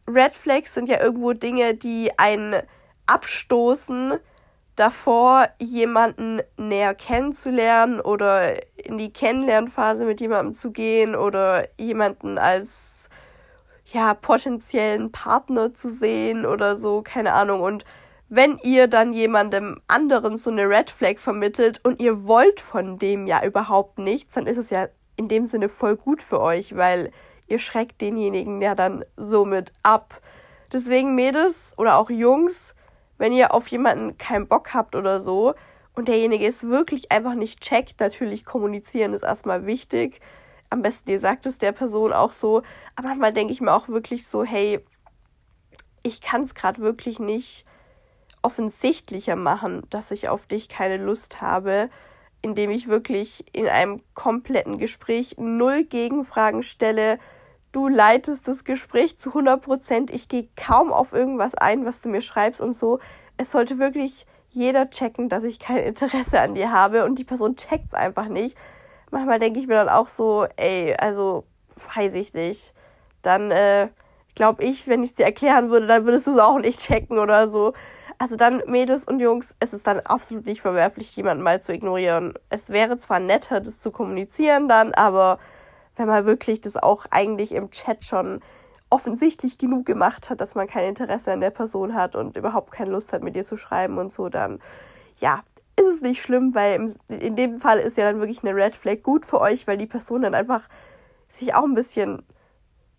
Red 0.07 0.33
Flags 0.33 0.73
sind 0.73 0.87
ja 0.89 1.01
irgendwo 1.01 1.33
Dinge, 1.33 1.73
die 1.73 2.17
einen 2.17 2.61
abstoßen, 3.07 4.19
davor, 4.75 5.47
jemanden 5.57 6.41
näher 6.57 6.93
kennenzulernen 6.93 8.01
oder 8.01 8.55
in 8.77 8.97
die 8.97 9.11
Kennenlernphase 9.11 10.05
mit 10.05 10.19
jemandem 10.19 10.53
zu 10.53 10.71
gehen 10.71 11.15
oder 11.15 11.67
jemanden 11.77 12.37
als 12.37 13.09
ja 13.85 14.13
potenziellen 14.13 15.11
Partner 15.11 15.73
zu 15.73 15.89
sehen 15.89 16.45
oder 16.45 16.77
so, 16.77 17.01
keine 17.01 17.33
Ahnung. 17.33 17.61
Und 17.61 17.85
wenn 18.35 18.59
ihr 18.63 18.89
dann 18.89 19.13
jemandem 19.13 19.79
anderen 19.87 20.35
so 20.35 20.49
eine 20.49 20.67
Red 20.67 20.91
Flag 20.91 21.19
vermittelt 21.19 21.79
und 21.85 22.01
ihr 22.01 22.27
wollt 22.27 22.59
von 22.59 22.99
dem 22.99 23.27
ja 23.27 23.41
überhaupt 23.45 23.97
nichts, 23.97 24.33
dann 24.33 24.45
ist 24.45 24.57
es 24.57 24.69
ja 24.71 24.89
in 25.15 25.29
dem 25.29 25.47
Sinne 25.47 25.69
voll 25.69 25.95
gut 25.95 26.21
für 26.21 26.41
euch, 26.41 26.75
weil 26.75 27.13
ihr 27.47 27.59
schreckt 27.59 28.01
denjenigen 28.01 28.61
ja 28.61 28.75
dann 28.75 29.05
somit 29.15 29.71
ab. 29.83 30.19
Deswegen 30.73 31.15
Mädels 31.15 31.75
oder 31.77 31.95
auch 31.95 32.09
Jungs, 32.09 32.75
wenn 33.17 33.31
ihr 33.31 33.53
auf 33.53 33.67
jemanden 33.69 34.17
keinen 34.17 34.49
Bock 34.49 34.73
habt 34.73 34.97
oder 34.97 35.21
so 35.21 35.55
und 35.93 36.09
derjenige 36.09 36.45
es 36.45 36.63
wirklich 36.63 37.13
einfach 37.13 37.35
nicht 37.35 37.61
checkt, 37.61 38.01
natürlich 38.01 38.43
kommunizieren 38.43 39.13
ist 39.13 39.23
erstmal 39.23 39.65
wichtig. 39.65 40.19
Am 40.69 40.81
besten 40.81 41.09
ihr 41.09 41.19
sagt 41.19 41.45
es 41.45 41.57
der 41.57 41.71
Person 41.71 42.11
auch 42.11 42.33
so. 42.33 42.63
Aber 42.97 43.07
manchmal 43.07 43.31
denke 43.31 43.53
ich 43.53 43.61
mir 43.61 43.71
auch 43.71 43.87
wirklich 43.87 44.27
so, 44.27 44.43
hey, 44.43 44.83
ich 46.03 46.19
kann 46.19 46.41
es 46.41 46.53
gerade 46.53 46.81
wirklich 46.81 47.19
nicht 47.19 47.65
offensichtlicher 48.45 49.35
machen, 49.35 49.81
dass 49.89 50.11
ich 50.11 50.29
auf 50.29 50.45
dich 50.45 50.69
keine 50.69 50.97
Lust 50.97 51.41
habe, 51.41 51.89
indem 52.43 52.69
ich 52.69 52.87
wirklich 52.87 53.43
in 53.53 53.67
einem 53.67 54.01
kompletten 54.13 54.77
Gespräch 54.77 55.35
null 55.39 55.83
Gegenfragen 55.83 56.61
stelle, 56.61 57.17
du 57.71 57.87
leitest 57.87 58.47
das 58.47 58.63
Gespräch 58.63 59.17
zu 59.17 59.29
100 59.29 59.61
Prozent. 59.63 60.11
Ich 60.11 60.29
gehe 60.29 60.47
kaum 60.55 60.93
auf 60.93 61.11
irgendwas 61.11 61.55
ein, 61.55 61.85
was 61.85 62.01
du 62.01 62.09
mir 62.09 62.21
schreibst 62.21 62.61
und 62.61 62.75
so. 62.75 62.99
Es 63.37 63.51
sollte 63.51 63.79
wirklich 63.79 64.27
jeder 64.51 64.91
checken, 64.91 65.27
dass 65.27 65.43
ich 65.43 65.57
kein 65.57 65.77
Interesse 65.77 66.39
an 66.39 66.53
dir 66.53 66.71
habe 66.71 67.03
und 67.03 67.17
die 67.17 67.25
Person 67.25 67.55
checkt 67.55 67.87
es 67.87 67.93
einfach 67.95 68.27
nicht. 68.27 68.55
Manchmal 69.09 69.39
denke 69.39 69.59
ich 69.59 69.65
mir 69.65 69.73
dann 69.73 69.89
auch 69.89 70.07
so, 70.07 70.45
ey, 70.55 70.95
also 70.99 71.45
weiß 71.95 72.13
ich 72.13 72.35
nicht. 72.35 72.75
Dann 73.23 73.49
äh, 73.49 73.89
glaube 74.35 74.63
ich, 74.63 74.87
wenn 74.87 75.03
ich 75.03 75.09
es 75.09 75.15
dir 75.15 75.25
erklären 75.25 75.71
würde, 75.71 75.87
dann 75.87 76.05
würdest 76.05 76.27
du 76.27 76.33
es 76.33 76.39
auch 76.39 76.59
nicht 76.59 76.79
checken 76.79 77.17
oder 77.17 77.47
so. 77.47 77.73
Also 78.17 78.35
dann, 78.35 78.61
Mädels 78.67 79.03
und 79.03 79.19
Jungs, 79.19 79.55
es 79.59 79.73
ist 79.73 79.87
dann 79.87 79.99
absolut 79.99 80.45
nicht 80.45 80.61
verwerflich, 80.61 81.15
jemanden 81.15 81.43
mal 81.43 81.61
zu 81.61 81.73
ignorieren. 81.73 82.33
Es 82.49 82.69
wäre 82.69 82.97
zwar 82.97 83.19
netter, 83.19 83.59
das 83.59 83.79
zu 83.79 83.91
kommunizieren 83.91 84.67
dann, 84.67 84.93
aber 84.93 85.37
wenn 85.95 86.07
man 86.07 86.25
wirklich 86.25 86.61
das 86.61 86.77
auch 86.77 87.05
eigentlich 87.11 87.53
im 87.53 87.71
Chat 87.71 88.05
schon 88.05 88.41
offensichtlich 88.89 89.57
genug 89.57 89.85
gemacht 89.85 90.29
hat, 90.29 90.39
dass 90.39 90.55
man 90.55 90.67
kein 90.67 90.89
Interesse 90.89 91.31
an 91.31 91.41
der 91.41 91.49
Person 91.49 91.95
hat 91.95 92.15
und 92.15 92.37
überhaupt 92.37 92.71
keine 92.71 92.91
Lust 92.91 93.11
hat, 93.11 93.23
mit 93.23 93.35
ihr 93.35 93.43
zu 93.43 93.57
schreiben 93.57 93.97
und 93.97 94.11
so, 94.11 94.29
dann 94.29 94.59
ja, 95.17 95.41
ist 95.77 95.87
es 95.87 96.01
nicht 96.01 96.21
schlimm, 96.21 96.55
weil 96.55 96.93
in 97.09 97.35
dem 97.35 97.59
Fall 97.59 97.79
ist 97.79 97.97
ja 97.97 98.09
dann 98.09 98.19
wirklich 98.19 98.43
eine 98.43 98.55
Red 98.55 98.75
Flag 98.75 99.03
gut 99.03 99.25
für 99.25 99.41
euch, 99.41 99.67
weil 99.67 99.77
die 99.77 99.87
Person 99.87 100.21
dann 100.21 100.33
einfach 100.33 100.61
sich 101.27 101.53
auch 101.53 101.63
ein 101.63 101.75
bisschen 101.75 102.21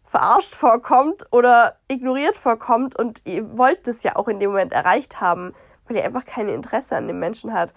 verarscht 0.06 0.54
vorkommt 0.54 1.26
oder 1.30 1.76
ignoriert 1.88 2.36
vorkommt 2.36 2.98
und 2.98 3.22
ihr 3.24 3.58
wollt 3.58 3.86
es 3.88 4.02
ja 4.02 4.16
auch 4.16 4.28
in 4.28 4.40
dem 4.40 4.50
Moment 4.50 4.72
erreicht 4.72 5.20
haben, 5.20 5.52
weil 5.86 5.96
ihr 5.96 6.04
einfach 6.04 6.24
kein 6.24 6.48
Interesse 6.48 6.96
an 6.96 7.08
dem 7.08 7.18
Menschen 7.18 7.52
hat. 7.52 7.74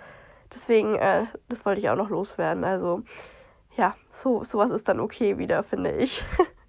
Deswegen, 0.54 0.96
äh, 0.96 1.26
das 1.48 1.66
wollte 1.66 1.82
ich 1.82 1.90
auch 1.90 1.96
noch 1.96 2.10
loswerden. 2.10 2.64
Also, 2.64 3.02
ja, 3.76 3.96
so 4.10 4.44
sowas 4.44 4.72
ist 4.72 4.88
dann 4.88 5.00
okay 5.00 5.38
wieder, 5.38 5.64
finde 5.64 5.92
ich. 5.92 6.24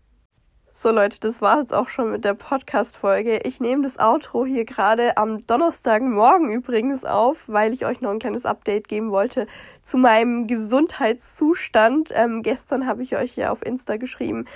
So 0.83 0.91
Leute, 0.91 1.21
das 1.21 1.43
war 1.43 1.61
jetzt 1.61 1.75
auch 1.75 1.89
schon 1.89 2.11
mit 2.11 2.25
der 2.25 2.33
Podcast-Folge. 2.33 3.41
Ich 3.45 3.61
nehme 3.61 3.83
das 3.83 3.99
Outro 3.99 4.47
hier 4.47 4.65
gerade 4.65 5.19
am 5.19 5.47
Donnerstagmorgen 5.47 6.51
übrigens 6.51 7.05
auf, 7.05 7.43
weil 7.49 7.75
ich 7.75 7.85
euch 7.85 8.01
noch 8.01 8.13
ein 8.13 8.19
kleines 8.19 8.47
Update 8.47 8.89
geben 8.89 9.11
wollte 9.11 9.47
zu 9.83 9.99
meinem 9.99 10.47
Gesundheitszustand. 10.47 12.13
Ähm, 12.15 12.43
gestern 12.43 12.87
habe 12.87 13.03
ich 13.03 13.15
euch 13.15 13.37
ja 13.37 13.51
auf 13.51 13.61
Insta 13.61 13.99
geschrieben, 13.99 14.47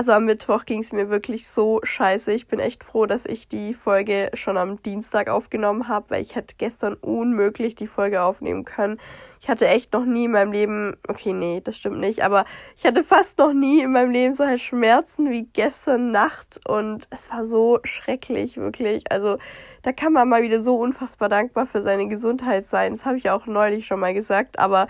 also 0.00 0.12
am 0.12 0.24
Mittwoch 0.24 0.64
ging 0.64 0.80
es 0.80 0.92
mir 0.92 1.10
wirklich 1.10 1.46
so 1.46 1.78
scheiße. 1.82 2.32
Ich 2.32 2.48
bin 2.48 2.58
echt 2.58 2.84
froh, 2.84 3.04
dass 3.04 3.26
ich 3.26 3.50
die 3.50 3.74
Folge 3.74 4.30
schon 4.32 4.56
am 4.56 4.82
Dienstag 4.82 5.28
aufgenommen 5.28 5.88
habe, 5.88 6.08
weil 6.08 6.22
ich 6.22 6.36
hätte 6.36 6.54
gestern 6.56 6.94
unmöglich 6.94 7.74
die 7.74 7.86
Folge 7.86 8.22
aufnehmen 8.22 8.64
können. 8.64 8.98
Ich 9.42 9.50
hatte 9.50 9.68
echt 9.68 9.92
noch 9.92 10.06
nie 10.06 10.24
in 10.24 10.30
meinem 10.30 10.52
Leben, 10.52 10.96
okay, 11.06 11.34
nee, 11.34 11.60
das 11.62 11.76
stimmt 11.76 11.98
nicht, 11.98 12.24
aber 12.24 12.46
ich 12.78 12.86
hatte 12.86 13.04
fast 13.04 13.36
noch 13.36 13.52
nie 13.52 13.82
in 13.82 13.92
meinem 13.92 14.10
Leben 14.10 14.32
so 14.32 14.46
halt 14.46 14.62
Schmerzen 14.62 15.30
wie 15.30 15.50
gestern 15.52 16.12
Nacht 16.12 16.58
und 16.66 17.06
es 17.10 17.30
war 17.30 17.44
so 17.44 17.78
schrecklich, 17.84 18.56
wirklich. 18.56 19.12
Also 19.12 19.36
da 19.82 19.92
kann 19.92 20.14
man 20.14 20.30
mal 20.30 20.42
wieder 20.42 20.62
so 20.62 20.78
unfassbar 20.78 21.28
dankbar 21.28 21.66
für 21.66 21.82
seine 21.82 22.08
Gesundheit 22.08 22.64
sein. 22.64 22.94
Das 22.94 23.04
habe 23.04 23.18
ich 23.18 23.28
auch 23.28 23.44
neulich 23.44 23.86
schon 23.86 24.00
mal 24.00 24.14
gesagt, 24.14 24.58
aber 24.58 24.88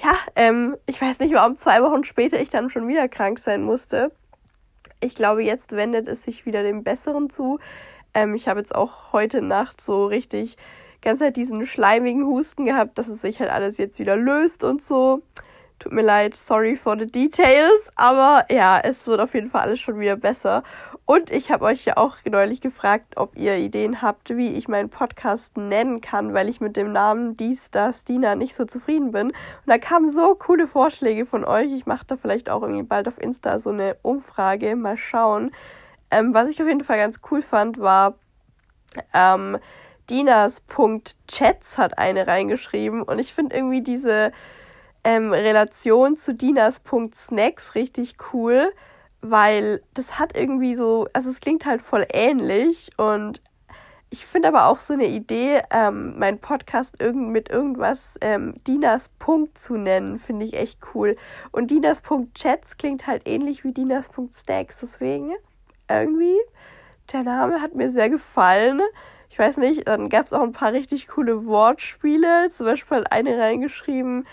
ja, 0.00 0.14
ähm, 0.36 0.76
ich 0.86 1.00
weiß 1.00 1.18
nicht, 1.18 1.34
warum 1.34 1.56
zwei 1.56 1.82
Wochen 1.82 2.04
später 2.04 2.40
ich 2.40 2.50
dann 2.50 2.70
schon 2.70 2.86
wieder 2.86 3.08
krank 3.08 3.40
sein 3.40 3.60
musste 3.64 4.12
ich 5.04 5.14
glaube, 5.14 5.42
jetzt 5.42 5.72
wendet 5.72 6.08
es 6.08 6.22
sich 6.24 6.46
wieder 6.46 6.62
dem 6.62 6.82
Besseren 6.82 7.30
zu. 7.30 7.58
Ähm, 8.14 8.34
ich 8.34 8.48
habe 8.48 8.60
jetzt 8.60 8.74
auch 8.74 9.12
heute 9.12 9.42
Nacht 9.42 9.80
so 9.80 10.06
richtig 10.06 10.56
ganz 11.02 11.20
halt 11.20 11.36
diesen 11.36 11.66
schleimigen 11.66 12.24
Husten 12.24 12.64
gehabt, 12.64 12.98
dass 12.98 13.08
es 13.08 13.20
sich 13.20 13.38
halt 13.38 13.50
alles 13.50 13.76
jetzt 13.76 13.98
wieder 13.98 14.16
löst 14.16 14.64
und 14.64 14.82
so. 14.82 15.22
Tut 15.78 15.92
mir 15.92 16.02
leid, 16.02 16.34
sorry 16.34 16.76
for 16.76 16.98
the 16.98 17.06
details, 17.06 17.90
aber 17.96 18.46
ja, 18.48 18.80
es 18.80 19.06
wird 19.06 19.20
auf 19.20 19.34
jeden 19.34 19.50
Fall 19.50 19.62
alles 19.62 19.80
schon 19.80 20.00
wieder 20.00 20.16
besser. 20.16 20.62
Und 21.06 21.30
ich 21.30 21.50
habe 21.50 21.66
euch 21.66 21.84
ja 21.84 21.98
auch 21.98 22.16
neulich 22.24 22.62
gefragt, 22.62 23.16
ob 23.16 23.36
ihr 23.36 23.56
Ideen 23.56 24.00
habt, 24.00 24.34
wie 24.36 24.54
ich 24.54 24.68
meinen 24.68 24.88
Podcast 24.88 25.58
nennen 25.58 26.00
kann, 26.00 26.32
weil 26.32 26.48
ich 26.48 26.62
mit 26.62 26.78
dem 26.78 26.92
Namen 26.92 27.36
Dies, 27.36 27.70
Das, 27.70 28.04
Dina 28.04 28.34
nicht 28.36 28.54
so 28.54 28.64
zufrieden 28.64 29.12
bin. 29.12 29.26
Und 29.28 29.34
da 29.66 29.76
kamen 29.76 30.08
so 30.08 30.34
coole 30.34 30.66
Vorschläge 30.66 31.26
von 31.26 31.44
euch. 31.44 31.70
Ich 31.72 31.84
mache 31.84 32.06
da 32.06 32.16
vielleicht 32.16 32.48
auch 32.48 32.62
irgendwie 32.62 32.84
bald 32.84 33.06
auf 33.06 33.20
Insta 33.20 33.58
so 33.58 33.68
eine 33.68 33.98
Umfrage. 34.00 34.76
Mal 34.76 34.96
schauen. 34.96 35.50
Ähm, 36.10 36.32
was 36.32 36.48
ich 36.48 36.62
auf 36.62 36.68
jeden 36.68 36.84
Fall 36.84 36.96
ganz 36.96 37.20
cool 37.30 37.42
fand, 37.42 37.78
war 37.78 38.14
ähm, 39.12 39.58
Dinas.chats 40.08 41.76
hat 41.76 41.98
eine 41.98 42.26
reingeschrieben. 42.26 43.02
Und 43.02 43.18
ich 43.18 43.34
finde 43.34 43.54
irgendwie 43.54 43.82
diese 43.82 44.32
ähm, 45.04 45.32
Relation 45.32 46.16
zu 46.16 46.32
Dinas.snacks 46.32 47.74
richtig 47.74 48.16
cool 48.32 48.72
weil 49.30 49.82
das 49.94 50.18
hat 50.18 50.36
irgendwie 50.36 50.74
so, 50.74 51.08
also 51.12 51.30
es 51.30 51.40
klingt 51.40 51.64
halt 51.64 51.80
voll 51.80 52.06
ähnlich 52.12 52.90
und 52.98 53.40
ich 54.10 54.26
finde 54.26 54.48
aber 54.48 54.66
auch 54.66 54.78
so 54.78 54.92
eine 54.92 55.06
Idee, 55.06 55.62
ähm, 55.72 56.18
meinen 56.18 56.38
Podcast 56.38 57.00
irgend, 57.00 57.30
mit 57.30 57.48
irgendwas 57.48 58.16
ähm, 58.20 58.54
Dinas 58.66 59.08
Punkt 59.18 59.58
zu 59.58 59.76
nennen, 59.76 60.18
finde 60.20 60.44
ich 60.46 60.54
echt 60.54 60.78
cool. 60.94 61.16
Und 61.50 61.70
Dinas 61.70 62.00
Punkt 62.00 62.36
Chats 62.36 62.76
klingt 62.76 63.08
halt 63.08 63.26
ähnlich 63.26 63.64
wie 63.64 63.72
Dinas 63.72 64.08
Punkt 64.08 64.34
Stacks, 64.34 64.78
deswegen 64.80 65.32
irgendwie, 65.88 66.36
der 67.12 67.24
Name 67.24 67.60
hat 67.60 67.74
mir 67.74 67.90
sehr 67.90 68.08
gefallen. 68.08 68.80
Ich 69.30 69.38
weiß 69.38 69.56
nicht, 69.56 69.88
dann 69.88 70.10
gab 70.10 70.26
es 70.26 70.32
auch 70.32 70.42
ein 70.42 70.52
paar 70.52 70.72
richtig 70.72 71.08
coole 71.08 71.46
Wortspiele, 71.46 72.50
zum 72.52 72.66
Beispiel 72.66 72.98
hat 72.98 73.10
eine 73.10 73.36
reingeschrieben, 73.36 74.26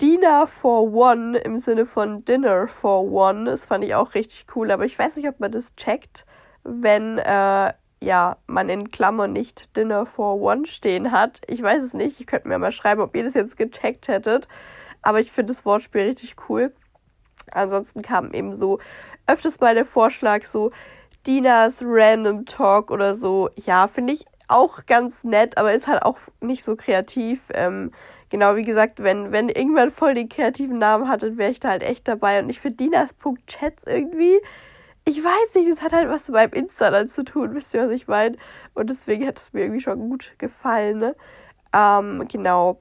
Dinner 0.00 0.46
for 0.46 0.92
One 0.92 1.38
im 1.38 1.58
Sinne 1.58 1.86
von 1.86 2.24
Dinner 2.24 2.68
for 2.68 3.10
One. 3.10 3.44
Das 3.44 3.66
fand 3.66 3.84
ich 3.84 3.94
auch 3.94 4.14
richtig 4.14 4.46
cool, 4.54 4.70
aber 4.70 4.84
ich 4.84 4.98
weiß 4.98 5.16
nicht, 5.16 5.28
ob 5.28 5.40
man 5.40 5.52
das 5.52 5.74
checkt, 5.76 6.26
wenn 6.64 7.18
äh, 7.18 7.72
ja, 8.00 8.36
man 8.46 8.68
in 8.68 8.90
Klammern 8.90 9.32
nicht 9.32 9.76
Dinner 9.76 10.04
for 10.06 10.40
One 10.40 10.66
stehen 10.66 11.12
hat. 11.12 11.40
Ich 11.46 11.62
weiß 11.62 11.82
es 11.82 11.94
nicht. 11.94 12.20
Ich 12.20 12.26
könnte 12.26 12.48
mir 12.48 12.58
mal 12.58 12.72
schreiben, 12.72 13.00
ob 13.00 13.16
ihr 13.16 13.24
das 13.24 13.34
jetzt 13.34 13.56
gecheckt 13.56 14.08
hättet. 14.08 14.48
Aber 15.02 15.20
ich 15.20 15.32
finde 15.32 15.52
das 15.52 15.64
Wortspiel 15.64 16.02
richtig 16.02 16.36
cool. 16.48 16.72
Ansonsten 17.50 18.02
kam 18.02 18.32
eben 18.32 18.54
so 18.54 18.78
öfters 19.26 19.60
mal 19.60 19.74
der 19.74 19.86
Vorschlag, 19.86 20.44
so 20.44 20.70
Dinas 21.26 21.82
Random 21.82 22.46
Talk 22.46 22.90
oder 22.90 23.14
so. 23.14 23.50
Ja, 23.56 23.88
finde 23.88 24.12
ich 24.12 24.26
auch 24.48 24.86
ganz 24.86 25.24
nett, 25.24 25.56
aber 25.56 25.72
ist 25.72 25.86
halt 25.86 26.02
auch 26.02 26.18
nicht 26.40 26.64
so 26.64 26.76
kreativ. 26.76 27.40
Ähm, 27.52 27.92
genau, 28.34 28.56
wie 28.56 28.64
gesagt, 28.64 29.00
wenn, 29.00 29.30
wenn 29.30 29.48
irgendwann 29.48 29.92
voll 29.92 30.14
den 30.14 30.28
kreativen 30.28 30.76
Namen 30.76 31.08
hattet, 31.08 31.36
wäre 31.36 31.52
ich 31.52 31.60
da 31.60 31.68
halt 31.68 31.84
echt 31.84 32.08
dabei. 32.08 32.40
Und 32.42 32.50
ich 32.50 32.58
finde 32.58 32.78
Dinas.chats 32.78 33.84
irgendwie, 33.86 34.40
ich 35.04 35.22
weiß 35.22 35.54
nicht, 35.54 35.70
das 35.70 35.82
hat 35.82 35.92
halt 35.92 36.08
was 36.08 36.26
mit 36.26 36.34
meinem 36.34 36.52
Insta 36.52 36.90
dann 36.90 37.06
zu 37.06 37.22
tun, 37.22 37.54
wisst 37.54 37.72
ihr, 37.74 37.82
was 37.82 37.92
ich 37.92 38.08
meine? 38.08 38.36
Und 38.74 38.90
deswegen 38.90 39.24
hat 39.24 39.38
es 39.38 39.52
mir 39.52 39.60
irgendwie 39.60 39.82
schon 39.82 40.00
gut 40.00 40.32
gefallen, 40.38 40.98
ne? 40.98 41.16
Ähm, 41.72 42.26
genau. 42.28 42.80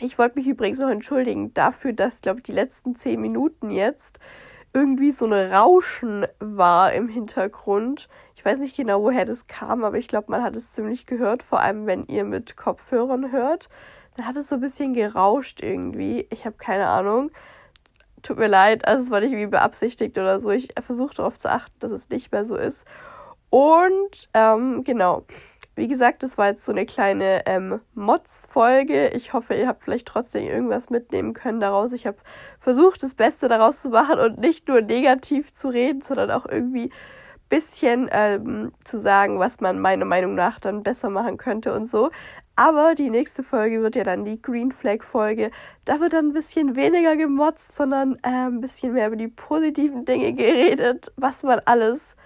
Ich 0.00 0.18
wollte 0.18 0.36
mich 0.36 0.48
übrigens 0.48 0.80
noch 0.80 0.90
entschuldigen 0.90 1.54
dafür, 1.54 1.92
dass, 1.92 2.20
glaube 2.20 2.40
ich, 2.40 2.42
die 2.42 2.52
letzten 2.52 2.96
zehn 2.96 3.20
Minuten 3.20 3.70
jetzt 3.70 4.18
irgendwie 4.72 5.12
so 5.12 5.26
ein 5.26 5.32
Rauschen 5.32 6.26
war 6.40 6.92
im 6.92 7.08
Hintergrund. 7.08 8.08
Ich 8.34 8.44
weiß 8.44 8.58
nicht 8.58 8.76
genau, 8.76 9.00
woher 9.04 9.26
das 9.26 9.46
kam, 9.46 9.84
aber 9.84 9.96
ich 9.96 10.08
glaube, 10.08 10.32
man 10.32 10.42
hat 10.42 10.56
es 10.56 10.72
ziemlich 10.72 11.06
gehört, 11.06 11.44
vor 11.44 11.60
allem 11.60 11.86
wenn 11.86 12.04
ihr 12.06 12.24
mit 12.24 12.56
Kopfhörern 12.56 13.30
hört. 13.30 13.68
Dann 14.16 14.26
hat 14.26 14.36
es 14.36 14.48
so 14.48 14.54
ein 14.56 14.60
bisschen 14.60 14.94
gerauscht 14.94 15.62
irgendwie. 15.62 16.26
Ich 16.30 16.46
habe 16.46 16.56
keine 16.56 16.88
Ahnung. 16.88 17.30
Tut 18.22 18.38
mir 18.38 18.48
leid, 18.48 18.88
also 18.88 19.04
es 19.04 19.10
war 19.10 19.20
nicht 19.20 19.30
irgendwie 19.30 19.50
beabsichtigt 19.50 20.16
oder 20.18 20.40
so. 20.40 20.50
Ich 20.50 20.74
versuche 20.84 21.14
darauf 21.14 21.38
zu 21.38 21.50
achten, 21.50 21.78
dass 21.78 21.90
es 21.90 22.08
nicht 22.08 22.32
mehr 22.32 22.44
so 22.44 22.56
ist. 22.56 22.86
Und 23.50 24.28
ähm, 24.34 24.82
genau. 24.84 25.24
Wie 25.78 25.88
gesagt, 25.88 26.22
das 26.22 26.38
war 26.38 26.48
jetzt 26.48 26.64
so 26.64 26.72
eine 26.72 26.86
kleine 26.86 27.42
ähm, 27.44 27.80
Mods-Folge. 27.94 29.08
Ich 29.08 29.34
hoffe, 29.34 29.54
ihr 29.54 29.68
habt 29.68 29.84
vielleicht 29.84 30.08
trotzdem 30.08 30.44
irgendwas 30.44 30.88
mitnehmen 30.88 31.34
können 31.34 31.60
daraus. 31.60 31.92
Ich 31.92 32.06
habe 32.06 32.16
versucht, 32.58 33.02
das 33.02 33.14
Beste 33.14 33.48
daraus 33.48 33.82
zu 33.82 33.90
machen 33.90 34.18
und 34.18 34.38
nicht 34.38 34.68
nur 34.68 34.80
negativ 34.80 35.52
zu 35.52 35.68
reden, 35.68 36.00
sondern 36.00 36.30
auch 36.30 36.46
irgendwie 36.46 36.90
bisschen 37.48 38.08
ähm, 38.10 38.72
zu 38.84 38.98
sagen, 38.98 39.38
was 39.38 39.60
man 39.60 39.78
meiner 39.78 40.04
Meinung 40.04 40.34
nach 40.34 40.58
dann 40.58 40.82
besser 40.82 41.10
machen 41.10 41.36
könnte 41.36 41.72
und 41.74 41.88
so. 41.88 42.10
Aber 42.58 42.94
die 42.94 43.10
nächste 43.10 43.42
Folge 43.42 43.82
wird 43.82 43.96
ja 43.96 44.04
dann 44.04 44.24
die 44.24 44.40
Green 44.40 44.72
Flag 44.72 45.02
Folge. 45.02 45.50
Da 45.84 46.00
wird 46.00 46.14
dann 46.14 46.28
ein 46.28 46.32
bisschen 46.32 46.74
weniger 46.74 47.14
gemotzt, 47.14 47.76
sondern 47.76 48.14
äh, 48.22 48.48
ein 48.48 48.62
bisschen 48.62 48.94
mehr 48.94 49.08
über 49.08 49.16
die 49.16 49.28
positiven 49.28 50.06
Dinge 50.06 50.32
geredet, 50.32 51.12
was 51.16 51.42
man 51.42 51.60
alles 51.66 52.16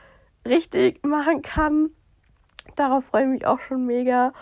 richtig 0.47 1.05
machen 1.05 1.43
kann. 1.43 1.91
Darauf 2.77 3.07
freue 3.07 3.25
ich 3.25 3.29
mich 3.29 3.47
auch 3.47 3.59
schon 3.59 3.87
mega. 3.87 4.33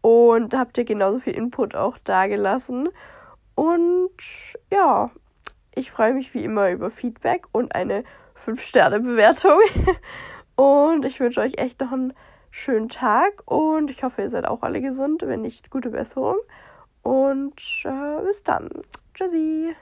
Und 0.00 0.52
da 0.52 0.58
habt 0.58 0.76
ihr 0.76 0.84
genauso 0.84 1.20
viel 1.20 1.34
Input 1.34 1.76
auch 1.76 1.98
da 2.02 2.26
gelassen. 2.26 2.88
Und 3.54 4.10
ja, 4.72 5.10
ich 5.74 5.92
freue 5.92 6.14
mich 6.14 6.34
wie 6.34 6.44
immer 6.44 6.70
über 6.70 6.90
Feedback 6.90 7.46
und 7.52 7.76
eine 7.76 8.02
5-Sterne-Bewertung. 8.44 9.60
und 10.56 11.04
ich 11.04 11.20
wünsche 11.20 11.40
euch 11.40 11.58
echt 11.58 11.80
noch 11.80 11.92
einen 11.92 12.12
schönen 12.58 12.88
Tag 12.88 13.42
und 13.44 13.90
ich 13.90 14.02
hoffe, 14.02 14.22
ihr 14.22 14.30
seid 14.30 14.46
auch 14.46 14.62
alle 14.62 14.80
gesund, 14.80 15.22
wenn 15.24 15.42
nicht 15.42 15.70
gute 15.70 15.90
Besserung. 15.90 16.36
Und 17.02 17.60
äh, 17.84 18.24
bis 18.24 18.42
dann. 18.42 18.68
Tschüssi. 19.14 19.74